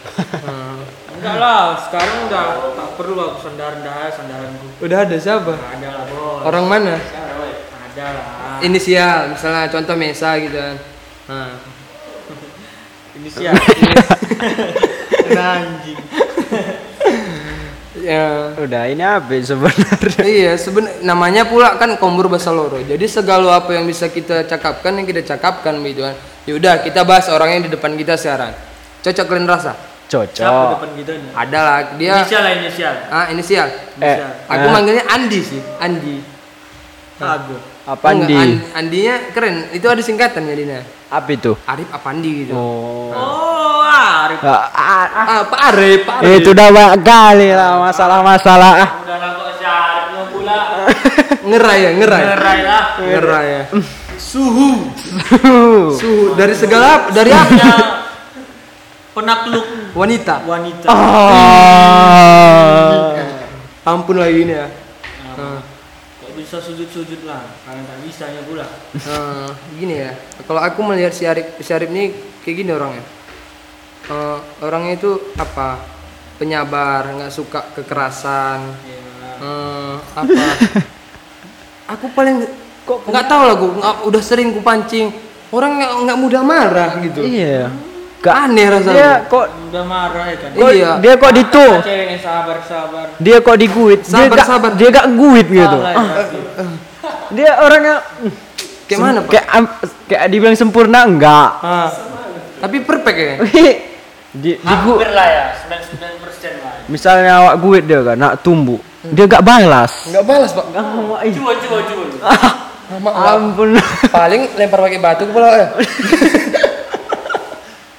Enggak 1.16 1.36
lah, 1.40 1.72
sekarang 1.80 2.28
udah 2.28 2.44
tak 2.76 2.88
perlu 3.00 3.16
aku 3.16 3.38
sandaran 3.40 3.80
dah, 3.80 4.12
sandaranku. 4.12 4.66
Udah 4.84 4.98
ada 5.08 5.16
siapa? 5.16 5.56
Ada 5.56 5.88
lah, 5.88 6.02
bos. 6.12 6.44
Orang 6.44 6.68
mana? 6.68 7.00
Ada 7.00 8.06
lah. 8.12 8.26
Inisial, 8.60 9.32
misalnya 9.32 9.72
contoh 9.72 9.96
Mesa 9.96 10.36
gitu 10.40 10.56
kan. 10.56 10.76
Nah. 11.26 11.58
Ini 13.18 13.28
siapa? 13.34 13.58
Anjing. 15.58 15.98
Ya. 18.06 18.54
Udah 18.54 18.86
ini 18.86 19.02
apa 19.02 19.34
sebenarnya? 19.34 20.22
iya, 20.38 20.52
sebenarnya 20.54 21.02
namanya 21.02 21.42
pula 21.42 21.74
kan 21.74 21.98
kombur 21.98 22.30
bahasa 22.30 22.54
loro. 22.54 22.78
Jadi 22.78 23.02
segala 23.10 23.58
apa 23.58 23.74
yang 23.74 23.82
bisa 23.82 24.06
kita 24.06 24.46
cakapkan 24.46 24.94
yang 24.94 25.06
kita 25.10 25.26
cakapkan 25.26 25.74
gitu 25.82 26.06
kan. 26.06 26.14
Ya 26.46 26.54
udah, 26.54 26.74
kita 26.86 27.02
bahas 27.02 27.26
orang 27.26 27.58
yang 27.58 27.62
di 27.66 27.70
depan 27.74 27.98
kita 27.98 28.14
sekarang. 28.14 28.54
Cocok 29.02 29.26
kalian 29.26 29.50
rasa? 29.50 29.74
Siapa 30.06 30.22
Cocok. 30.30 30.70
depan 30.78 30.90
kita 31.02 31.12
nih? 31.18 31.30
Ada 31.34 31.58
lah, 31.58 31.78
dia 31.98 32.14
Inisial 32.22 32.42
lah 32.46 32.52
inisial. 32.54 32.94
ah 33.10 33.26
inisial. 33.26 33.68
Eh, 33.98 34.16
Aku 34.46 34.66
eh, 34.66 34.70
manggilnya 34.70 35.04
Andi 35.10 35.40
sih, 35.42 35.60
Andi. 35.82 36.16
Aku. 37.18 37.56
apa 37.90 38.06
Andi? 38.14 38.34
An- 38.38 38.62
Andinya 38.70 39.14
keren. 39.34 39.66
Itu 39.74 39.90
ada 39.90 39.98
singkatannya 39.98 40.54
Dina. 40.54 40.78
Apa 41.06 41.30
itu? 41.30 41.54
Arif 41.64 41.86
Apandi 41.88 42.30
gitu. 42.42 42.52
Oh. 42.52 43.14
Oh, 43.14 43.78
Arif. 43.86 44.42
Ah, 44.42 44.66
ah, 44.74 45.06
Ah, 45.06 45.40
Pak 45.46 45.60
Arif, 45.70 46.02
Pak 46.02 46.18
Arif. 46.18 46.42
itu 46.42 46.48
udah 46.50 46.68
banyak 46.68 46.98
kali 47.00 47.48
lah 47.50 47.78
masalah-masalah. 47.80 48.72
Ah. 48.76 48.90
Udah 49.00 49.16
lah 49.16 49.30
kok 49.32 49.50
si 49.54 49.64
Arif 49.64 50.06
mau 50.10 50.24
pula. 50.28 50.58
Ngerai 51.48 51.78
ya, 51.78 51.90
ngerai. 51.94 52.22
Ngerai 52.26 52.58
lah. 52.60 52.82
Ngerai 52.98 53.46
ya. 53.46 53.62
Suhu. 54.18 54.90
Suhu 55.94 56.34
dari 56.34 56.54
segala 56.54 57.06
dari 57.08 57.30
apa? 57.30 58.02
Penakluk 59.14 59.94
Wanita. 59.94 60.42
wanita. 60.44 60.86
Ah. 61.86 62.26
Ampun 63.86 64.18
lagi 64.18 64.42
ini 64.42 64.52
ya. 64.52 64.66
Nah, 65.38 65.62
bisa 66.36 66.60
sujud-sujud 66.60 67.24
lah? 67.24 67.42
Karena 67.64 67.82
tak 67.88 67.98
bisa 68.04 68.24
ya 68.28 68.42
pula. 68.44 68.66
Eh, 68.94 69.48
gini 69.80 69.94
ya. 70.04 70.12
Kalau 70.44 70.60
aku 70.60 70.80
melihat 70.84 71.16
si 71.16 71.24
Arif, 71.24 71.56
si 71.64 71.72
Arif 71.72 71.88
ini 71.88 72.12
kayak 72.44 72.56
gini 72.60 72.70
orangnya. 72.70 73.04
Eh, 74.06 74.38
orangnya 74.60 74.92
itu 74.94 75.34
apa? 75.40 75.80
Penyabar, 76.36 77.08
nggak 77.16 77.32
suka 77.32 77.72
kekerasan. 77.72 78.60
Eh, 79.40 79.96
apa? 80.14 80.44
aku 81.96 82.06
paling 82.12 82.44
kok 82.86 82.98
nggak 83.02 83.26
tahu 83.26 83.42
lah 83.46 83.54
gue 83.58 83.70
udah 84.10 84.22
sering 84.22 84.54
ku 84.54 84.62
pancing 84.62 85.10
orang 85.50 85.78
nggak 85.78 85.92
nggak 86.06 86.18
mudah 86.18 86.42
marah 86.42 86.90
gitu. 87.02 87.22
Iya. 87.26 87.70
Gak 88.26 88.36
aneh 88.42 88.66
rasanya. 88.68 88.92
Dia 88.92 89.10
kok 89.24 89.46
Udah 89.66 89.84
marah 89.84 90.24
ya 90.26 90.36
kan? 90.36 90.50
kok- 90.52 90.72
Iya. 90.72 90.90
dia 90.98 91.14
kok 91.14 91.32
ditu. 91.32 91.66
Sabar 92.18 92.58
sabar. 92.60 93.06
Dia 93.16 93.36
kok 93.38 93.56
diguit. 93.56 94.00
Dia 94.00 94.10
Sabar, 94.10 94.34
gak, 94.34 94.46
sabar. 94.46 94.70
Dia 94.74 94.88
gak 94.90 95.06
guit 95.12 95.46
gitu. 95.48 95.78
Ya, 95.78 95.94
pasti. 95.94 96.38
Dia 97.32 97.50
orangnya 97.60 97.94
Kayak 98.84 99.00
mana 99.00 99.18
pak? 99.20 99.30
kayak 99.32 99.46
kayak 100.06 100.24
dibilang 100.28 100.54
sempurna 100.54 101.02
enggak. 101.02 101.48
Ah, 101.60 101.90
tapi 102.60 102.76
perfect 102.80 103.16
ya. 103.16 103.32
di, 104.42 104.50
digu- 104.54 104.98
Hampir 104.98 105.10
lah 105.10 105.26
ya, 105.26 105.44
99 105.64 106.22
persen 106.22 106.52
lah. 106.60 106.74
misalnya 106.86 107.32
awak 107.40 107.54
guit 107.58 107.84
dia 107.84 108.02
kan 108.02 108.14
nak 108.14 108.38
tumbuh. 108.40 108.78
Dia 109.02 109.24
gak 109.24 109.40
balas. 109.40 109.90
Nggak 110.04 110.24
balas 110.24 110.50
pak. 110.50 110.66
Coba 110.70 111.22
coba 111.56 111.78
coba. 111.80 112.04
Lama 112.86 113.10
Pak. 113.10 113.14
Ampun. 113.28 113.68
Paling 114.08 114.42
lempar 114.54 114.78
pakai 114.80 114.98
batu 114.98 115.26
kepala 115.26 115.48
ya. 115.52 115.66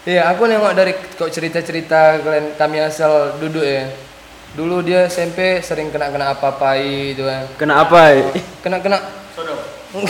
Iya, 0.08 0.32
aku 0.32 0.48
nengok 0.48 0.72
dari 0.72 0.96
kok 0.96 1.28
cerita-cerita 1.28 2.24
kalian 2.24 2.56
kami 2.56 2.80
asal 2.80 3.36
duduk 3.44 3.68
ya. 3.68 3.92
Dulu 4.56 4.80
dia 4.80 5.12
SMP 5.12 5.60
sering 5.60 5.92
kena-kena 5.92 6.32
apa-apai 6.32 7.12
itu 7.12 7.28
kan. 7.28 7.44
Kenapa? 7.60 8.16
Kena-kena 8.64 9.04
Sodo. 9.36 9.60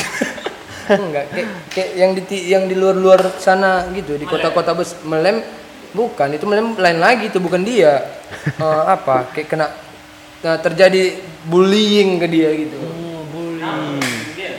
enggak 0.88 1.26
kayak, 1.36 1.48
kayak 1.76 1.90
yang 2.00 2.12
di 2.16 2.38
yang 2.48 2.64
di 2.64 2.76
luar-luar 2.80 3.36
sana 3.44 3.92
gitu 3.92 4.16
di 4.16 4.24
kota-kota 4.24 4.72
bes 4.72 4.96
melem 5.04 5.44
bukan 5.92 6.32
itu 6.32 6.48
melem 6.48 6.80
lain 6.80 7.00
lagi 7.04 7.28
itu 7.28 7.44
bukan 7.44 7.62
dia 7.68 8.08
Eh, 8.64 8.84
apa 8.88 9.28
kayak 9.36 9.48
kena 9.52 9.68
nah, 10.44 10.56
terjadi 10.60 11.20
bullying 11.48 12.20
ke 12.20 12.28
dia 12.32 12.50
gitu 12.56 12.80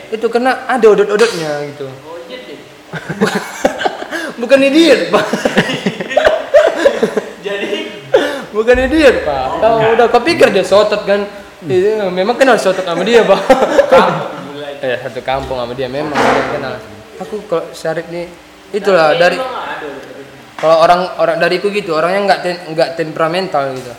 itu 0.09 0.27
kena 0.29 0.69
ada 0.69 0.87
odot-odotnya 0.89 1.69
gitu 1.73 1.89
bukan 4.39 4.59
idiot 4.63 5.13
pak. 5.13 5.27
Jadi? 7.47 7.73
Bukan 8.55 8.77
idiot 8.89 9.17
pak. 9.27 9.47
Kau 9.61 9.77
udah 9.95 10.07
kau 10.09 10.23
pikir 10.23 10.49
dia 10.55 10.65
sotot 10.65 11.03
kan 11.05 11.27
Iya, 11.59 12.07
memang 12.15 12.39
kenal 12.39 12.55
sotot 12.55 12.87
sama 12.87 13.03
dia 13.03 13.27
pak. 13.27 13.41
Eh 14.79 14.95
satu 15.03 15.19
kampung 15.27 15.59
sama 15.59 15.75
dia 15.75 15.91
memang 15.91 16.15
dia 16.15 16.45
kenal. 16.55 16.79
Aku 17.19 17.43
kalau 17.51 17.67
Syarif 17.75 18.07
nih 18.15 18.31
itulah 18.71 19.11
dari 19.19 19.35
kalau 20.55 20.87
orang 20.87 21.19
orang 21.19 21.37
dariku 21.43 21.67
gitu 21.75 21.99
orangnya 21.99 22.31
nggak 22.31 22.41
nggak 22.79 22.91
temperamental 22.95 23.75
gitu. 23.75 23.91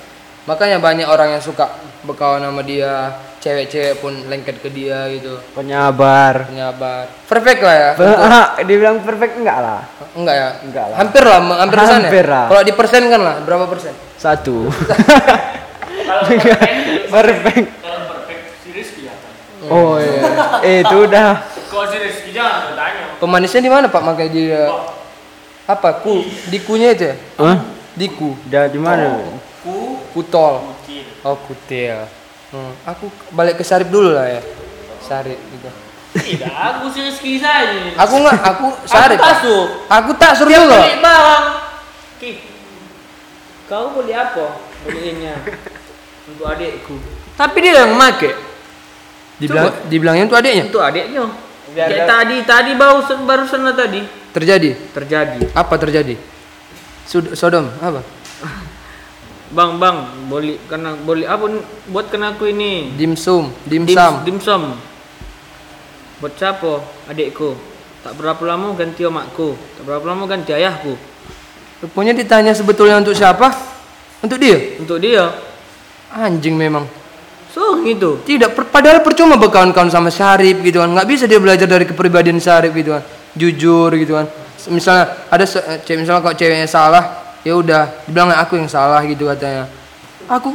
Makanya 0.48 0.80
banyak 0.80 1.04
orang 1.04 1.36
yang 1.36 1.44
suka 1.44 1.68
berkawan 2.08 2.48
sama 2.48 2.64
dia 2.64 3.12
cewek-cewek 3.40 3.98
pun 3.98 4.14
lengket 4.26 4.60
ke 4.60 4.68
dia 4.68 5.08
gitu 5.10 5.40
Penyabar. 5.52 6.46
penyabar 6.46 7.08
perfect 7.24 7.60
lah 7.60 7.76
ya 7.76 7.90
Ah, 8.20 8.48
Dibilang 8.60 9.00
perfect 9.00 9.36
enggak 9.36 9.58
lah. 9.58 9.82
enggak 10.12 10.36
ya 10.36 10.50
Enggak 10.62 10.86
lah. 10.86 10.98
hampir 10.98 11.24
lah 11.24 11.40
hampir 11.58 11.78
ya? 11.78 11.88
Hampir 11.90 12.26
lah. 12.26 12.46
kalau 12.48 12.62
di 12.62 12.74
persen 12.74 13.02
kan 13.06 13.22
lah 13.22 13.36
berapa 13.42 13.66
persen 13.66 13.94
Satu. 14.14 14.68
kalau 14.68 16.22
perfect, 16.28 17.08
perfect. 17.08 17.68
kalau 17.80 18.00
perfect 18.10 18.42
si 18.60 18.70
Rizky 18.70 19.02
ya. 19.06 19.16
Oh 19.66 19.96
iya. 19.96 20.22
Eh, 20.62 20.78
itu 20.82 20.96
udah. 20.98 21.30
Kalau 21.70 21.86
si 21.86 21.98
Rizky 21.98 22.30
jangan 22.32 22.68
bertanya. 22.68 23.04
pemanisnya 23.18 23.62
di 23.62 23.70
mana 23.70 23.86
pak 23.86 24.02
makanya 24.02 24.32
dia 24.32 24.64
apa 25.64 26.02
ku 26.02 26.20
dikunya 26.48 26.92
itu 26.92 27.04
ya 27.06 27.16
Hah? 27.38 27.58
diku 27.94 28.34
Udah 28.44 28.66
di 28.66 28.80
mana? 28.80 29.22
Ku 29.62 30.02
kutol 30.12 30.66
kecil. 30.82 31.06
oh 31.22 31.38
kutil 31.42 31.98
Hmm, 32.50 32.74
aku 32.84 33.06
balik 33.30 33.56
ke 33.56 33.64
Sarip 33.64 33.88
dulu 33.88 34.10
lah 34.10 34.26
ya 34.28 34.41
Sarip 35.00 35.38
gitu 35.38 35.70
Tidak, 36.10 36.50
aku 36.50 36.89
si 36.89 37.06
Rizky 37.06 37.38
saja. 37.38 37.70
ini. 37.70 37.93
aku 37.93 38.16
nggak 38.18 38.38
aku 38.41 38.66
Sarip 38.84 39.16
Aku 39.16 39.28
tasuk. 39.30 39.68
aku 39.86 40.12
tak 40.18 40.32
juga 40.36 40.58
beli 40.66 40.97
barang. 40.97 41.45
Ki, 42.18 42.32
kau 43.66 43.93
beli 43.93 44.12
apa? 44.12 44.58
Beliinnya 44.82 45.38
untuk 46.26 46.45
adikku. 46.45 46.97
tapi 47.36 47.58
dia 47.62 47.86
yang 47.86 47.93
make 47.93 48.34
dibilang 49.38 49.70
dibilangnya 49.86 50.26
itu 50.26 50.36
adiknya 50.36 50.64
Untuk 50.66 50.82
adiknya. 50.82 51.24
Biar 51.70 51.86
Kayak 51.86 52.02
dia- 52.02 52.10
tadi, 52.10 52.38
tadi 52.43 52.72
baru 52.74 52.97
barusan 53.24 53.62
lah 53.62 53.78
tadi. 53.78 54.02
terjadi. 54.34 54.70
terjadi. 54.89 55.39
Apa 55.54 55.78
terjadi? 55.78 56.18
Sud 57.06 57.38
Sodom 57.38 57.70
apa? 57.78 58.02
Bang, 59.50 59.82
bang, 59.82 59.97
boleh 60.30 60.62
karena 60.70 60.93
boleh 60.93 61.26
apa 61.26 61.50
n- 61.50 61.66
buatkan 61.89 62.22
aku 62.22 62.54
ini? 62.54 62.93
Dimsum, 62.93 63.50
Dim- 63.66 63.89
dimsum. 63.89 64.14
dimsum. 64.22 64.62
Buat 66.22 66.38
siapa? 66.38 66.86
Adikku. 67.10 67.58
Tak 68.06 68.14
berapa 68.14 68.38
lama 68.45 68.78
ganti 68.78 69.02
omakku. 69.04 69.58
Tak 69.58 69.84
berapa 69.89 70.06
lama 70.06 70.30
ganti 70.30 70.54
ayahku. 70.54 70.93
Rupanya 71.82 72.14
ditanya 72.14 72.54
sebetulnya 72.54 73.02
untuk 73.02 73.18
siapa? 73.18 73.50
Untuk 74.22 74.38
dia. 74.38 74.78
Untuk 74.78 75.02
dia. 75.02 75.34
Anjing 76.14 76.54
memang. 76.54 76.86
So 77.50 77.82
gitu. 77.82 78.22
Tidak, 78.22 78.54
per- 78.54 78.70
padahal 78.70 79.02
percuma 79.02 79.34
berkawan-kawan 79.34 79.89
sama 79.89 80.14
Syarif 80.14 80.62
gitu 80.62 80.78
kan. 80.78 80.93
Nggak 80.93 81.08
bisa 81.10 81.24
dia 81.26 81.41
belajar 81.41 81.66
dari 81.66 81.89
kepribadian 81.89 82.38
Syarif 82.38 82.70
gitu 82.78 82.93
kan. 82.93 83.04
Jujur 83.34 83.89
gitu 83.97 84.14
kan. 84.14 84.30
Misalnya 84.70 85.26
ada 85.32 85.41
eh, 85.41 85.80
cewek 85.82 86.06
misalnya 86.06 86.22
kalau 86.22 86.36
ceweknya 86.38 86.68
salah, 86.68 87.29
ya 87.42 87.54
udah 87.56 87.82
dibilang 88.06 88.30
aku 88.34 88.60
yang 88.60 88.68
salah 88.68 89.02
gitu 89.04 89.28
katanya. 89.28 89.68
Aku 90.28 90.54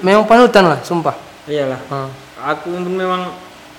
memang 0.00 0.24
panutan 0.24 0.64
lah, 0.64 0.78
sumpah. 0.80 1.16
Iyalah. 1.44 1.80
Ah, 1.88 2.08
Aku 2.54 2.70
pun 2.70 2.86
memang 2.86 3.34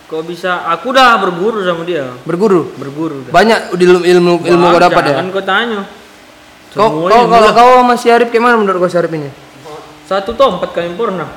kok 0.10 0.26
bisa 0.26 0.66
aku 0.68 0.92
udah 0.92 1.16
berguru 1.22 1.64
sama 1.64 1.86
dia. 1.86 2.12
berguru. 2.26 2.74
Berguru 2.76 3.24
dah. 3.26 3.32
Banyak 3.32 3.60
ilmu 3.78 4.00
ilmu 4.04 4.32
ilmu 4.44 4.66
kau 4.74 4.82
dapat 4.82 5.04
ya. 5.06 5.16
Jangan 5.18 5.30
kau 5.32 5.46
tanya. 5.46 5.82
Kau, 6.70 6.90
kau 7.10 7.24
kalau 7.26 7.50
kau 7.50 7.70
sama 7.82 7.96
Syarif 7.98 8.30
gimana 8.30 8.54
menurut 8.58 8.78
kau 8.78 8.92
Syarif 8.92 9.10
ini? 9.10 9.30
Satu 10.06 10.34
tempat 10.34 10.70
kami 10.74 10.98
pernah. 10.98 11.30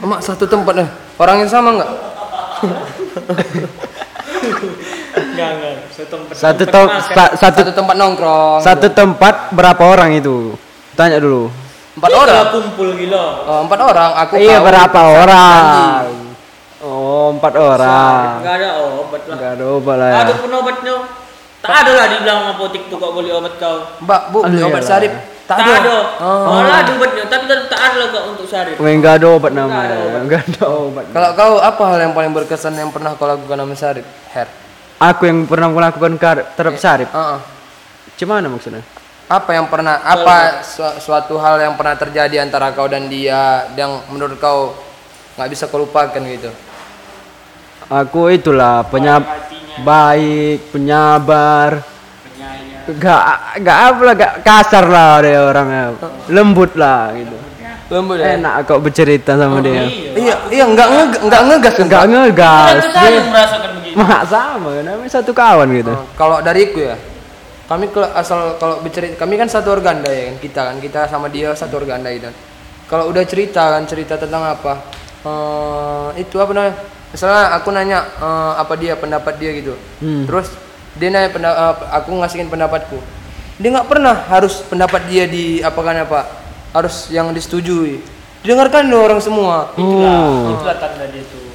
Emak 0.00 0.20
satu 0.20 0.44
tempat 0.44 0.72
dah. 0.76 0.88
Orang 1.16 1.40
yang 1.42 1.50
sama 1.50 1.68
nggak? 1.76 1.90
Enggak, 5.38 5.50
enggak. 5.54 5.74
Satu 5.94 6.06
tempat. 6.10 6.34
Satu 6.34 6.64
tempat 6.66 6.90
tem- 7.06 7.34
satu 7.38 7.58
Satu 7.62 7.70
tempat 7.70 7.94
nongkrong. 7.94 8.58
satu 8.58 8.86
tempat 8.90 9.34
berapa 9.54 9.82
orang 9.86 10.10
itu? 10.18 10.58
Tanya 10.98 11.22
dulu. 11.22 11.46
Empat 11.94 12.10
Kita 12.10 12.18
orang. 12.18 12.44
kumpul 12.50 12.88
gila. 12.94 13.24
Oh, 13.46 13.60
empat 13.62 13.78
orang. 13.80 14.10
Aku 14.26 14.34
iya 14.34 14.58
kau, 14.58 14.66
berapa 14.66 15.00
orang? 15.02 15.62
Oh 16.78 17.34
empat 17.34 17.54
orang. 17.54 18.38
Enggak 18.38 18.54
ada 18.54 18.70
obat 18.98 19.22
lah. 19.26 19.34
Enggak 19.34 19.50
ada 19.54 19.64
obat 19.66 19.96
lah 19.98 20.08
ya. 20.10 20.18
Ada 20.22 20.32
pun 20.38 20.50
obatnya. 20.52 20.94
Tak 21.58 21.74
ada 21.74 21.90
lah 21.90 22.06
dibilang 22.06 22.38
sama 22.38 22.50
apotek 22.54 22.82
tuh 22.86 22.96
kok 22.98 23.10
boleh 23.10 23.32
obat 23.34 23.54
kau. 23.58 23.76
Mbak, 23.98 24.22
Bu, 24.30 24.38
beli 24.46 24.62
Aduh, 24.62 24.70
obat. 24.70 24.82
Syarif. 24.86 25.12
Tak, 25.48 25.58
ada. 25.58 25.96
Oh. 26.22 26.54
Malah 26.54 26.86
ada 26.86 26.92
obatnya, 26.94 27.24
tapi 27.26 27.44
tak 27.50 27.80
ada 27.82 27.96
lah 27.98 28.08
kok 28.14 28.24
untuk 28.30 28.46
Syarif. 28.46 28.74
Weh, 28.78 28.94
enggak 28.94 29.18
ada 29.18 29.26
obat 29.26 29.50
namanya. 29.50 30.22
Enggak 30.22 30.46
ada 30.46 30.64
obat. 30.70 31.04
Kalau 31.10 31.30
kau 31.34 31.52
apa 31.58 31.82
hal 31.82 31.98
yang 31.98 32.14
paling 32.14 32.30
berkesan 32.30 32.78
yang 32.78 32.94
pernah 32.94 33.18
kau 33.18 33.26
lakukan 33.26 33.58
sama 33.58 33.74
Syarif? 33.74 34.06
Her. 34.30 34.46
Aku 34.98 35.30
yang 35.30 35.46
pernah 35.46 35.70
melakukan 35.70 36.18
kar- 36.18 36.46
terhadap 36.58 36.74
Syarif. 36.74 37.08
Heeh. 37.14 37.38
Gimana 38.18 38.50
maksudnya? 38.50 38.82
Apa 39.30 39.54
yang 39.54 39.70
pernah 39.70 40.02
apa 40.02 40.66
su- 40.66 40.98
suatu 40.98 41.38
hal 41.38 41.62
yang 41.62 41.78
pernah 41.78 41.94
terjadi 41.94 42.42
antara 42.42 42.74
kau 42.74 42.90
dan 42.90 43.06
dia 43.06 43.70
yang 43.78 44.02
menurut 44.10 44.42
kau 44.42 44.74
nggak 45.38 45.48
bisa 45.54 45.70
kau 45.70 45.78
lupakan 45.86 46.18
gitu? 46.18 46.50
Aku 47.88 48.26
itulah 48.28 48.82
penyab 48.90 49.22
baik, 49.86 50.74
penyabar. 50.74 51.78
Gak, 52.88 53.20
gak 53.60 53.78
apa 53.92 54.00
lah, 54.00 54.14
gak 54.16 54.34
kasar 54.40 54.84
lah 54.88 55.20
dia 55.20 55.44
orangnya. 55.44 55.92
Lembut 56.32 56.72
lah 56.74 57.12
gitu. 57.12 57.36
Lembut 57.92 58.16
ya? 58.16 58.34
Enak 58.34 58.64
kok 58.64 58.80
bercerita 58.80 59.36
sama 59.36 59.60
dia. 59.60 59.84
Iya, 60.16 60.34
iya 60.48 60.64
nggak 60.64 60.88
nge 60.88 61.04
nggak 61.28 61.42
ngegas 61.52 61.74
kan? 61.76 61.86
Gak 61.86 62.04
ngegas. 62.08 62.80
Kita 62.80 63.44
saja 63.46 63.68
begitu. 63.94 64.04
Mak 64.04 64.24
sama, 64.28 64.70
namanya 64.84 65.10
satu 65.10 65.30
kawan 65.32 65.68
gitu. 65.72 65.92
Oh, 65.94 66.04
kalau 66.18 66.42
dariku 66.42 66.80
ya, 66.82 66.96
kami 67.68 67.88
kalau 67.92 68.08
asal 68.12 68.56
kalau 68.60 68.80
bercerita, 68.80 69.16
kami 69.20 69.34
kan 69.36 69.48
satu 69.48 69.72
organda 69.72 70.08
ya 70.08 70.32
kan 70.32 70.36
kita 70.40 70.60
kan 70.72 70.76
kita 70.80 71.00
sama 71.08 71.26
dia 71.28 71.52
satu 71.52 71.80
organda 71.80 72.08
gitu. 72.12 72.28
Kalau 72.88 73.12
udah 73.12 73.20
cerita 73.28 73.68
kan 73.68 73.84
cerita 73.84 74.16
tentang 74.16 74.44
apa? 74.56 74.80
Eh, 75.24 76.24
itu 76.24 76.40
apa 76.40 76.52
namanya? 76.56 76.74
Misalnya 77.12 77.44
aku 77.56 77.68
nanya 77.72 77.98
eh, 78.16 78.52
apa 78.56 78.74
dia 78.76 78.96
pendapat 78.96 79.34
dia 79.36 79.50
gitu. 79.56 79.74
Hmm. 80.00 80.24
Terus 80.24 80.48
dia 80.96 81.08
nanya 81.12 81.28
penda- 81.28 81.56
eh, 81.56 81.74
aku 81.92 82.16
ngasihin 82.16 82.48
pendapatku. 82.48 82.96
Dia 83.58 83.68
nggak 83.74 83.88
pernah 83.90 84.16
harus 84.30 84.62
pendapat 84.64 85.04
dia 85.10 85.26
di 85.28 85.60
apa 85.60 85.80
kan 85.82 85.96
apa 86.00 86.20
harus 86.72 87.10
yang 87.12 87.28
disetujui. 87.34 88.00
Didengarkan 88.40 88.86
oleh 88.86 89.02
orang 89.02 89.20
semua. 89.20 89.74
Oh. 89.74 90.54
Itulah 90.54 90.78
tanda 90.78 91.10
dia 91.10 91.26
tuh. 91.26 91.47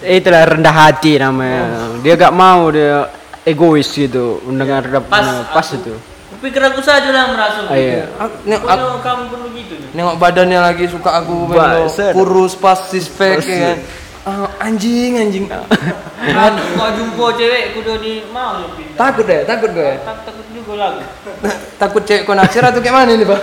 Itulah 0.00 0.46
rendah 0.46 0.70
hati 0.70 1.16
namanya. 1.16 1.64
Dia 1.98 2.14
gak 2.14 2.30
mau 2.30 2.68
dia 2.68 3.10
egois 3.42 3.88
gitu 3.88 4.38
mendengar 4.42 4.84
Pas, 5.02 5.24
pas 5.48 5.64
aku- 5.64 5.76
itu. 5.76 5.94
Pikir 6.38 6.62
aku 6.62 6.78
saja 6.78 7.10
lah 7.10 7.24
merasa 7.28 7.66
Ah, 7.66 7.74
iya. 7.74 8.06
begitu. 8.06 8.14
Aku, 8.16 8.34
nih, 8.44 8.58
aku- 8.60 9.00
kamu 9.00 9.22
begitu 9.44 9.74
nih. 9.74 9.90
nengok 9.90 10.16
badannya 10.16 10.60
lagi 10.62 10.84
suka 10.86 11.10
aku 11.16 11.50
kurus 12.12 12.54
pas 12.54 12.78
six 12.84 13.10
pack 13.10 13.42
ya 13.42 13.74
kan. 13.74 13.78
Ah, 14.22 14.46
anjing 14.60 15.16
anjing 15.16 15.44
Aku 15.48 16.62
kok 16.76 16.90
jumpa 16.94 17.24
cewek 17.34 17.74
kudu 17.74 17.94
di 17.96 18.12
mau 18.28 18.54
ya 18.54 18.68
pindah. 18.70 18.94
takut 18.94 19.24
deh 19.24 19.40
takut 19.42 19.70
gue 19.72 19.92
Tak 19.98 20.16
takut 20.22 20.46
juga 20.52 20.72
lagi. 20.76 21.02
takut 21.80 22.02
cewek 22.04 22.22
kau 22.22 22.36
naksir 22.36 22.60
atau 22.60 22.78
kayak 22.78 22.94
mana 22.94 23.10
ini 23.10 23.24
pak 23.24 23.40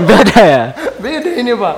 Beda 0.00 0.38
ya? 0.38 0.62
beda 0.96 1.30
ini 1.32 1.52
pak 1.54 1.76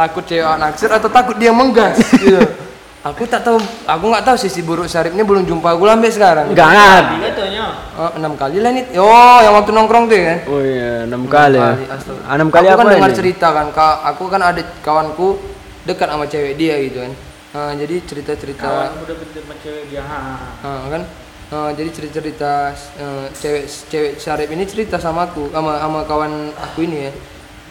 takut 0.00 0.24
cewek 0.24 0.56
naksir 0.56 0.88
atau 0.88 1.12
takut 1.12 1.36
dia 1.36 1.52
menggas 1.52 2.00
gitu 2.16 2.40
aku 3.08 3.24
tak 3.24 3.40
tahu 3.40 3.56
aku 3.84 4.04
nggak 4.06 4.24
tahu 4.24 4.36
sisi 4.36 4.60
buruk 4.60 4.84
Syarif 4.84 5.12
ini 5.12 5.20
belum 5.20 5.44
jumpa 5.44 5.72
aku 5.72 5.84
sampai 5.84 6.08
sekarang 6.08 6.46
katanya. 6.52 7.66
Oh, 7.96 8.10
enam 8.16 8.32
kali 8.36 8.60
lah 8.60 8.70
ini 8.72 8.82
oh 8.96 9.38
yang 9.40 9.56
waktu 9.56 9.70
nongkrong 9.72 10.04
tuh 10.04 10.16
ya 10.16 10.24
kan 10.26 10.38
Oh 10.48 10.60
iya, 10.60 10.92
enam 11.04 11.22
kali 11.24 11.56
ya. 11.56 11.72
kali. 11.76 11.84
Ah, 11.88 12.34
Enam 12.36 12.48
kali 12.48 12.64
aku 12.64 12.72
apa 12.72 12.82
kan 12.82 12.92
dengar 12.92 13.10
ini? 13.10 13.16
cerita 13.16 13.46
kan 13.52 13.66
ka- 13.72 14.00
aku 14.04 14.24
kan 14.28 14.40
ada 14.40 14.62
kawanku 14.80 15.36
dekat 15.84 16.08
sama 16.08 16.24
cewek 16.24 16.56
dia 16.56 16.76
gitu 16.80 17.00
kan 17.00 17.12
Nah, 17.50 17.74
jadi 17.74 17.94
cerita 18.06 18.32
cerita 18.38 18.62
Kawan 18.62 18.94
udah 19.02 19.16
sama 19.16 19.54
cewek 19.58 19.84
dia. 19.90 20.02
Ha. 20.06 20.18
Nah, 20.62 20.86
kan 20.88 21.02
Nah, 21.50 21.70
jadi 21.74 21.90
cerita-cerita 21.90 22.52
eh, 22.94 23.26
cewek 23.34 23.64
cewek 23.90 24.12
Syarif 24.16 24.46
ini 24.46 24.62
cerita 24.62 25.02
sama 25.02 25.26
aku 25.26 25.50
sama 25.50 25.82
sama 25.82 26.06
kawan 26.06 26.54
aku 26.54 26.86
ini 26.86 27.10
ya. 27.10 27.12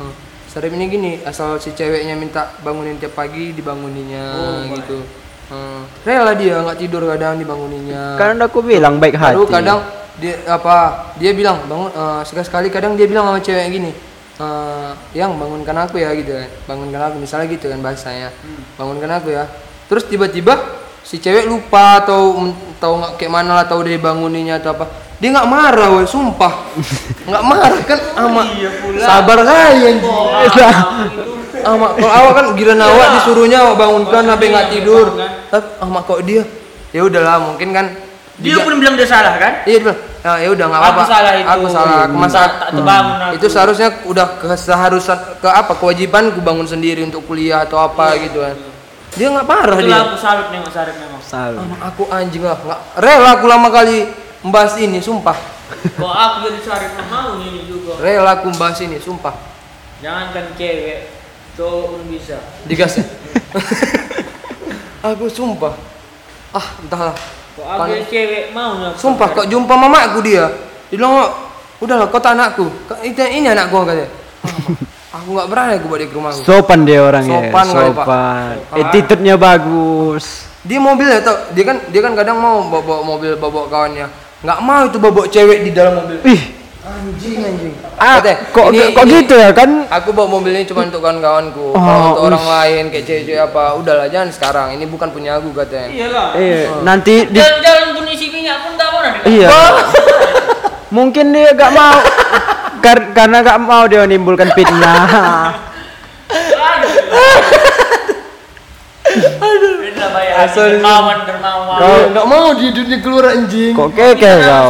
Nah, 0.03 0.11
Ini 0.49 0.85
gini, 0.89 1.11
asal 1.21 1.61
si 1.61 1.77
ceweknya 1.77 2.17
minta 2.17 2.49
bangunin 2.65 2.97
tiap 2.97 3.13
pagi 3.13 3.53
dibanguninya 3.53 4.65
gitu. 4.81 5.05
Nah, 5.49 5.85
rela 6.05 6.33
dia 6.33 6.61
nggak 6.61 6.77
tidur 6.77 7.05
kadang 7.05 7.37
dibanguninya. 7.37 8.17
Kan 8.17 8.37
udah 8.41 8.49
aku 8.49 8.65
bilang 8.65 8.97
baik 8.97 9.13
hati. 9.17 9.37
Baru 9.37 9.45
kadang 9.45 9.85
dia 10.17 10.41
apa 10.49 11.09
dia 11.21 11.31
bilang 11.37 11.63
bangun 11.69 11.89
eh, 11.93 12.21
sekali-sekali 12.25 12.67
kadang 12.73 12.97
dia 12.97 13.07
bilang 13.07 13.29
sama 13.29 13.39
cewek 13.39 13.65
gini 13.71 13.91
eh, 14.41 14.91
yang 15.13 15.37
bangunkan 15.37 15.77
aku 15.85 16.01
ya 16.01 16.13
gitu 16.17 16.33
kan. 16.33 16.49
Bangunkan 16.65 17.01
aku 17.13 17.15
misalnya 17.21 17.47
gitu 17.53 17.65
kan 17.69 17.79
bahasanya. 17.85 18.29
Bangunkan 18.77 19.09
aku 19.21 19.29
ya. 19.29 19.45
Terus 19.85 20.05
tiba-tiba 20.09 20.53
si 21.05 21.21
cewek 21.21 21.45
lupa 21.49 22.05
atau 22.05 22.53
tahu 22.77 22.93
nggak 23.01 23.11
kayak 23.21 23.33
mana 23.33 23.57
lah 23.57 23.65
tahu 23.65 23.85
dia 23.85 23.97
banguninya 23.97 24.61
atau 24.61 24.77
apa 24.77 24.85
dia 25.19 25.29
nggak 25.29 25.47
marah 25.47 25.87
woi 25.91 26.05
sumpah 26.05 26.53
nggak 27.21 27.43
marah 27.43 27.81
kan 27.83 27.99
ama 28.17 28.43
sabar 28.97 29.37
kali 29.41 29.79
anjing 29.85 29.99
ama 31.59 31.87
kalau 31.93 32.13
awak 32.13 32.33
kan 32.33 32.45
gila 32.55 32.73
awak 32.77 33.07
disuruhnya 33.19 33.57
awak 33.61 33.75
bangunkan 33.77 34.23
sampai 34.25 34.47
nggak 34.47 34.67
tidur 34.71 35.07
tapi 35.45 35.67
ama 35.77 35.99
kok 36.01 36.23
dia 36.23 36.43
ya 36.89 37.03
udahlah 37.03 37.37
mungkin 37.41 37.69
kan 37.71 37.87
Dia 38.39 38.55
pun 38.55 38.71
bilang 38.73 38.95
dia 38.95 39.03
salah 39.03 39.35
kan? 39.35 39.67
Iya 39.67 39.75
dia 39.75 39.83
bilang, 39.83 39.99
"Ah, 40.23 40.39
ya 40.39 40.47
udah 40.47 40.65
nggak 40.65 40.79
Aku 40.79 40.87
apa-apa. 40.95 41.11
salah 41.11 41.31
itu. 41.35 41.47
Aku 41.51 41.65
salah. 41.67 41.97
Aku 41.99 42.15
masa 42.15 42.39
Tak- 42.39 42.55
tak 42.55 42.69
terbangun 42.71 43.17
aku. 43.19 43.33
itu 43.35 43.45
seharusnya 43.51 43.89
udah 44.07 44.27
keseharusan 44.39 45.17
ke 45.43 45.49
apa 45.51 45.73
kewajiban 45.75 46.31
ku 46.31 46.39
bangun 46.39 46.63
sendiri 46.63 47.03
untuk 47.03 47.27
kuliah 47.27 47.67
atau 47.67 47.83
apa 47.83 48.15
gitu 48.17 48.39
kan. 48.39 48.55
Dia 49.11 49.27
nggak 49.27 49.43
parah 49.43 49.75
Itulah 49.75 49.91
dia. 49.91 50.07
aku 50.07 50.15
salut 50.15 50.47
nengok 50.49 50.71
Sarip 50.71 50.95
memang. 50.95 51.19
Salah. 51.19 51.59
Ah, 51.67 51.91
aku 51.91 52.07
anjing 52.07 52.39
lah, 52.41 52.55
nggak 52.57 52.79
rela 52.95 53.29
aku 53.35 53.45
lama 53.45 53.67
kali 53.69 53.97
membahas 54.43 54.73
ini, 54.79 54.99
sumpah. 55.03 55.35
Kok 55.95 56.13
aku 56.13 56.35
jadi 56.49 56.59
Sarip 56.65 56.93
mau 57.11 57.37
ini 57.39 57.67
juga. 57.69 57.99
Rela 58.01 58.39
aku 58.39 58.49
membahas 58.51 58.79
ini, 58.81 58.97
sumpah. 58.97 59.35
Jangankan 59.99 60.55
cewek, 60.55 61.11
cowok 61.59 61.83
pun 61.91 62.01
bisa. 62.07 62.37
Digas 62.65 62.97
ya. 62.97 63.05
aku 65.11 65.27
sumpah. 65.27 65.75
Ah, 66.55 66.67
entahlah. 66.81 67.15
Kok 67.59 67.65
aku 67.67 67.83
jadi 67.91 68.05
cewek 68.07 68.43
mau 68.55 68.79
aku 68.79 68.97
Sumpah 68.97 69.27
kok 69.35 69.47
jumpa 69.51 69.73
mamaku 69.75 70.19
dia. 70.23 70.47
Dia 70.89 70.97
bilang, 70.97 71.13
"Oh, 71.19 71.29
udahlah 71.83 72.07
kau 72.09 72.17
tak 72.17 72.33
anakku. 72.39 72.65
Ini, 73.03 73.43
ini 73.43 73.47
anakku 73.51 73.83
katanya. 73.83 74.07
Ah, 75.11 75.19
aku 75.19 75.27
nggak 75.35 75.47
berani 75.51 75.73
aku 75.77 75.85
bawa 75.91 75.99
dia 75.99 76.07
ke 76.07 76.15
rumahku. 76.15 76.41
Sopan 76.47 76.79
dia 76.87 76.99
orangnya. 77.03 77.51
Sopan 77.51 77.65
Pak. 77.67 77.83
Sopan. 77.85 78.55
Attitude-nya 78.73 79.35
bagus. 79.35 80.49
dia 80.59 80.75
mobilnya 80.75 81.23
tau 81.23 81.55
dia 81.55 81.63
kan 81.63 81.77
dia 81.87 82.03
kan 82.03 82.13
kadang 82.19 82.35
mau 82.35 82.59
bawa, 82.67 82.83
bawa 82.83 83.01
mobil 83.15 83.31
bawa, 83.39 83.63
bawa 83.63 83.67
kawannya 83.71 84.07
nggak 84.39 84.59
mau 84.59 84.81
itu 84.85 84.97
bawa, 84.97 85.13
bawa 85.13 85.27
cewek 85.27 85.59
di 85.61 85.71
dalam 85.71 85.93
mobil 85.97 86.17
Ih, 86.23 86.41
Anjing 86.79 87.37
anjing. 87.39 87.73
Ah, 87.95 88.17
Katanya, 88.17 88.37
kok 88.49 88.65
ini- 88.71 88.91
kok 88.91 89.03
ini- 89.03 89.13
gitu 89.13 89.35
ya 89.35 89.51
kan? 89.51 89.69
Aku 89.91 90.09
bawa 90.09 90.27
mobil 90.31 90.51
ini 90.53 90.63
cuma 90.63 90.81
untuk 90.81 90.99
kawan-kawanku. 90.99 91.65
Oh, 91.69 91.77
Kalau 91.77 92.07
untuk 92.09 92.23
orang 92.25 92.45
lain 92.49 92.83
kayak 92.89 93.05
cewek-cewek 93.05 93.41
apa, 93.45 93.63
udahlah 93.75 94.07
jangan 94.07 94.29
sekarang. 94.31 94.67
Ini 94.73 94.87
bukan 94.87 95.11
punya 95.11 95.37
aku 95.37 95.51
katanya. 95.53 95.91
Iyalah. 95.91 96.27
Iya, 96.33 96.59
nanti 96.81 97.27
di 97.27 97.37
Jalan-jalan 97.37 97.87
pun 97.93 98.03
isi 98.07 98.27
minyak 98.29 98.57
pun 98.63 98.73
tak 98.73 98.89
mau 98.89 99.01
nanti. 99.03 99.27
Iya. 99.29 99.47
Mungkin 100.97 101.25
dia 101.29 101.53
gak 101.53 101.69
mau 101.69 101.95
Kar- 102.79 103.11
karena 103.13 103.37
gak 103.43 103.59
mau 103.59 103.83
dia 103.85 104.01
menimbulkan 104.01 104.49
fitnah. 104.55 105.53
Bayar 110.09 110.35
Asal- 110.41 110.81
dermawan 110.81 111.17
dermawan. 111.21 111.77
Kau- 111.77 112.05
Enggak 112.09 112.25
mau 112.25 112.47
di 112.57 112.67
dunia 112.73 112.97
keluar 112.97 113.25
anjing. 113.29 113.73
Kok 113.77 113.89
keke 113.93 114.31
kau? 114.41 114.69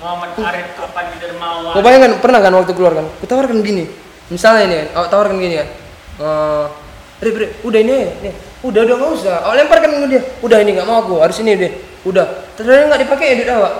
Muhammad 0.00 0.30
Arif 0.42 0.68
kapan 0.74 1.04
di 1.06 1.16
dermawan? 1.22 1.70
Kau 1.70 1.80
bayangkan 1.80 2.12
pernah 2.18 2.40
kan 2.42 2.52
waktu 2.56 2.72
keluar 2.74 2.92
kan? 2.98 3.06
Ku 3.20 3.24
tawarkan 3.24 3.62
gini. 3.62 3.84
Misalnya 4.26 4.62
ini 4.66 4.74
kan, 4.74 4.86
oh, 4.96 5.06
tawarkan 5.06 5.36
gini 5.38 5.54
kan. 5.60 5.68
Eh, 6.20 6.64
Rip, 7.20 7.36
Rip, 7.36 7.50
udah 7.62 7.78
ini, 7.78 7.96
nih. 8.24 8.34
Udah, 8.64 8.80
udah 8.82 8.94
nggak 8.96 9.12
usah. 9.12 9.36
Oh, 9.44 9.52
lemparkan 9.52 9.92
ke 9.92 10.08
dia. 10.08 10.22
Udah 10.40 10.58
ini 10.58 10.70
nggak 10.72 10.88
mau 10.88 11.04
aku, 11.04 11.20
harus 11.20 11.36
ini 11.38 11.52
deh. 11.54 11.72
Udah. 12.02 12.26
Ternyata 12.56 12.90
nggak 12.90 13.00
dipakai 13.06 13.26
ya 13.28 13.34
duit 13.38 13.50
awak. 13.52 13.72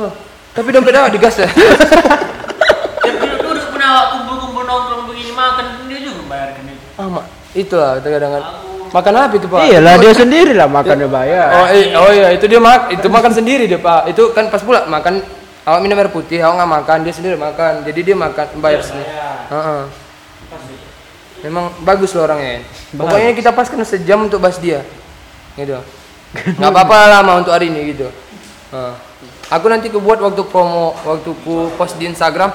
Hah. 0.00 0.12
Tapi 0.56 0.68
dompet 0.72 0.96
awak 0.96 1.12
digas 1.12 1.36
ya. 1.36 1.48
Tiap 3.04 3.14
duduk 3.20 3.40
duduk 3.44 3.66
pun 3.70 3.80
awak 3.80 4.04
kumpul-kumpul 4.10 4.64
nongkrong 4.64 5.02
begini 5.06 5.30
makan 5.30 5.66
dia 5.86 5.98
juga 6.02 6.22
bayarkan 6.26 6.64
itu. 6.66 6.84
Ah, 6.96 7.06
mak. 7.06 7.24
Itulah 7.52 8.00
kadang 8.00 8.32
kan. 8.34 8.44
Makan 8.92 9.12
apa 9.16 9.34
itu, 9.36 9.46
Pak? 9.50 9.60
Iyalah 9.66 9.94
dia 9.98 10.12
sendiri 10.14 10.52
lah 10.54 10.68
makannya 10.70 11.08
bayar. 11.10 11.48
Oh, 11.52 11.66
i- 11.70 11.92
oh 11.94 12.10
iya, 12.12 12.28
itu 12.32 12.44
dia 12.46 12.60
mak, 12.62 12.92
itu 12.94 13.06
makan 13.06 13.32
sendiri 13.34 13.64
dia, 13.66 13.80
Pak. 13.80 14.10
Itu 14.10 14.30
kan 14.30 14.48
pas 14.48 14.62
pula 14.62 14.86
makan 14.86 15.20
awak 15.66 15.80
minum 15.82 15.98
air 15.98 16.10
putih, 16.10 16.38
awak 16.42 16.62
nggak 16.62 16.72
makan, 16.82 16.98
dia 17.02 17.14
sendiri 17.14 17.34
makan. 17.34 17.82
Jadi 17.82 18.00
dia 18.02 18.16
makan 18.16 18.46
bayar 18.62 18.80
sendiri. 18.82 19.10
Heeh. 19.50 19.82
Memang 21.44 21.70
bagus 21.84 22.10
loh 22.16 22.26
orangnya. 22.26 22.64
Pokoknya 22.90 23.30
kita 23.36 23.50
paskan 23.52 23.82
sejam 23.86 24.24
untuk 24.24 24.40
bahas 24.40 24.58
dia. 24.58 24.82
Gitu. 25.54 25.78
Nggak 26.58 26.70
apa-apa 26.72 26.96
lama 27.20 27.32
untuk 27.44 27.52
hari 27.54 27.68
ini 27.70 27.94
gitu. 27.94 28.08
Heeh. 28.72 28.94
Aku 29.46 29.70
nanti 29.70 29.86
ku 29.94 30.02
buat 30.02 30.18
waktu 30.18 30.42
promo, 30.50 30.90
waktu 31.06 31.30
ku 31.46 31.70
post 31.78 31.94
di 32.02 32.10
Instagram 32.10 32.50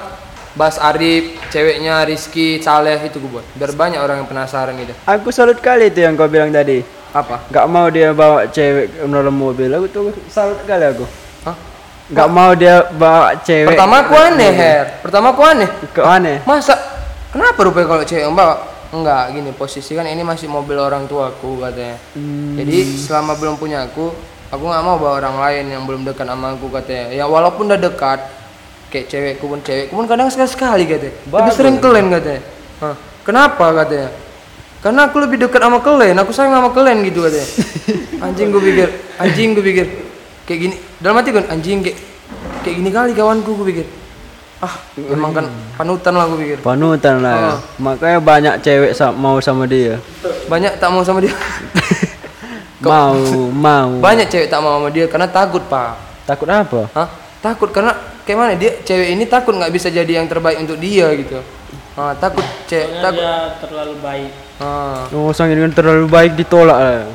bahas 0.52 0.76
Arif, 0.76 1.38
ceweknya 1.48 2.04
Rizky, 2.04 2.60
Saleh 2.60 3.00
itu 3.00 3.18
ku 3.18 3.28
buat. 3.28 3.44
Biar 3.56 3.72
banyak 3.72 4.00
orang 4.00 4.24
yang 4.24 4.28
penasaran 4.28 4.76
gitu. 4.76 4.92
Aku 5.08 5.32
salut 5.32 5.58
kali 5.58 5.88
itu 5.88 6.04
yang 6.04 6.16
kau 6.16 6.28
bilang 6.28 6.52
tadi. 6.52 6.84
Apa? 7.12 7.44
Gak 7.52 7.66
mau 7.68 7.92
dia 7.92 8.16
bawa 8.16 8.48
cewek 8.48 9.04
dalam 9.04 9.36
mobil. 9.36 9.68
Aku 9.68 9.86
tuh 9.88 10.12
salut 10.32 10.60
kali 10.64 10.84
aku. 10.88 11.04
Hah? 11.44 11.56
Gak 12.12 12.28
mau 12.32 12.52
dia 12.56 12.88
bawa 12.96 13.36
cewek. 13.40 13.76
Pertama 13.76 14.04
aku 14.04 14.14
aneh, 14.16 14.52
Her. 14.52 14.84
Pertama 15.04 15.26
aku 15.32 15.42
aneh. 15.44 15.68
Kok 15.92 16.08
aneh? 16.08 16.36
Masa 16.48 16.76
kenapa 17.32 17.68
rupanya 17.68 17.86
kalau 17.88 18.04
cewek 18.04 18.24
yang 18.24 18.36
bawa? 18.36 18.72
Enggak, 18.92 19.32
gini 19.32 19.56
posisi 19.56 19.96
kan 19.96 20.04
ini 20.04 20.20
masih 20.20 20.52
mobil 20.52 20.76
orang 20.76 21.08
tuaku 21.08 21.64
katanya. 21.64 21.96
Hmm. 22.12 22.60
Jadi 22.60 22.84
selama 23.00 23.32
belum 23.40 23.56
punya 23.56 23.88
aku, 23.88 24.12
aku 24.52 24.64
nggak 24.68 24.84
mau 24.84 25.00
bawa 25.00 25.16
orang 25.16 25.36
lain 25.40 25.64
yang 25.72 25.88
belum 25.88 26.04
dekat 26.04 26.28
sama 26.28 26.52
aku 26.52 26.68
katanya. 26.68 27.08
Ya 27.08 27.24
walaupun 27.24 27.72
udah 27.72 27.80
dekat, 27.80 28.20
kayak 28.92 29.08
cewekku 29.08 29.48
pun 29.48 29.58
cewekku 29.58 29.96
pun 29.96 30.04
kadang 30.04 30.28
sekali 30.28 30.46
sekali 30.46 30.84
katanya. 30.84 31.16
Lebih 31.16 31.32
Bagus. 31.32 31.56
sering 31.56 31.76
kelen 31.80 32.06
katanya. 32.12 32.42
Hah, 32.78 32.94
kenapa 33.24 33.66
katanya? 33.74 34.08
Karena 34.82 35.00
aku 35.06 35.16
lebih 35.18 35.36
dekat 35.40 35.62
sama 35.62 35.78
kelen, 35.80 36.14
aku 36.14 36.30
sayang 36.30 36.52
sama 36.52 36.70
kelen 36.70 37.00
gitu 37.02 37.24
katanya. 37.24 37.48
Anjing 38.28 38.52
gue 38.52 38.62
pikir, 38.62 38.88
anjing 39.18 39.48
gue 39.50 39.64
pikir 39.64 39.86
kayak 40.44 40.58
gini. 40.60 40.76
Dalam 41.00 41.18
hati 41.18 41.32
kan 41.32 41.42
anjing 41.48 41.82
kayak 41.82 41.98
kayak 42.62 42.74
gini 42.78 42.90
kali 42.92 43.10
kawanku 43.12 43.50
gue 43.58 43.66
pikir. 43.66 43.86
Ah, 44.62 44.78
memang 44.94 45.34
kan 45.34 45.44
panutan 45.74 46.14
lah 46.14 46.30
gue 46.30 46.38
pikir. 46.38 46.58
Panutan 46.62 47.18
lah. 47.18 47.34
ya. 47.34 47.52
Makanya 47.82 48.18
banyak 48.22 48.54
cewek 48.62 48.92
sa- 48.94 49.10
mau 49.10 49.42
sama 49.42 49.66
dia. 49.66 49.98
Banyak 50.46 50.78
tak 50.78 50.86
mau 50.86 51.02
sama 51.02 51.18
dia. 51.18 51.34
Mau, 52.82 53.14
mau. 53.66 54.02
Banyak 54.02 54.26
cewek 54.26 54.50
tak 54.50 54.58
mau 54.58 54.74
sama 54.74 54.90
dia 54.90 55.06
karena 55.06 55.30
takut, 55.30 55.62
Pak. 55.66 55.94
Takut 56.26 56.50
apa? 56.50 56.90
Hah? 56.90 57.08
Takut 57.38 57.70
karena 57.70 57.94
kayak 58.22 58.38
mana 58.38 58.52
dia 58.54 58.78
cewek 58.82 59.08
ini 59.18 59.24
takut 59.26 59.54
nggak 59.54 59.72
bisa 59.72 59.88
jadi 59.90 60.22
yang 60.22 60.26
terbaik 60.30 60.58
untuk 60.62 60.78
dia 60.78 61.10
gitu. 61.18 61.42
Ah, 61.98 62.16
takut 62.16 62.44
cewek 62.70 62.88
takut. 63.02 63.20
dia 63.20 63.34
terlalu 63.60 63.94
baik. 64.00 64.30
Ah. 64.62 65.04
Oh, 65.12 65.34
sang 65.34 65.50
ini 65.50 65.60
kan 65.68 65.74
terlalu 65.74 66.06
baik 66.08 66.32
ditolak 66.38 66.78
lah. 66.78 67.10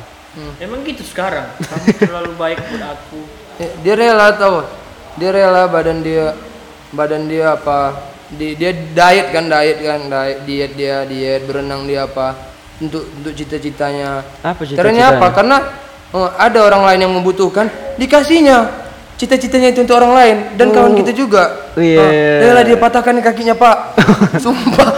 Emang 0.62 0.86
gitu 0.86 1.02
sekarang. 1.02 1.50
Kamu 1.58 1.86
terlalu 1.98 2.32
baik 2.38 2.58
buat 2.62 2.84
aku. 2.94 3.20
Eh, 3.58 3.70
Dia 3.82 3.94
rela 3.98 4.30
tau. 4.38 4.62
Dia 5.18 5.34
rela 5.34 5.66
badan 5.66 5.98
dia 5.98 6.30
badan 6.94 7.26
dia 7.26 7.58
apa? 7.58 8.06
Di, 8.28 8.54
dia 8.54 8.70
diet 8.76 9.32
kan, 9.32 9.48
diet 9.48 9.80
kan, 9.80 10.00
diet, 10.06 10.38
diet 10.44 10.72
dia, 10.76 11.02
diet 11.08 11.42
berenang 11.48 11.88
dia 11.88 12.04
apa? 12.06 12.36
Untuk 12.78 13.08
untuk 13.18 13.32
cita-citanya. 13.34 14.22
Apa 14.44 14.62
Caranya 14.62 15.16
apa? 15.16 15.26
cita-citanya? 15.26 15.34
Karena 15.34 15.56
oh, 16.14 16.28
ada 16.38 16.58
orang 16.62 16.82
lain 16.86 17.00
yang 17.08 17.14
membutuhkan, 17.18 17.66
dikasihnya. 17.98 18.87
Cita-citanya 19.18 19.74
itu 19.74 19.82
untuk 19.82 19.98
orang 19.98 20.14
lain 20.14 20.36
dan 20.54 20.70
kawan 20.70 20.94
kita 20.94 21.10
juga. 21.10 21.74
Oh, 21.74 21.82
iya. 21.82 21.98
Ah, 21.98 22.10
rela 22.38 22.62
dia 22.62 22.78
patahkan 22.78 23.18
kakinya, 23.18 23.58
Pak. 23.58 23.76
Sumpah. 24.44 24.94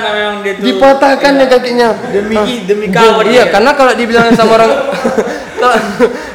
Memang 0.00 0.40
dia 0.40 0.52
tuh 0.56 0.64
Dipatahkan 0.64 1.32
ya 1.36 1.46
kakinya. 1.46 1.88
demi 2.10 2.36
demi 2.64 2.86
Iya, 2.88 2.96
kawan 2.96 3.24
Iya, 3.28 3.44
dia. 3.44 3.52
karena 3.52 3.70
kalau 3.74 3.92
dibilangin 3.92 4.34
sama 4.34 4.52
orang 4.56 4.70
kalau, 5.60 5.76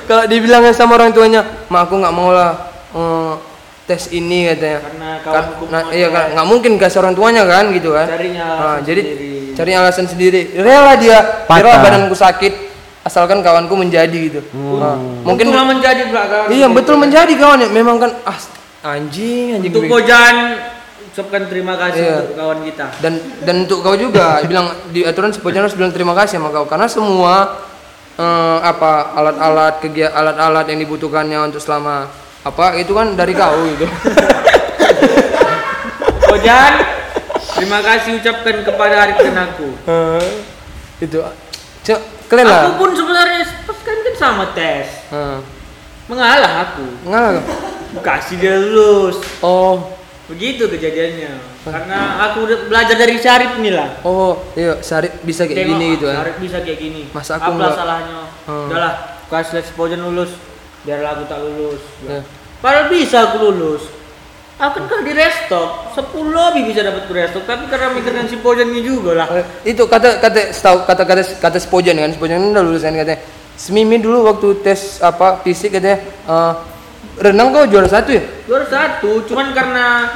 kalau 0.05 0.23
dibilangin 0.25 0.73
sama 0.73 0.93
orang 0.93 1.09
tuanya, 1.09 1.41
"Mak, 1.67 1.89
aku 1.89 1.93
nggak 1.97 2.13
mau 2.13 2.29
lah 2.29 2.51
eh, 2.93 3.33
tes 3.85 4.09
ini," 4.11 4.45
katanya. 4.47 4.79
Karena 4.81 5.09
Kan, 5.19 5.33
kawanku 5.49 5.63
nah, 5.67 5.81
iya 5.89 6.07
kan 6.09 6.25
nggak 6.31 6.47
mungkin 6.47 6.71
kasih 6.77 7.01
orang 7.01 7.13
tuanya 7.13 7.43
kan 7.43 7.73
gitu 7.73 7.89
kan. 7.91 8.05
Carinya 8.07 8.45
Nah, 8.45 8.77
jadi 8.81 9.01
sendiri. 9.03 9.53
cari 9.53 9.71
alasan 9.73 10.05
sendiri. 10.05 10.41
Rela 10.55 10.93
dia, 10.95 11.17
rela 11.45 11.49
Patah. 11.49 11.81
badanku 11.81 12.13
sakit 12.13 12.53
asalkan 13.05 13.39
kawanku 13.39 13.77
menjadi 13.77 14.17
gitu. 14.25 14.41
Nah, 14.75 14.97
mungkin 15.21 15.47
Untunglah 15.47 15.69
menjadi 15.69 16.09
belakang. 16.09 16.49
iya 16.49 16.65
betul 16.67 16.97
menjadi 16.97 17.29
kawan 17.31 17.61
ya. 17.61 17.69
Memang 17.69 18.01
kan 18.01 18.11
ah, 18.25 18.33
anjing 18.89 19.55
anjing 19.55 19.69
Untuk. 19.71 19.85
Bojan 19.85 20.35
ucapkan 21.07 21.47
terima 21.47 21.73
kasih 21.75 22.01
Iya. 22.01 22.15
untuk 22.19 22.35
kawan 22.35 22.59
kita. 22.65 22.85
dan 22.99 23.13
dan 23.41 23.55
untuk 23.63 23.79
kau 23.79 23.95
juga 23.95 24.25
bilang 24.49 24.67
di 24.89 24.99
aturan 25.01 25.31
sepojan 25.31 25.63
harus 25.63 25.71
bilang 25.73 25.89
terima 25.89 26.11
kasih 26.11 26.35
sama 26.35 26.49
kau 26.49 26.65
karena 26.65 26.89
semua 26.89 27.55
eh, 28.15 28.57
apa 28.59 29.15
alat-alat 29.15 29.79
kegiatan 29.79 30.11
alat-alat 30.11 30.65
yang 30.67 30.81
dibutuhkannya 30.81 31.39
untuk 31.45 31.61
selama 31.61 32.11
apa 32.41 32.75
itu 32.75 32.91
kan 32.91 33.13
dari 33.13 33.31
kau 33.31 33.53
gitu 33.69 33.87
Bojan, 36.25 36.73
terima 37.55 37.79
kasih 37.79 38.19
ucapkan 38.19 38.55
kepada 38.61 38.95
Arif 39.03 39.17
dan 39.21 39.37
aku. 39.39 39.67
itu 40.97 41.19
cek 41.81 41.99
keren 42.25 42.45
lah 42.45 42.69
Aku 42.69 42.81
pun 42.81 42.91
sebenarnya 42.97 43.41
pas 43.65 43.79
kan 43.81 43.97
kan 44.01 44.15
sama 44.17 44.43
tes. 44.57 44.87
Heeh. 45.13 45.39
Mengalah 46.05 46.53
aku. 46.69 46.85
Nggak. 47.05 47.43
Kasih 48.01 48.35
dia 48.37 48.59
lulus. 48.59 49.21
oh 49.41 49.95
Begitu 50.25 50.65
kejadiannya. 50.65 51.37
Karena 51.65 52.29
aku 52.29 52.49
belajar 52.69 52.97
dari 52.97 53.17
Syarif 53.21 53.57
nih 53.61 53.73
lah. 53.73 54.01
oh 54.05 54.37
iya 54.53 54.77
Sarip 54.81 55.21
bisa 55.25 55.49
kayak 55.49 55.65
Tengok, 55.65 55.71
gini 55.77 55.85
gitu 55.97 56.05
kan 56.09 56.15
Syarif 56.21 56.37
bisa 56.41 56.57
kayak 56.61 56.79
gini. 56.81 57.01
Masa 57.13 57.31
aku 57.37 57.49
Apa 57.57 57.69
salahnya? 57.73 58.21
Hmm. 58.45 58.69
Udahlah, 58.69 58.93
kasih 59.29 59.65
Bojan 59.77 60.01
lulus. 60.01 60.37
Biarlah 60.85 61.17
aku 61.17 61.23
tak 61.25 61.39
lulus. 61.41 61.81
Ya. 62.05 62.21
Padahal 62.61 62.89
bisa 62.89 63.17
aku 63.29 63.37
lulus. 63.49 63.94
Aku 64.55 64.87
kan 64.87 65.03
di 65.03 65.11
restock, 65.11 65.91
10 65.99 66.15
lebih 66.31 66.71
bisa 66.71 66.79
dapat 66.79 67.11
restock, 67.11 67.43
tapi 67.43 67.67
karena 67.67 67.91
mikirkan 67.91 68.23
si 68.31 68.39
Bojan 68.39 68.71
ini 68.71 68.87
juga 68.87 69.11
lah. 69.11 69.27
Eh, 69.35 69.75
itu 69.75 69.83
kata 69.83 70.23
kata 70.23 70.55
setahu 70.55 70.87
kata 70.87 71.03
kata 71.03 71.21
kata 71.43 71.57
Spojan 71.59 71.99
kan 71.99 72.15
Spojan 72.15 72.39
kan 72.39 72.55
udah 72.55 72.63
lulus 72.63 72.87
kan 72.87 72.95
katanya 72.95 73.19
semimi 73.59 73.99
dulu 73.99 74.23
waktu 74.23 74.63
tes 74.63 75.03
apa 75.03 75.43
fisik 75.43 75.75
katanya 75.75 75.99
eh, 76.07 76.53
renang 77.19 77.51
kau 77.51 77.67
juara 77.67 77.91
satu 77.91 78.15
ya 78.15 78.23
Juara 78.47 78.63
satu, 78.71 79.27
cuman 79.27 79.51
karena 79.51 79.85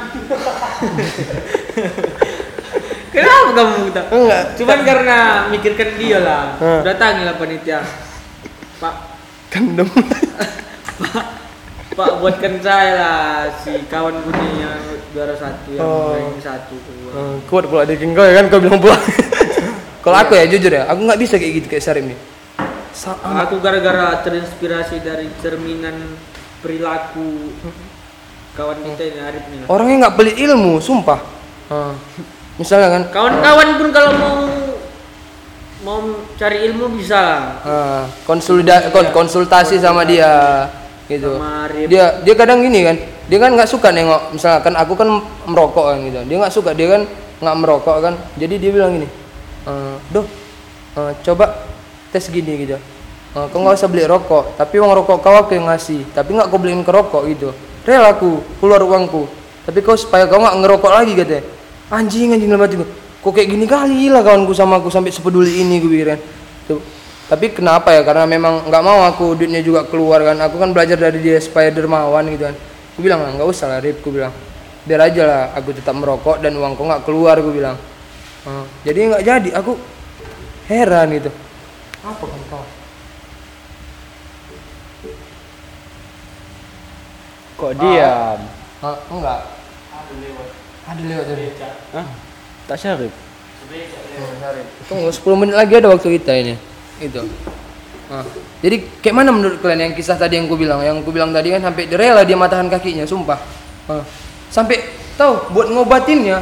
Kenapa 3.11 3.49
kamu 3.51 3.91
tak? 3.91 4.05
enggak 4.15 4.43
Cuman 4.55 4.79
karena 4.87 5.17
mikirkan 5.51 5.89
dia 5.99 6.23
lah. 6.23 6.55
Hmm. 6.61 6.79
Datangilah 6.87 7.35
panitia. 7.35 7.83
Pak, 8.79 8.95
kendem 9.51 9.89
Pak 9.91 11.25
buatkan 12.17 12.53
saya 12.59 12.91
lah 12.93 13.19
si 13.55 13.71
kawan 13.85 14.15
gue 14.17 14.33
yang 14.55 14.77
juara 15.09 15.33
satu 15.33 15.69
yang 15.69 15.81
Oh. 15.81 16.13
ranking 16.13 16.39
satu. 16.39 16.75
Eh, 16.77 17.35
kuat 17.45 17.65
pula 17.65 17.83
di 17.83 17.95
kau 17.95 18.21
ya 18.21 18.33
kan 18.35 18.45
kau 18.47 18.59
bilang 18.59 18.77
pula. 18.77 18.95
Kalau 20.03 20.17
aku 20.17 20.31
ya 20.31 20.47
jujur 20.47 20.71
ya 20.71 20.85
aku 20.85 21.01
nggak 21.01 21.19
bisa 21.19 21.35
kayak 21.35 21.53
gitu 21.55 21.67
kayak 21.67 21.83
Sarip 21.83 22.03
nih 22.05 22.15
Sa- 22.89 23.19
Aku 23.43 23.59
gara-gara 23.59 24.15
terinspirasi 24.19 24.99
dari 24.99 25.27
cerminan 25.37 26.15
perilaku 26.59 27.51
kawan 28.53 28.79
kita 28.81 29.03
ini 29.05 29.19
Arif 29.19 29.43
nih 29.45 29.59
orangnya 29.65 29.95
nggak 30.03 30.15
pelit 30.15 30.35
ilmu 30.37 30.79
sumpah. 30.79 31.19
Eh, 31.67 31.93
misalnya 32.55 32.89
kan 32.89 33.03
Kawan-kawan 33.09 33.67
pun 33.75 33.87
kalau 33.89 34.11
mau 34.13 34.35
mau 35.79 35.99
cari 36.35 36.63
ilmu 36.65 36.91
bisa. 36.93 37.19
Lah. 37.19 37.43
eh, 37.61 38.03
konsulda 38.23 38.87
kon- 38.89 39.11
konsultasi 39.11 39.77
sama 39.77 40.03
dia 40.03 40.27
gitu. 41.09 41.35
Dia 41.89 42.21
dia 42.21 42.33
kadang 42.37 42.61
gini 42.61 42.85
kan 42.85 42.95
dia 43.29 43.37
kan 43.41 43.51
nggak 43.53 43.69
suka 43.69 43.89
nengok 43.89 44.37
misalkan 44.37 44.73
aku 44.77 44.93
kan 44.93 45.09
merokok 45.49 45.85
kan 45.91 45.97
gitu. 46.05 46.19
Dia 46.29 46.35
nggak 46.39 46.53
suka 46.53 46.71
dia 46.77 46.87
kan 46.93 47.01
nggak 47.41 47.55
merokok 47.57 47.97
kan. 47.99 48.13
Jadi 48.37 48.55
dia 48.61 48.71
bilang 48.71 48.95
gini 48.95 49.07
"Eh, 49.65 49.95
doh 50.13 50.25
eh, 50.95 51.11
coba 51.25 51.65
tes 52.13 52.23
gini 52.29 52.69
gitu. 52.69 52.77
Eh, 53.35 53.45
kau 53.49 53.59
nggak 53.59 53.75
usah 53.75 53.89
beli 53.89 54.05
rokok 54.05 54.53
tapi 54.55 54.77
uang 54.77 54.93
rokok 54.93 55.17
kau 55.19 55.33
aku 55.33 55.57
yang 55.57 55.65
ngasih. 55.65 56.05
Tapi 56.13 56.29
nggak 56.37 56.47
kau 56.53 56.61
beliin 56.61 56.85
ke 56.85 56.91
rokok 56.93 57.25
gitu. 57.27 57.49
Rela 57.83 58.13
aku 58.13 58.39
keluar 58.61 58.85
uangku. 58.85 59.25
Tapi 59.65 59.81
kau 59.81 59.97
supaya 59.97 60.29
kau 60.29 60.37
nggak 60.37 60.55
ngerokok 60.61 60.91
lagi 60.93 61.13
katanya 61.17 61.43
anjing 61.89 62.37
anjing 62.37 62.49
dalam 62.49 62.63
hatiku 62.65 62.85
kok 63.19 63.31
kayak 63.33 63.49
gini 63.49 63.65
kali 63.65 64.07
lah 64.13 64.21
kawanku 64.21 64.53
sama 64.53 64.77
aku 64.77 64.93
sampai 64.93 65.09
sepeduli 65.11 65.65
ini 65.65 65.81
gue 65.81 65.89
pikir 65.89 66.07
kan 66.15 66.19
Tuh. 66.69 66.79
Tapi 67.29 67.53
kenapa 67.53 67.93
ya? 67.93 68.01
Karena 68.01 68.25
memang 68.25 68.65
nggak 68.65 68.83
mau 68.83 69.05
aku 69.05 69.37
duitnya 69.37 69.61
juga 69.61 69.85
keluar 69.85 70.25
kan. 70.25 70.37
Aku 70.49 70.57
kan 70.57 70.73
belajar 70.73 70.97
dari 70.97 71.21
dia 71.21 71.37
supaya 71.37 71.69
dermawan 71.69 72.25
gitu 72.33 72.49
kan. 72.49 72.57
Aku 72.97 72.99
bilang 73.05 73.21
"Ah, 73.21 73.29
nggak 73.29 73.45
usah 73.45 73.69
lah 73.69 73.79
Rip 73.85 74.01
aku 74.01 74.09
bilang. 74.17 74.33
Biar 74.89 75.05
aja 75.05 75.23
lah 75.29 75.41
aku 75.53 75.77
tetap 75.77 75.93
merokok 75.93 76.41
dan 76.41 76.57
uangku 76.57 76.81
nggak 76.81 77.05
keluar 77.05 77.37
aku 77.37 77.53
bilang. 77.53 77.77
"Ah, 78.49 78.65
jadi 78.81 79.13
nggak 79.13 79.21
jadi 79.21 79.49
aku 79.61 79.77
heran 80.65 81.07
gitu. 81.13 81.29
Apa 82.01 82.25
kan 82.25 82.41
kau? 82.49 82.65
Kok 87.59 87.73
diam? 87.77 88.39
Ah, 88.81 88.97
enggak. 89.11 89.41
Ada 90.89 91.01
lewat. 91.03 91.25
Tadi. 91.27 91.45
Hah? 91.93 92.07
Tak 92.65 92.77
syarif. 92.81 93.13
Tunggu 94.89 95.09
10 95.13 95.37
menit 95.37 95.53
lagi 95.53 95.73
ada 95.77 95.93
waktu 95.93 96.17
kita 96.17 96.33
ini. 96.33 96.55
Itu. 96.99 97.23
Nah, 98.09 98.25
jadi 98.65 98.81
kayak 99.05 99.15
mana 99.15 99.29
menurut 99.29 99.61
kalian 99.61 99.91
yang 99.91 99.95
kisah 99.95 100.17
tadi 100.17 100.41
yang 100.41 100.49
ku 100.49 100.57
bilang? 100.57 100.81
Yang 100.81 101.05
ku 101.05 101.13
bilang 101.13 101.29
tadi 101.29 101.53
kan 101.53 101.61
sampai 101.61 101.85
rela 101.93 102.25
dia 102.25 102.33
matahan 102.33 102.65
kakinya, 102.65 103.05
sumpah. 103.05 103.37
Ah, 103.85 104.01
sampai 104.49 104.81
tahu 105.13 105.53
buat 105.53 105.69
ngobatinnya 105.69 106.41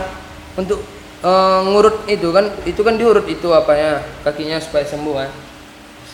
untuk 0.56 0.80
eh, 1.22 1.60
ngurut 1.68 2.08
itu 2.08 2.32
kan 2.32 2.48
itu 2.64 2.82
kan 2.82 2.96
diurut 2.96 3.28
itu 3.28 3.52
apanya 3.52 4.00
kakinya 4.24 4.58
supaya 4.64 4.88
sembuh 4.88 5.16
kan. 5.20 5.30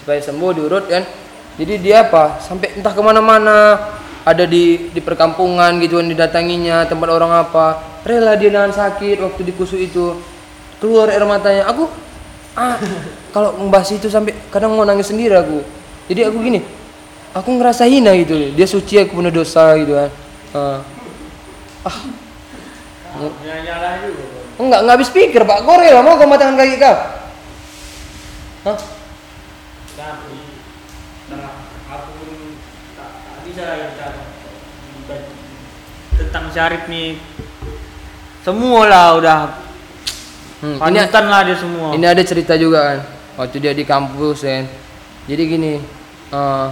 Supaya 0.02 0.20
sembuh 0.20 0.52
diurut 0.58 0.86
kan. 0.90 1.06
Jadi 1.54 1.74
dia 1.86 2.02
apa? 2.10 2.42
Sampai 2.42 2.74
entah 2.74 2.90
ke 2.90 3.02
mana-mana 3.06 3.78
ada 4.26 4.44
di 4.50 4.90
di 4.90 5.02
perkampungan 5.06 5.78
gitu 5.86 6.02
kan 6.02 6.10
didatanginya 6.10 6.90
tempat 6.90 7.10
orang 7.14 7.30
apa. 7.30 7.94
Rela 8.02 8.34
dia 8.34 8.50
nahan 8.50 8.74
sakit 8.74 9.22
waktu 9.22 9.54
dikusuk 9.54 9.78
itu. 9.78 10.18
Keluar 10.82 11.14
air 11.14 11.22
matanya. 11.30 11.70
Aku 11.70 11.88
ah 12.54 12.78
kalau 13.34 13.58
membahas 13.58 13.90
itu 13.94 14.08
sampai 14.10 14.38
kadang 14.54 14.78
mau 14.78 14.86
nangis 14.86 15.10
sendiri 15.10 15.34
aku 15.34 15.66
jadi 16.06 16.30
aku 16.30 16.38
gini 16.42 16.62
aku 17.34 17.50
ngerasa 17.58 17.90
hina 17.90 18.14
gitu 18.14 18.54
dia 18.54 18.68
suci 18.70 19.02
aku 19.02 19.18
punya 19.18 19.34
dosa 19.34 19.74
gitu 19.82 19.98
kan 19.98 20.10
ah 20.54 20.80
juga. 24.06 24.26
enggak 24.62 24.80
enggak 24.86 24.96
habis 25.02 25.10
pikir 25.10 25.42
pak 25.42 25.66
kau 25.66 25.82
rela 25.82 26.06
mau 26.06 26.18
kau 26.18 26.30
matahkan 26.30 26.58
kaki 26.58 26.78
kau 26.78 26.98
Hah? 28.64 28.80
Tentang 36.16 36.46
Syarif 36.56 36.88
nih. 36.88 37.20
Semua 38.40 38.88
lah 38.88 39.20
udah 39.20 39.40
Hmm, 40.64 40.80
panutan 40.80 41.26
lah 41.28 41.44
dia 41.44 41.60
semua. 41.60 41.92
ini 41.92 42.08
ada 42.08 42.24
cerita 42.24 42.56
juga 42.56 42.80
kan 42.88 43.00
waktu 43.36 43.60
dia 43.60 43.76
di 43.76 43.84
kampus 43.84 44.48
kan. 44.48 44.64
Jadi 45.28 45.44
gini 45.44 45.76
eh, 46.32 46.68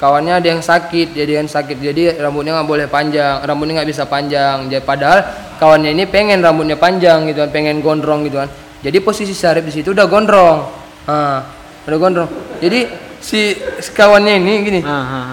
kawannya 0.00 0.40
ada 0.40 0.46
yang 0.48 0.64
sakit 0.64 1.12
jadi 1.12 1.44
yang 1.44 1.48
sakit. 1.48 1.76
Jadi 1.76 2.16
rambutnya 2.16 2.56
nggak 2.56 2.68
boleh 2.72 2.86
panjang 2.88 3.44
rambutnya 3.44 3.84
nggak 3.84 3.90
bisa 3.92 4.08
panjang. 4.08 4.72
Jadi 4.72 4.80
padahal 4.80 5.20
kawannya 5.60 5.92
ini 5.92 6.08
pengen 6.08 6.40
rambutnya 6.40 6.80
panjang 6.80 7.28
gitu 7.28 7.44
kan 7.44 7.50
pengen 7.52 7.84
gondrong 7.84 8.24
gitu 8.24 8.40
kan. 8.40 8.48
Jadi 8.80 8.96
posisi 9.04 9.36
Syarif 9.36 9.68
di 9.68 9.76
situ 9.76 9.92
udah 9.92 10.08
gondrong. 10.08 10.58
Ah 11.04 11.44
udah 11.84 11.98
gondrong. 12.00 12.30
Jadi 12.64 12.88
si, 13.20 13.52
si 13.60 13.90
kawannya 13.92 14.40
ini 14.40 14.52
gini 14.64 14.80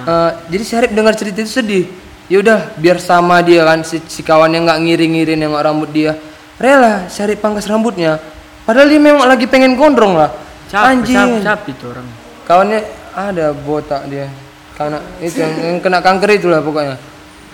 eh, 0.03 0.31
jadi 0.51 0.63
Syarif 0.67 0.91
dengar 0.91 1.15
cerita 1.15 1.39
itu 1.39 1.63
sedih. 1.63 1.87
Ya 2.27 2.43
udah 2.43 2.75
biar 2.75 2.99
sama 2.99 3.39
dia 3.39 3.63
kan 3.63 3.87
si, 3.87 4.03
si 4.11 4.19
kawannya 4.19 4.67
nggak 4.67 4.79
ngiring-ngiring 4.83 5.39
nengok 5.39 5.63
rambut 5.63 5.89
dia 5.95 6.19
rela 6.59 7.07
Syarif 7.11 7.39
pangkas 7.39 7.67
rambutnya. 7.67 8.19
Padahal 8.65 8.89
dia 8.89 9.01
memang 9.01 9.29
lagi 9.29 9.45
pengen 9.45 9.77
gondrong 9.77 10.17
lah. 10.17 10.33
Siapa, 10.71 10.97
anjing. 10.97 11.13
siapa, 11.13 11.37
siapa 11.43 11.65
itu 11.69 11.85
orang? 11.85 12.07
kawannya 12.45 12.79
ada 13.13 13.51
botak 13.51 14.05
dia. 14.07 14.29
Karena 14.77 14.99
itu 15.23 15.39
yang, 15.39 15.53
yang 15.55 15.77
kena 15.81 15.99
kanker 16.03 16.29
itulah 16.35 16.59
pokoknya. 16.61 16.95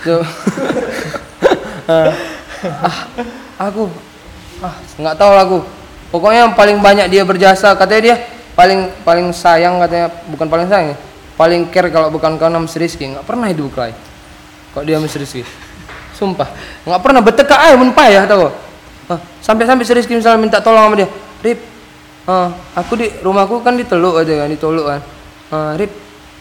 So, 0.01 0.25
ah, 1.91 2.11
aku 3.61 3.93
ah 4.61 4.75
nggak 4.97 5.15
tahu 5.17 5.31
lah 5.37 5.43
aku. 5.45 5.59
Pokoknya 6.11 6.49
yang 6.49 6.53
paling 6.57 6.77
banyak 6.81 7.07
dia 7.07 7.23
berjasa 7.23 7.77
katanya 7.77 8.01
dia 8.01 8.15
paling 8.57 8.89
paling 9.05 9.29
sayang 9.31 9.79
katanya 9.79 10.09
bukan 10.27 10.47
paling 10.49 10.67
sayang 10.67 10.87
ya, 10.91 10.97
paling 11.37 11.61
care 11.69 11.93
kalau 11.93 12.09
bukan 12.09 12.41
kau 12.41 12.49
nama 12.49 12.65
Rizky. 12.65 13.13
Nggak 13.13 13.25
pernah 13.25 13.47
hidup 13.47 13.69
Clay. 13.69 13.93
Kok 14.73 14.83
dia 14.83 14.97
sama 14.97 15.07
Rizky? 15.07 15.45
Sumpah. 16.17 16.49
Nggak 16.89 17.01
pernah 17.05 17.21
beteka 17.21 17.55
aja 17.61 17.77
mun 17.77 17.93
payah 17.93 18.25
tau. 18.25 18.49
Ah, 18.49 18.53
sampai-sampai 19.39 19.81
si 19.81 19.91
Rizky 19.91 20.13
misalnya 20.13 20.37
minta 20.37 20.59
tolong 20.59 20.83
sama 20.83 20.95
dia 20.95 21.09
Rip 21.39 21.59
ah, 22.23 22.47
aku 22.73 22.93
di 22.95 23.07
rumahku 23.17 23.59
kan 23.59 23.73
di 23.73 23.83
teluk 23.83 24.15
aja 24.15 24.33
kan 24.35 24.47
di 24.47 24.55
teluk 24.55 24.85
kan 24.85 25.01
ah, 25.49 25.71
Rip 25.73 25.91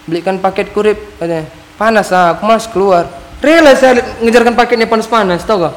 belikan 0.05 0.37
paketku 0.37 0.79
Rip 0.79 0.99
katanya 1.17 1.49
panas 1.75 2.11
ah 2.11 2.35
aku 2.35 2.43
malas 2.43 2.67
keluar 2.67 3.09
rela 3.39 3.73
saya 3.73 3.97
ngejarkan 4.19 4.53
paketnya 4.53 4.85
panas-panas 4.85 5.41
tau 5.41 5.63
gak 5.63 5.75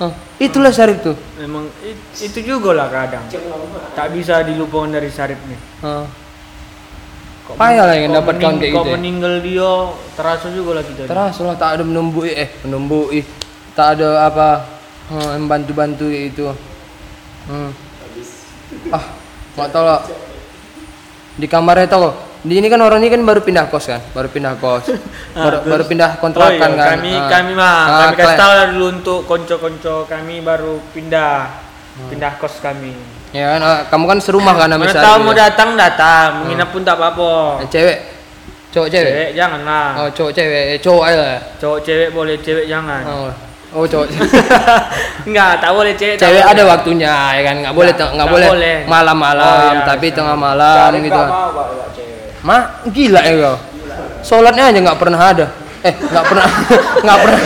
ah, 0.00 0.12
itulah 0.38 0.70
Syarif 0.70 1.02
tuh 1.02 1.16
Memang 1.36 1.68
it- 1.80 2.00
itu 2.22 2.38
juga 2.40 2.72
lah 2.72 2.86
kadang. 2.86 3.26
Tak 3.92 4.08
bisa 4.10 4.40
dilupakan 4.40 4.88
dari 4.88 5.06
Syarif 5.08 5.36
nih. 5.44 5.58
ah, 5.82 6.06
Kok 7.42 7.54
Payah 7.54 7.84
lah 7.84 7.96
yang 7.96 8.14
dapat 8.14 8.38
kawan 8.38 8.56
kayak 8.56 8.70
gitu 8.70 8.80
ya. 8.80 8.94
meninggal 8.94 9.34
dia 9.38 9.70
terasa 10.14 10.46
juga 10.48 10.78
lah 10.78 10.84
kita. 10.86 11.02
terus 11.04 11.36
lah 11.38 11.54
tak 11.54 11.70
ada 11.74 11.82
menembui 11.82 12.30
eh 12.30 12.48
menembui 12.62 13.26
tak 13.74 13.98
ada 13.98 14.24
apa 14.24 14.48
hmm, 15.10 15.28
yang 15.40 15.44
bantu-bantu 15.48 16.06
itu. 16.06 16.52
Hmm. 17.48 17.70
ah 18.94 19.04
nggak 19.56 19.68
tahu 19.72 19.84
lah. 19.84 20.00
Di 21.32 21.46
kamarnya 21.48 21.88
tau 21.88 22.12
di 22.42 22.58
ini 22.58 22.66
kan 22.66 22.82
orang 22.82 22.98
ini 22.98 23.10
kan 23.10 23.22
baru 23.22 23.38
pindah 23.40 23.70
kos 23.70 23.86
kan? 23.86 24.02
Baru 24.12 24.26
pindah 24.26 24.58
kos. 24.58 24.90
Baru, 25.38 25.64
baru 25.64 25.84
pindah 25.88 26.18
kontrakan 26.20 26.74
oh, 26.74 26.76
iya, 26.76 26.84
kan? 26.84 26.98
Kami 27.00 27.12
Ah. 27.16 27.28
kami 27.30 27.52
mah 27.56 27.76
Ah, 27.88 28.00
kami 28.12 28.14
kasih 28.20 28.36
tahu 28.36 28.52
lah 28.52 28.66
dulu 28.68 28.86
untuk 28.92 29.20
konco-konco. 29.24 29.96
Kami 30.04 30.34
baru 30.44 30.76
pindah. 30.92 31.34
Hmm. 31.92 32.08
pindah 32.08 32.32
kos 32.40 32.56
kami. 32.60 32.92
ya 33.32 33.56
kan? 33.56 33.60
Ah, 33.64 33.80
kamu 33.88 34.04
kan 34.10 34.18
serumah 34.20 34.54
kan 34.56 34.68
sama 34.68 34.84
Mana 34.84 34.92
Syarif 34.92 35.06
tahu 35.08 35.16
mau 35.24 35.34
datang 35.36 35.70
datang, 35.76 36.28
menginap 36.44 36.68
pun 36.72 36.82
tak 36.84 36.96
apa-apa. 37.00 37.60
Eh, 37.64 37.68
cewek? 37.68 37.98
Cowok 38.72 38.88
cewek? 38.88 39.12
Cewek 39.12 39.30
janganlah. 39.36 39.88
oh 40.00 40.08
cowok 40.12 40.32
cewek. 40.32 40.64
Eh, 40.72 40.78
cowok 40.80 41.04
aja 41.04 41.24
Cowok 41.60 41.78
cewek 41.84 42.08
boleh, 42.12 42.36
cewek 42.40 42.64
jangan. 42.64 43.02
oh, 43.04 43.28
oh 43.72 43.84
cowok 43.88 44.06
Enggak, 45.28 45.52
tak 45.62 45.70
boleh 45.70 45.92
cewek. 45.94 46.16
cewek 46.18 46.42
ada 46.42 46.62
waktunya 46.66 47.12
ya 47.38 47.42
kan 47.46 47.56
nggak 47.62 47.74
boleh 47.74 47.92
Nggak, 47.94 48.10
nggak 48.12 48.26
nggak 48.28 48.50
boleh 48.52 48.76
malam-malam 48.84 49.46
Oh, 49.46 49.72
iya, 49.72 49.86
tapi 49.86 50.06
bisa. 50.10 50.16
tengah 50.18 50.36
malam 50.36 50.88
gitu 50.98 51.14
kan 51.14 51.30
Ma, 52.42 52.58
gila 52.90 53.22
ya 53.22 53.34
kau. 53.38 53.56
Sholatnya 54.20 54.74
aja 54.74 54.78
nggak 54.82 54.98
pernah 54.98 55.20
ada. 55.22 55.46
Eh, 55.82 55.94
nggak 55.94 56.24
pernah, 56.26 56.46
nggak 57.06 57.18
pernah, 57.22 57.38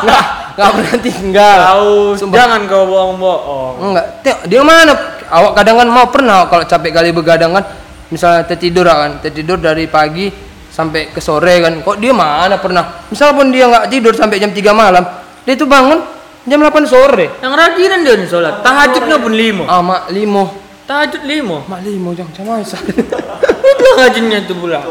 nggak 0.00 0.22
nggak 0.56 0.70
pernah 0.72 0.96
tinggal. 1.04 1.58
Tahu, 1.60 1.96
jangan 2.32 2.60
kau 2.64 2.84
bohong-bohong. 2.88 3.74
Enggak, 3.92 4.06
Tengok, 4.24 4.40
dia 4.48 4.62
mana? 4.64 4.92
Awak 5.28 5.52
kadang 5.52 5.76
kan 5.84 5.88
mau 5.92 6.06
pernah 6.08 6.48
kalau 6.48 6.64
capek 6.64 6.96
kali 6.96 7.12
begadang 7.12 7.52
kan, 7.52 7.64
misalnya 8.08 8.48
tertidur 8.48 8.88
kan, 8.88 9.20
tertidur 9.20 9.60
dari 9.60 9.84
pagi 9.84 10.32
sampai 10.76 11.08
ke 11.08 11.24
sore 11.24 11.64
kan. 11.64 11.80
Kok 11.80 11.96
dia 11.96 12.12
mana 12.12 12.60
pernah? 12.60 13.08
Misal 13.08 13.32
pun 13.32 13.48
dia 13.48 13.64
nggak 13.64 13.88
tidur 13.88 14.12
sampai 14.12 14.36
jam 14.36 14.52
3 14.52 14.76
malam, 14.76 15.00
dia 15.48 15.56
tuh 15.56 15.64
bangun 15.64 16.04
jam 16.44 16.60
8 16.60 16.84
sore. 16.84 17.32
Yang 17.40 17.52
rajinan 17.56 18.04
dia 18.04 18.14
nih 18.20 18.28
sholat. 18.28 18.60
Tahajudnya 18.60 19.16
pun 19.16 19.32
lima. 19.32 19.64
Ah, 19.64 19.80
mak 19.80 20.12
limo. 20.12 20.52
Tahajud 20.84 21.24
lima. 21.24 21.64
Mak 21.64 21.80
limo 21.80 22.12
jam 22.12 22.28
sama 22.36 22.60
Aisyah. 22.60 22.80
Itu 23.72 23.84
ngajinya 23.96 24.38
tuh 24.44 24.56
pula. 24.60 24.84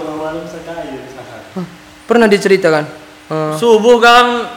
Pernah 2.10 2.28
diceritakan. 2.30 2.84
Eh, 3.30 3.54
Subuh 3.58 3.98
kan 4.02 4.50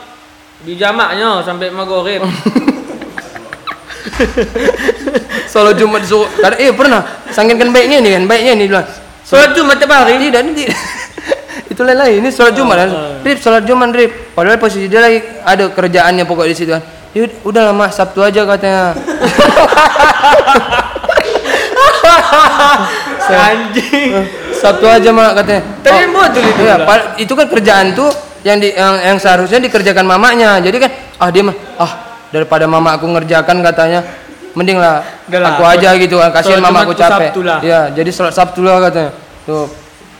di 0.64 0.81
jamaknya 0.81 1.45
sampai 1.45 1.68
maghrib. 1.68 2.24
Solo 5.53 5.72
Jumat. 5.76 6.03
Kadang, 6.05 6.59
eh 6.59 6.72
pernah. 6.74 7.01
Sangkin 7.31 7.57
kan 7.57 7.70
baiknya 7.70 8.03
nih 8.03 8.18
kan, 8.18 8.24
baiknya 8.26 8.53
nih 8.59 8.66
bilang. 8.68 8.87
Sholat 9.24 9.55
Jumat 9.55 9.79
tiap 9.79 9.93
hari. 9.93 10.18
Tidak, 10.18 10.41
ini 10.43 10.53
tidak. 10.57 10.76
Itu 11.79 11.87
lain 11.87 11.95
lain. 11.95 12.26
Ini 12.26 12.35
sholat 12.35 12.59
Jumat 12.59 12.76
kan. 12.83 12.91
Rip, 13.22 13.39
sholat 13.39 13.62
Jumat 13.62 13.95
Rip. 13.95 14.35
Padahal 14.35 14.59
posisi 14.59 14.91
dia 14.91 14.99
lagi 14.99 15.22
ada 15.47 15.70
kerjaannya 15.70 16.26
pokok 16.26 16.51
di 16.51 16.55
situ 16.59 16.74
kan. 16.74 16.83
Ya 17.14 17.31
udah 17.47 17.70
lama 17.70 17.87
Sabtu 17.87 18.18
aja 18.18 18.43
katanya. 18.43 18.99
Anjing. 23.29 24.26
Sabtu 24.59 24.91
aja 24.91 25.14
mak 25.14 25.39
katanya. 25.39 25.62
Tapi 25.87 26.11
betul 26.11 26.43
itu 26.43 26.62
Iya, 26.66 26.83
itu 27.22 27.33
kan 27.39 27.47
kerjaan 27.47 27.95
tuh 27.95 28.11
yang 28.43 28.59
di 28.59 28.74
yang, 28.74 28.95
yang 28.99 29.18
seharusnya 29.18 29.59
dikerjakan 29.62 30.07
mamanya 30.07 30.62
jadi 30.62 30.76
kan 30.79 30.91
ah 31.18 31.29
dia 31.31 31.43
mah 31.43 31.57
ah 31.79 32.22
daripada 32.31 32.70
mama 32.70 32.95
aku 32.95 33.11
ngerjakan 33.11 33.66
katanya 33.66 34.07
mending 34.55 34.79
lah 34.79 35.03
aku 35.26 35.62
aja 35.66 35.99
gitu 35.99 36.22
kan 36.22 36.31
kasihan 36.31 36.62
mama 36.62 36.87
aku 36.87 36.95
ku 36.95 36.99
capek 36.99 37.35
ya 37.66 37.91
jadi 37.91 38.11
sholat 38.14 38.35
sabtu 38.35 38.62
lah 38.62 38.79
katanya 38.79 39.11
tuh 39.43 39.66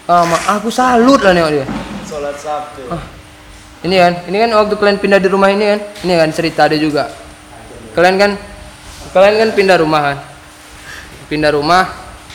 ah 0.09 0.25
ma- 0.25 0.45
aku 0.57 0.73
salut 0.73 1.21
lah 1.21 1.37
nengok 1.37 1.53
dia. 1.53 1.67
Sholat 2.09 2.37
Sabtu. 2.41 2.89
ini 3.85 4.01
kan 4.01 4.13
ini 4.25 4.37
kan 4.41 4.51
waktu 4.57 4.75
kalian 4.81 4.99
pindah 4.99 5.21
di 5.21 5.29
rumah 5.29 5.53
ini 5.53 5.77
kan? 5.77 5.81
Ini 6.03 6.13
kan 6.17 6.29
cerita 6.33 6.65
ada 6.65 6.77
juga. 6.81 7.13
Kalian 7.93 8.17
kan 8.17 8.31
kalian 9.13 9.35
kan 9.37 9.49
pindah 9.53 9.77
rumah 9.77 10.01
kan? 10.01 10.17
Pindah 11.29 11.53
rumah. 11.53 11.85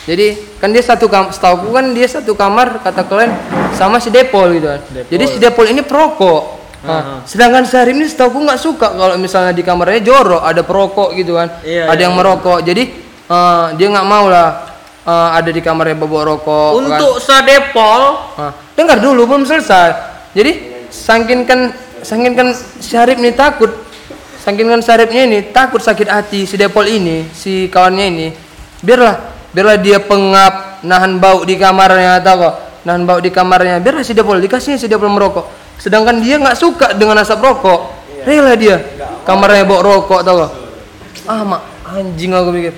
Jadi 0.06 0.36
kan 0.62 0.70
dia 0.70 0.84
satu 0.86 1.10
kamar 1.10 1.34
setahu 1.34 1.74
kan 1.74 1.90
dia 1.96 2.06
satu 2.06 2.36
kamar 2.38 2.78
kata 2.78 3.02
kalian 3.10 3.32
sama 3.74 3.98
si 3.98 4.14
Depol 4.14 4.54
gitu 4.54 4.70
kan. 4.70 4.80
Depol. 4.94 5.10
jadi 5.10 5.24
si 5.26 5.36
Depol 5.42 5.66
ini 5.66 5.82
perokok. 5.82 6.62
Nah, 6.84 7.24
sedangkan 7.24 7.64
Syarif 7.64 7.96
ini 7.96 8.04
setahu 8.04 8.44
nggak 8.44 8.60
suka 8.60 8.92
kalau 8.92 9.16
misalnya 9.16 9.56
di 9.56 9.64
kamarnya 9.64 10.04
jorok 10.04 10.44
ada 10.44 10.60
perokok 10.62 11.16
gitu 11.16 11.34
kan. 11.34 11.48
Iya, 11.64 11.88
ada 11.88 11.96
iya, 11.96 12.04
yang 12.06 12.14
merokok. 12.14 12.60
Jadi 12.60 12.82
eh, 13.26 13.66
dia 13.80 13.86
nggak 13.88 14.06
mau 14.06 14.28
lah 14.28 14.73
eh, 15.04 15.28
ada 15.36 15.50
di 15.52 15.60
kamarnya 15.60 15.96
bawa 15.96 16.34
rokok 16.34 16.70
kan. 16.72 16.80
Untuk 16.80 17.14
sadepol 17.20 18.02
Nah, 18.34 18.52
dengar 18.74 18.98
dulu 18.98 19.28
belum 19.28 19.44
selesai. 19.46 19.88
Jadi 20.34 20.52
saking 20.90 21.46
kan 21.46 21.70
saking 22.02 22.34
kan 22.34 22.50
Syarif 22.82 23.16
ini 23.22 23.30
takut 23.32 23.70
saking 24.44 24.68
kan 24.68 24.80
Syarifnya 24.84 25.22
ini 25.24 25.38
takut 25.54 25.80
sakit 25.80 26.08
hati 26.10 26.44
si 26.44 26.58
Depol 26.60 26.84
ini, 26.90 27.24
si 27.32 27.70
kawannya 27.70 28.04
ini. 28.10 28.28
Biarlah 28.84 29.32
biarlah 29.54 29.78
dia 29.80 30.02
pengap, 30.02 30.84
nahan 30.84 31.16
bau 31.22 31.46
di 31.46 31.56
kamarnya 31.56 32.20
atau 32.20 32.34
kok 32.44 32.54
nahan 32.84 33.08
bau 33.08 33.18
di 33.22 33.30
kamarnya. 33.32 33.80
Biarlah 33.80 34.04
si 34.04 34.12
Depol 34.12 34.42
dikasihnya 34.42 34.76
si 34.76 34.86
Depol 34.90 35.08
merokok. 35.08 35.48
Sedangkan 35.80 36.20
dia 36.20 36.36
nggak 36.36 36.58
suka 36.58 36.92
dengan 36.92 37.22
asap 37.22 37.40
rokok. 37.40 38.04
Rela 38.24 38.52
dia 38.56 38.80
kamarnya 39.24 39.64
bau 39.64 39.80
rokok 39.80 40.20
tau 40.20 40.44
kok. 40.44 40.52
Ah, 41.24 41.40
mak 41.40 41.62
anjing 41.88 42.36
aku 42.36 42.52
pikir. 42.52 42.74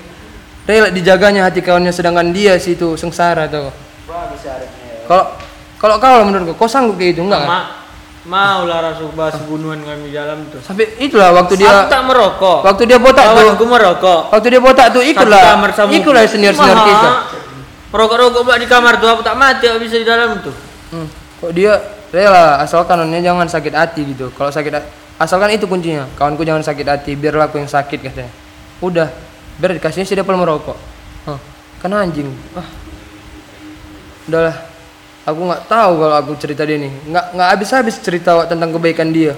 Rela 0.67 0.91
dijaganya 0.91 1.47
hati 1.47 1.63
kawannya 1.63 1.89
sedangkan 1.89 2.29
dia 2.29 2.59
situ 2.59 2.93
sengsara 2.93 3.47
tau 3.47 3.71
kok. 3.71 3.75
Kalau 5.07 5.23
kalau 5.77 5.95
kau 5.95 6.27
menurut 6.27 6.51
kau, 6.53 6.65
kau 6.65 6.69
sanggup 6.69 6.99
kayak 6.99 7.15
gitu 7.15 7.23
enggak? 7.23 7.39
kan? 7.39 7.49
Ma 7.49 7.59
mau 8.27 8.67
lah 8.67 8.83
rasul 8.83 9.07
bahas 9.15 9.39
bunuhan 9.47 9.79
kami 9.79 10.11
di 10.11 10.13
dalam 10.13 10.43
tuh. 10.51 10.59
Sampai 10.59 10.91
itulah 10.99 11.31
waktu 11.31 11.55
Aku 11.55 11.63
dia 11.63 11.87
tak 11.87 12.03
merokok. 12.03 12.59
waktu 12.67 12.83
dia 12.83 12.99
botak 12.99 13.23
tuh, 13.23 13.39
Kawanku 13.39 13.65
merokok. 13.65 14.21
waktu 14.35 14.47
dia 14.51 14.59
botak 14.59 14.87
tuh 14.91 14.99
ikutlah, 14.99 15.43
ikutlah 15.87 16.23
senior 16.27 16.51
senior 16.51 16.75
Maha. 16.75 16.87
kita. 16.91 17.09
Rokok-rokok 17.87 18.41
pula 18.43 18.59
di 18.59 18.67
kamar 18.67 18.99
tuh 18.99 19.07
aku 19.07 19.23
tak 19.23 19.39
mati 19.39 19.63
aku 19.71 19.79
bisa 19.79 19.95
di 19.95 20.03
dalam 20.03 20.43
tuh. 20.43 20.51
Hmm. 20.91 21.07
Kok 21.39 21.51
dia 21.55 21.79
rela 22.11 22.59
asalkan 22.59 22.99
kanonnya 22.99 23.23
jangan 23.23 23.47
sakit 23.47 23.71
hati 23.71 24.01
gitu. 24.11 24.27
Kalau 24.35 24.51
sakit 24.51 24.71
ha- 24.75 24.87
asalkan 25.15 25.55
itu 25.55 25.63
kuncinya. 25.63 26.03
Kawanku 26.19 26.43
jangan 26.43 26.59
sakit 26.59 26.83
hati, 26.83 27.15
biarlah 27.15 27.47
aku 27.47 27.63
yang 27.63 27.71
sakit 27.71 28.03
katanya. 28.03 28.27
Udah, 28.83 29.07
biar 29.57 29.73
dikasihnya 29.77 30.05
si 30.05 30.13
Depol 30.13 30.37
merokok. 30.37 30.77
Hah, 31.25 31.39
kan 31.81 31.93
anjing. 31.93 32.29
Ah. 32.53 32.67
Udahlah. 34.27 34.55
Aku 35.27 35.43
nggak 35.43 35.67
tahu 35.67 35.91
kalau 35.99 36.15
aku 36.15 36.31
cerita 36.39 36.63
dia 36.63 36.79
nih. 36.79 36.91
Nggak 37.11 37.25
nggak 37.35 37.49
habis-habis 37.51 37.95
cerita 37.99 38.47
tentang 38.47 38.71
kebaikan 38.71 39.11
dia. 39.11 39.35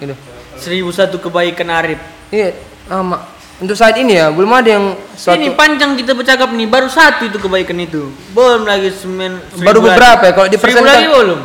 Gitu. 0.00 0.16
Seribu 0.56 0.88
satu 0.88 1.20
kebaikan 1.20 1.68
Arif. 1.68 2.00
Iya, 2.32 2.56
ama. 2.88 3.28
Untuk 3.58 3.74
saat 3.74 3.98
ini 3.98 4.14
ya, 4.14 4.30
belum 4.30 4.54
ada 4.54 4.70
yang 4.70 4.94
suatu 5.18 5.34
Ini 5.34 5.58
panjang 5.58 5.98
kita 5.98 6.14
bercakap 6.14 6.54
nih, 6.54 6.70
baru 6.70 6.86
satu 6.86 7.26
itu 7.26 7.42
kebaikan 7.42 7.74
itu. 7.82 8.06
Belum 8.30 8.62
lagi 8.62 8.94
semen. 8.94 9.42
Baru 9.58 9.82
beberapa 9.82 10.22
ya, 10.22 10.32
kalau 10.32 10.46
Seribu 10.46 10.62
dipersenkan- 10.62 10.94
lagi 10.94 11.06
belum. 11.10 11.40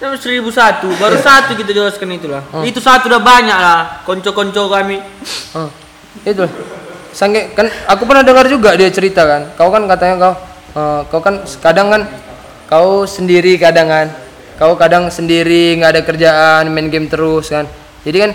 Tapi 0.00 0.16
seribu 0.16 0.48
satu, 0.48 0.88
baru 0.96 1.16
Iya. 1.16 1.24
satu 1.24 1.52
kita 1.56 1.76
jelaskan 1.76 2.08
itulah. 2.16 2.40
Oh. 2.56 2.64
Itu 2.64 2.80
satu 2.80 3.08
udah 3.08 3.20
banyak 3.20 3.52
lah, 3.56 4.00
konco-konco 4.08 4.68
kami. 4.72 4.96
Ah, 5.52 5.68
itu 6.24 6.44
Sangke 7.10 7.50
kan 7.58 7.66
aku 7.90 8.06
pernah 8.06 8.22
dengar 8.22 8.46
juga 8.46 8.78
dia 8.78 8.86
cerita 8.90 9.26
kan. 9.26 9.50
Kau 9.58 9.70
kan 9.74 9.86
katanya 9.90 10.14
kau 10.18 10.34
eh, 10.78 11.00
kau 11.10 11.20
kan 11.22 11.42
kadang 11.58 11.88
kan 11.90 12.02
kau 12.70 13.04
sendiri 13.06 13.58
kadang 13.58 13.90
kan. 13.90 14.06
Kau 14.60 14.76
kadang 14.76 15.08
sendiri 15.08 15.74
nggak 15.80 15.90
ada 15.96 16.02
kerjaan, 16.04 16.70
main 16.70 16.86
game 16.92 17.10
terus 17.10 17.50
kan. 17.50 17.66
Jadi 18.06 18.18
kan 18.18 18.30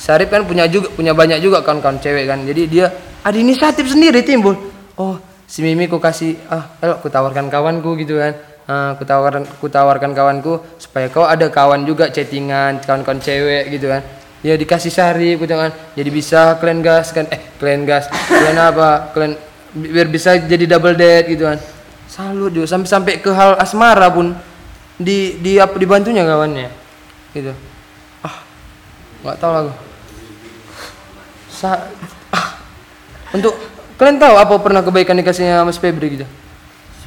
Sarip 0.00 0.32
kan 0.32 0.48
punya 0.48 0.64
juga 0.64 0.88
punya 0.96 1.12
banyak 1.12 1.44
juga 1.44 1.60
kawan-kawan 1.60 2.00
cewek 2.00 2.24
kan. 2.24 2.40
Jadi 2.46 2.62
dia 2.70 2.88
ada 3.20 3.36
inisiatif 3.36 3.84
sendiri 3.90 4.24
timbul. 4.24 4.56
Oh, 4.96 5.20
si 5.44 5.60
Mimi 5.60 5.90
ku 5.90 6.00
kasih 6.00 6.40
ah, 6.48 6.72
ayo 6.80 7.00
ku 7.04 7.12
tawarkan 7.12 7.52
kawanku 7.52 7.98
gitu 8.00 8.16
kan. 8.16 8.32
Ah, 8.64 8.96
ku 8.96 9.04
tawarkan 9.04 9.44
ku 9.58 9.66
tawarkan 9.68 10.16
kawanku 10.16 10.62
supaya 10.80 11.10
kau 11.10 11.26
ada 11.26 11.50
kawan 11.52 11.84
juga 11.84 12.08
chattingan, 12.08 12.80
kawan-kawan 12.86 13.20
cewek 13.20 13.74
gitu 13.74 13.90
kan 13.92 14.00
ya 14.40 14.56
dikasih 14.56 14.88
sari 14.88 15.36
gitu 15.36 15.52
kan 15.52 15.68
jadi 15.92 16.10
bisa 16.10 16.56
kalian 16.56 16.80
gas 16.80 17.12
kan. 17.12 17.28
Eh 17.28 17.40
kalian 17.60 17.84
gas. 17.84 18.08
Kalian 18.08 18.56
apa? 18.56 19.12
Kalian 19.12 19.32
bi- 19.76 19.90
biar 19.92 20.08
bisa 20.08 20.36
jadi 20.40 20.64
double 20.64 20.96
date 20.96 21.36
gitu 21.36 21.44
kan. 21.44 21.60
Salut 22.10 22.50
juga 22.50 22.66
sampai 22.66 22.88
sampai 22.88 23.14
ke 23.20 23.30
hal 23.30 23.60
asmara 23.60 24.08
pun. 24.10 24.32
Di 25.00 25.40
di 25.40 25.56
apa 25.56 25.76
dibantunya 25.76 26.24
kawannya. 26.24 26.68
Gitu. 27.36 27.52
Ah 28.24 28.42
nggak 29.24 29.36
tahu 29.36 29.50
lah 29.52 29.60
aku. 29.68 29.72
Sa 31.52 31.70
ah. 32.32 32.46
untuk 33.36 33.54
kalian 34.00 34.16
tahu 34.16 34.34
apa 34.40 34.54
pernah 34.58 34.80
kebaikan 34.80 35.20
dikasihnya 35.20 35.60
Mas 35.62 35.76
Febri 35.76 36.16
gitu? 36.20 36.26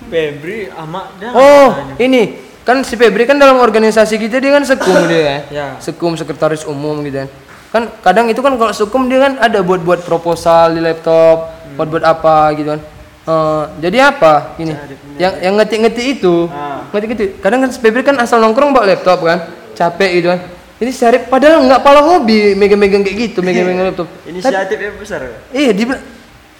Febri 0.10 0.70
ama 0.78 1.10
dah. 1.18 1.32
Oh, 1.34 1.70
ini 1.98 2.53
kan 2.64 2.80
si 2.82 2.96
Febri 2.96 3.24
kan 3.24 3.36
dalam 3.36 3.60
organisasi 3.60 4.16
kita 4.16 4.40
dia 4.40 4.52
kan 4.52 4.64
sekum 4.64 4.96
dia 5.06 5.22
kan. 5.22 5.40
Ya. 5.52 5.68
Sekum 5.80 6.16
sekretaris 6.16 6.64
umum 6.64 7.04
gitu 7.04 7.24
kan. 7.24 7.30
Kan 7.70 7.84
kadang 8.00 8.26
itu 8.30 8.40
kan 8.40 8.56
kalau 8.56 8.72
sekum 8.72 9.08
dia 9.08 9.20
kan 9.20 9.36
ada 9.38 9.60
buat-buat 9.60 10.04
proposal 10.04 10.76
di 10.76 10.82
laptop, 10.82 11.52
buat-buat 11.76 12.02
apa 12.02 12.54
gitu 12.56 12.76
kan. 12.78 12.82
Eh, 13.24 13.64
jadi 13.80 14.12
apa 14.12 14.56
ini? 14.60 14.76
Yang 15.16 15.34
yang 15.40 15.54
ngetik-ngetik 15.56 16.06
itu, 16.20 16.52
Ah. 16.52 16.84
ngetik-ngetik. 16.92 17.40
Kadang 17.40 17.64
kan 17.64 17.70
si 17.72 17.80
Febri 17.80 18.04
kan 18.04 18.20
asal 18.20 18.40
nongkrong 18.40 18.76
bawa 18.76 18.84
laptop 18.84 19.24
kan, 19.24 19.48
capek 19.74 20.10
gitu 20.20 20.28
kan. 20.32 20.40
Ini 20.84 20.92
Syarif 20.92 21.32
padahal 21.32 21.64
nggak 21.64 21.80
pala 21.80 22.04
hobi 22.04 22.52
megang-megang 22.54 23.00
kayak 23.00 23.32
gitu, 23.32 23.40
megang-megang 23.40 23.88
laptop. 23.88 24.12
Tapi- 24.12 24.36
Inisiatif 24.36 24.76
yang 24.76 24.96
besar. 25.00 25.20
Iya 25.56 25.72
dia 25.72 25.96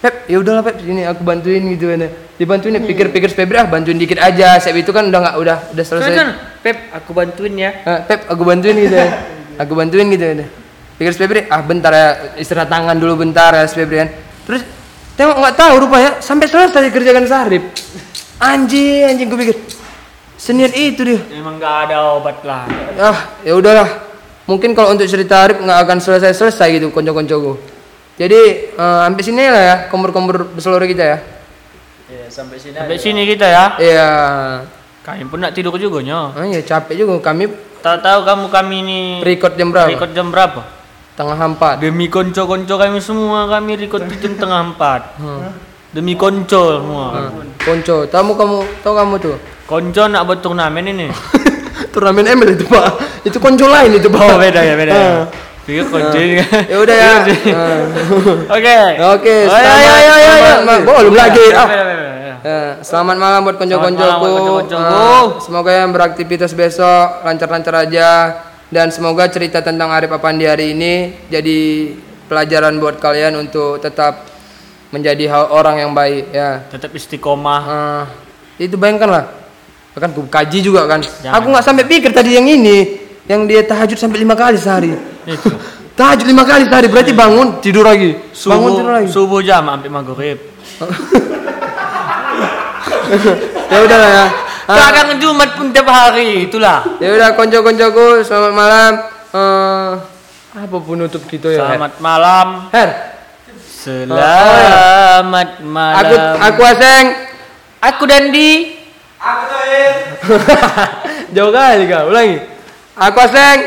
Pep 0.04 0.28
ya 0.28 0.36
udahlah 0.36 0.60
Pep 0.60 0.84
ini 0.84 1.08
aku 1.08 1.24
bantuin 1.24 1.64
gitu 1.72 1.88
kan 1.88 2.12
dibantuin 2.36 2.76
ya 2.76 2.82
pikir-pikir 2.84 3.32
Febri 3.32 3.56
ah 3.56 3.64
bantuin 3.64 3.96
dikit 3.96 4.20
aja. 4.20 4.60
Sep 4.60 4.76
itu 4.76 4.92
kan 4.92 5.08
udah 5.08 5.16
nggak 5.16 5.36
udah 5.40 5.56
udah 5.72 5.84
selesai. 5.88 6.12
Sana, 6.12 6.60
Pep, 6.60 6.92
aku 6.92 7.16
bantuin 7.16 7.56
ya. 7.56 7.70
Ah, 7.88 8.04
Pep 8.04 8.28
aku 8.28 8.44
bantuin 8.44 8.76
gitu 8.76 8.92
ya 8.92 9.08
aku 9.56 9.72
bantuin 9.72 10.12
gitu 10.12 10.24
ya 10.28 10.44
pikir 11.00 11.12
Febri 11.16 11.40
ah 11.48 11.64
bentar 11.64 11.90
ya 11.96 12.36
istirahat 12.36 12.68
tangan 12.68 13.00
dulu 13.00 13.24
bentar 13.24 13.56
ya 13.56 13.64
Febri 13.64 13.96
kan. 14.04 14.12
Terus 14.44 14.60
tengok 15.16 15.40
nggak 15.40 15.56
tahu 15.56 15.74
rupanya 15.88 16.10
sampai 16.20 16.52
selesai 16.52 16.84
dikerjakan 16.92 17.24
Sarip. 17.24 17.64
Anjing 18.44 19.08
anjing 19.08 19.32
gue 19.32 19.40
pikir 19.40 19.56
seniat 20.36 20.76
itu 20.76 21.00
dia. 21.00 21.20
Emang 21.32 21.56
gak 21.56 21.88
ada 21.88 22.20
obat 22.20 22.44
lah. 22.44 22.68
ah 23.00 23.40
ya 23.40 23.56
udahlah. 23.56 23.88
Mungkin 24.44 24.76
kalau 24.76 24.92
untuk 24.92 25.08
cerita 25.08 25.48
Arif 25.48 25.64
nggak 25.64 25.78
akan 25.88 25.96
selesai 26.04 26.36
selesai 26.36 26.76
gitu 26.76 26.92
konco-koncoku 26.92 27.72
jadi 28.14 28.40
eh, 28.70 28.98
sampai 29.02 29.22
sini 29.22 29.42
lah 29.44 29.62
ya 29.62 29.76
kompor-kompor 29.86 30.50
berseluruh 30.50 30.86
kita 30.86 31.04
ya 31.04 31.18
Iya, 32.04 32.28
sampai 32.28 32.60
sini. 32.60 32.76
Sampai 32.76 33.00
sini 33.00 33.22
kita 33.24 33.46
ya. 33.48 33.64
iya 33.80 34.10
Kami 35.00 35.24
pun 35.24 35.40
nak 35.40 35.50
tidur 35.50 35.72
juga 35.74 35.98
nyo. 35.98 36.30
ah, 36.30 36.44
ya 36.44 36.60
capek 36.60 36.94
juga 36.96 37.16
kami 37.22 37.48
Tak 37.80 38.00
tahu 38.00 38.20
kamu 38.22 38.44
kami 38.48 38.76
ini 38.78 38.98
record 39.20 39.52
jam 39.54 39.68
berapa 39.68 39.88
record 39.88 40.12
jam 40.12 40.28
berapa? 40.28 40.60
tengah 41.14 41.38
empat 41.38 41.78
Demi 41.78 42.06
konco-konco 42.06 42.74
kami 42.74 42.98
semua 42.98 43.46
kami 43.46 43.78
record 43.78 44.04
di 44.04 44.16
jam 44.16 44.36
tengah 44.36 44.60
empat. 44.66 45.00
Hmm. 45.16 45.48
Demi 45.90 46.12
konco 46.14 46.62
semua. 46.76 47.06
Ah, 47.08 47.28
konco 47.58 48.04
tahu 48.04 48.32
kamu 48.34 48.56
tahu 48.80 48.94
kamu 48.94 49.14
tuh 49.18 49.36
Konco 49.64 50.02
nak 50.04 50.28
buat 50.28 50.38
turnamen 50.38 50.84
ini. 50.86 51.08
turnamen 51.92 52.26
ML 52.26 52.52
itu 52.52 52.66
pak 52.66 52.84
itu 53.22 53.38
konco 53.38 53.64
lain 53.64 53.96
itu 53.96 54.06
pak 54.06 54.20
Oh 54.20 54.36
beda 54.36 54.60
ya 54.60 54.74
beda. 54.76 54.92
ya. 54.92 55.08
Pikir 55.64 55.88
konco 55.88 56.18
ini. 56.20 56.44
ya 56.44 56.76
udah 56.76 56.96
ya 56.96 57.08
Ah. 57.08 57.80
Oke. 58.56 58.78
Oke, 59.16 59.36
ya 59.48 59.60
ya 59.64 59.96
ya 59.96 59.96
ya. 59.96 60.14
ya. 60.14 60.54
selamat 60.60 60.60
malam. 60.60 60.82
Belum 60.84 61.16
lagi. 61.16 61.44
Ya, 61.48 61.64
Ah. 61.64 61.68
Ya, 62.44 62.60
selamat 62.84 63.16
malam 63.16 63.40
buat 63.48 63.56
konco-koncoku. 63.56 64.28
semoga 65.40 65.72
yang 65.72 65.96
beraktivitas 65.96 66.52
besok 66.52 67.24
lancar-lancar 67.24 67.88
aja 67.88 68.10
dan 68.68 68.92
semoga 68.92 69.24
cerita 69.32 69.64
tentang 69.64 69.88
Arif 69.88 70.12
Apandi 70.12 70.44
hari 70.44 70.76
ini 70.76 71.16
jadi 71.32 71.96
pelajaran 72.28 72.76
buat 72.76 73.00
kalian 73.00 73.40
untuk 73.40 73.80
tetap 73.80 74.28
menjadi 74.92 75.32
orang 75.32 75.88
yang 75.88 75.96
baik 75.96 76.28
ya. 76.36 76.68
Tetap 76.68 76.92
istiqomah. 76.92 77.62
Ah, 77.64 78.04
itu 78.60 78.76
bayangkan 78.76 79.08
lah. 79.08 79.24
Bahkan 79.96 80.12
aku 80.12 80.28
kaji 80.28 80.58
juga 80.60 80.84
kan. 80.84 81.00
Jangan. 81.00 81.40
Aku 81.40 81.46
nggak 81.48 81.64
sampai 81.64 81.88
pikir 81.88 82.12
tadi 82.12 82.36
yang 82.36 82.44
ini, 82.44 83.03
yang 83.24 83.44
dia 83.44 83.64
tahajud 83.64 83.96
sampai 83.96 84.20
lima 84.20 84.34
kali 84.34 84.56
sehari. 84.56 84.92
Itu. 85.24 85.52
Tahajud 85.94 86.26
lima 86.26 86.42
kali 86.42 86.66
sehari 86.66 86.90
berarti 86.90 87.14
bangun 87.14 87.62
tidur 87.62 87.86
lagi. 87.86 88.18
bangun 88.44 88.70
tidur 88.74 88.82
Subuh 88.82 88.94
lagi. 88.98 89.08
subuh 89.08 89.40
jam 89.40 89.62
sampai 89.62 89.88
maghrib. 89.88 90.38
ya 93.70 93.78
udah 93.80 93.98
lah 93.98 94.10
ya. 94.10 94.26
Ah, 94.64 94.88
Kadang 94.88 95.20
Jumat 95.20 95.60
pun 95.60 95.76
tiap 95.76 95.84
hari 95.92 96.48
itulah. 96.48 96.96
ya 96.96 97.12
udah 97.12 97.36
konco-koncoku 97.36 98.24
selamat 98.24 98.52
malam. 98.56 98.92
Eh, 99.28 99.90
apa 100.56 100.76
penutup 100.80 101.20
gitu 101.28 101.52
ya? 101.52 101.68
Her? 101.68 101.76
Selamat 101.76 101.92
malam. 102.00 102.48
Her. 102.72 102.88
Selamat 103.60 105.60
malam. 105.60 106.00
Aku 106.00 106.14
aku 106.40 106.60
Aseng. 106.64 107.06
aku 107.76 108.02
Dandi. 108.08 108.72
Jauh 111.28 111.52
kali 111.52 111.92
kau. 111.92 112.08
Ulangi. 112.08 112.53
Aku 112.94 113.18
Aseng. 113.18 113.58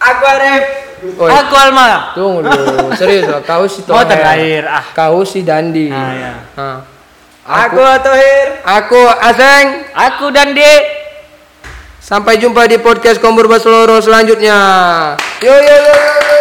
Aku 0.00 0.22
Arif. 0.24 0.64
Oh, 1.20 1.28
Aku 1.28 1.54
Alma. 1.54 2.16
tunggu 2.16 2.40
dulu. 2.40 2.88
Serius 2.96 3.28
loh. 3.28 3.44
Kau 3.44 3.68
si 3.68 3.84
Mau 3.84 4.00
Toher. 4.00 4.08
terakhir 4.08 4.62
ah. 4.64 4.84
Kau 4.96 5.20
si 5.28 5.44
Dandi. 5.44 5.92
Ah, 5.92 6.12
ya. 6.16 6.34
Ah. 6.56 6.78
Aku 7.68 7.78
Tohir. 7.78 8.48
Aku 8.64 9.00
Aseng. 9.20 9.84
Aku 9.92 10.32
Dandi. 10.32 10.72
Sampai 12.00 12.38
jumpa 12.38 12.64
di 12.64 12.78
podcast 12.80 13.20
Kombur 13.20 13.44
Basloro 13.44 14.00
selanjutnya. 14.00 14.56
Yo 15.44 15.52
yo 15.52 15.76
yo. 15.76 15.94
yo. 15.94 16.35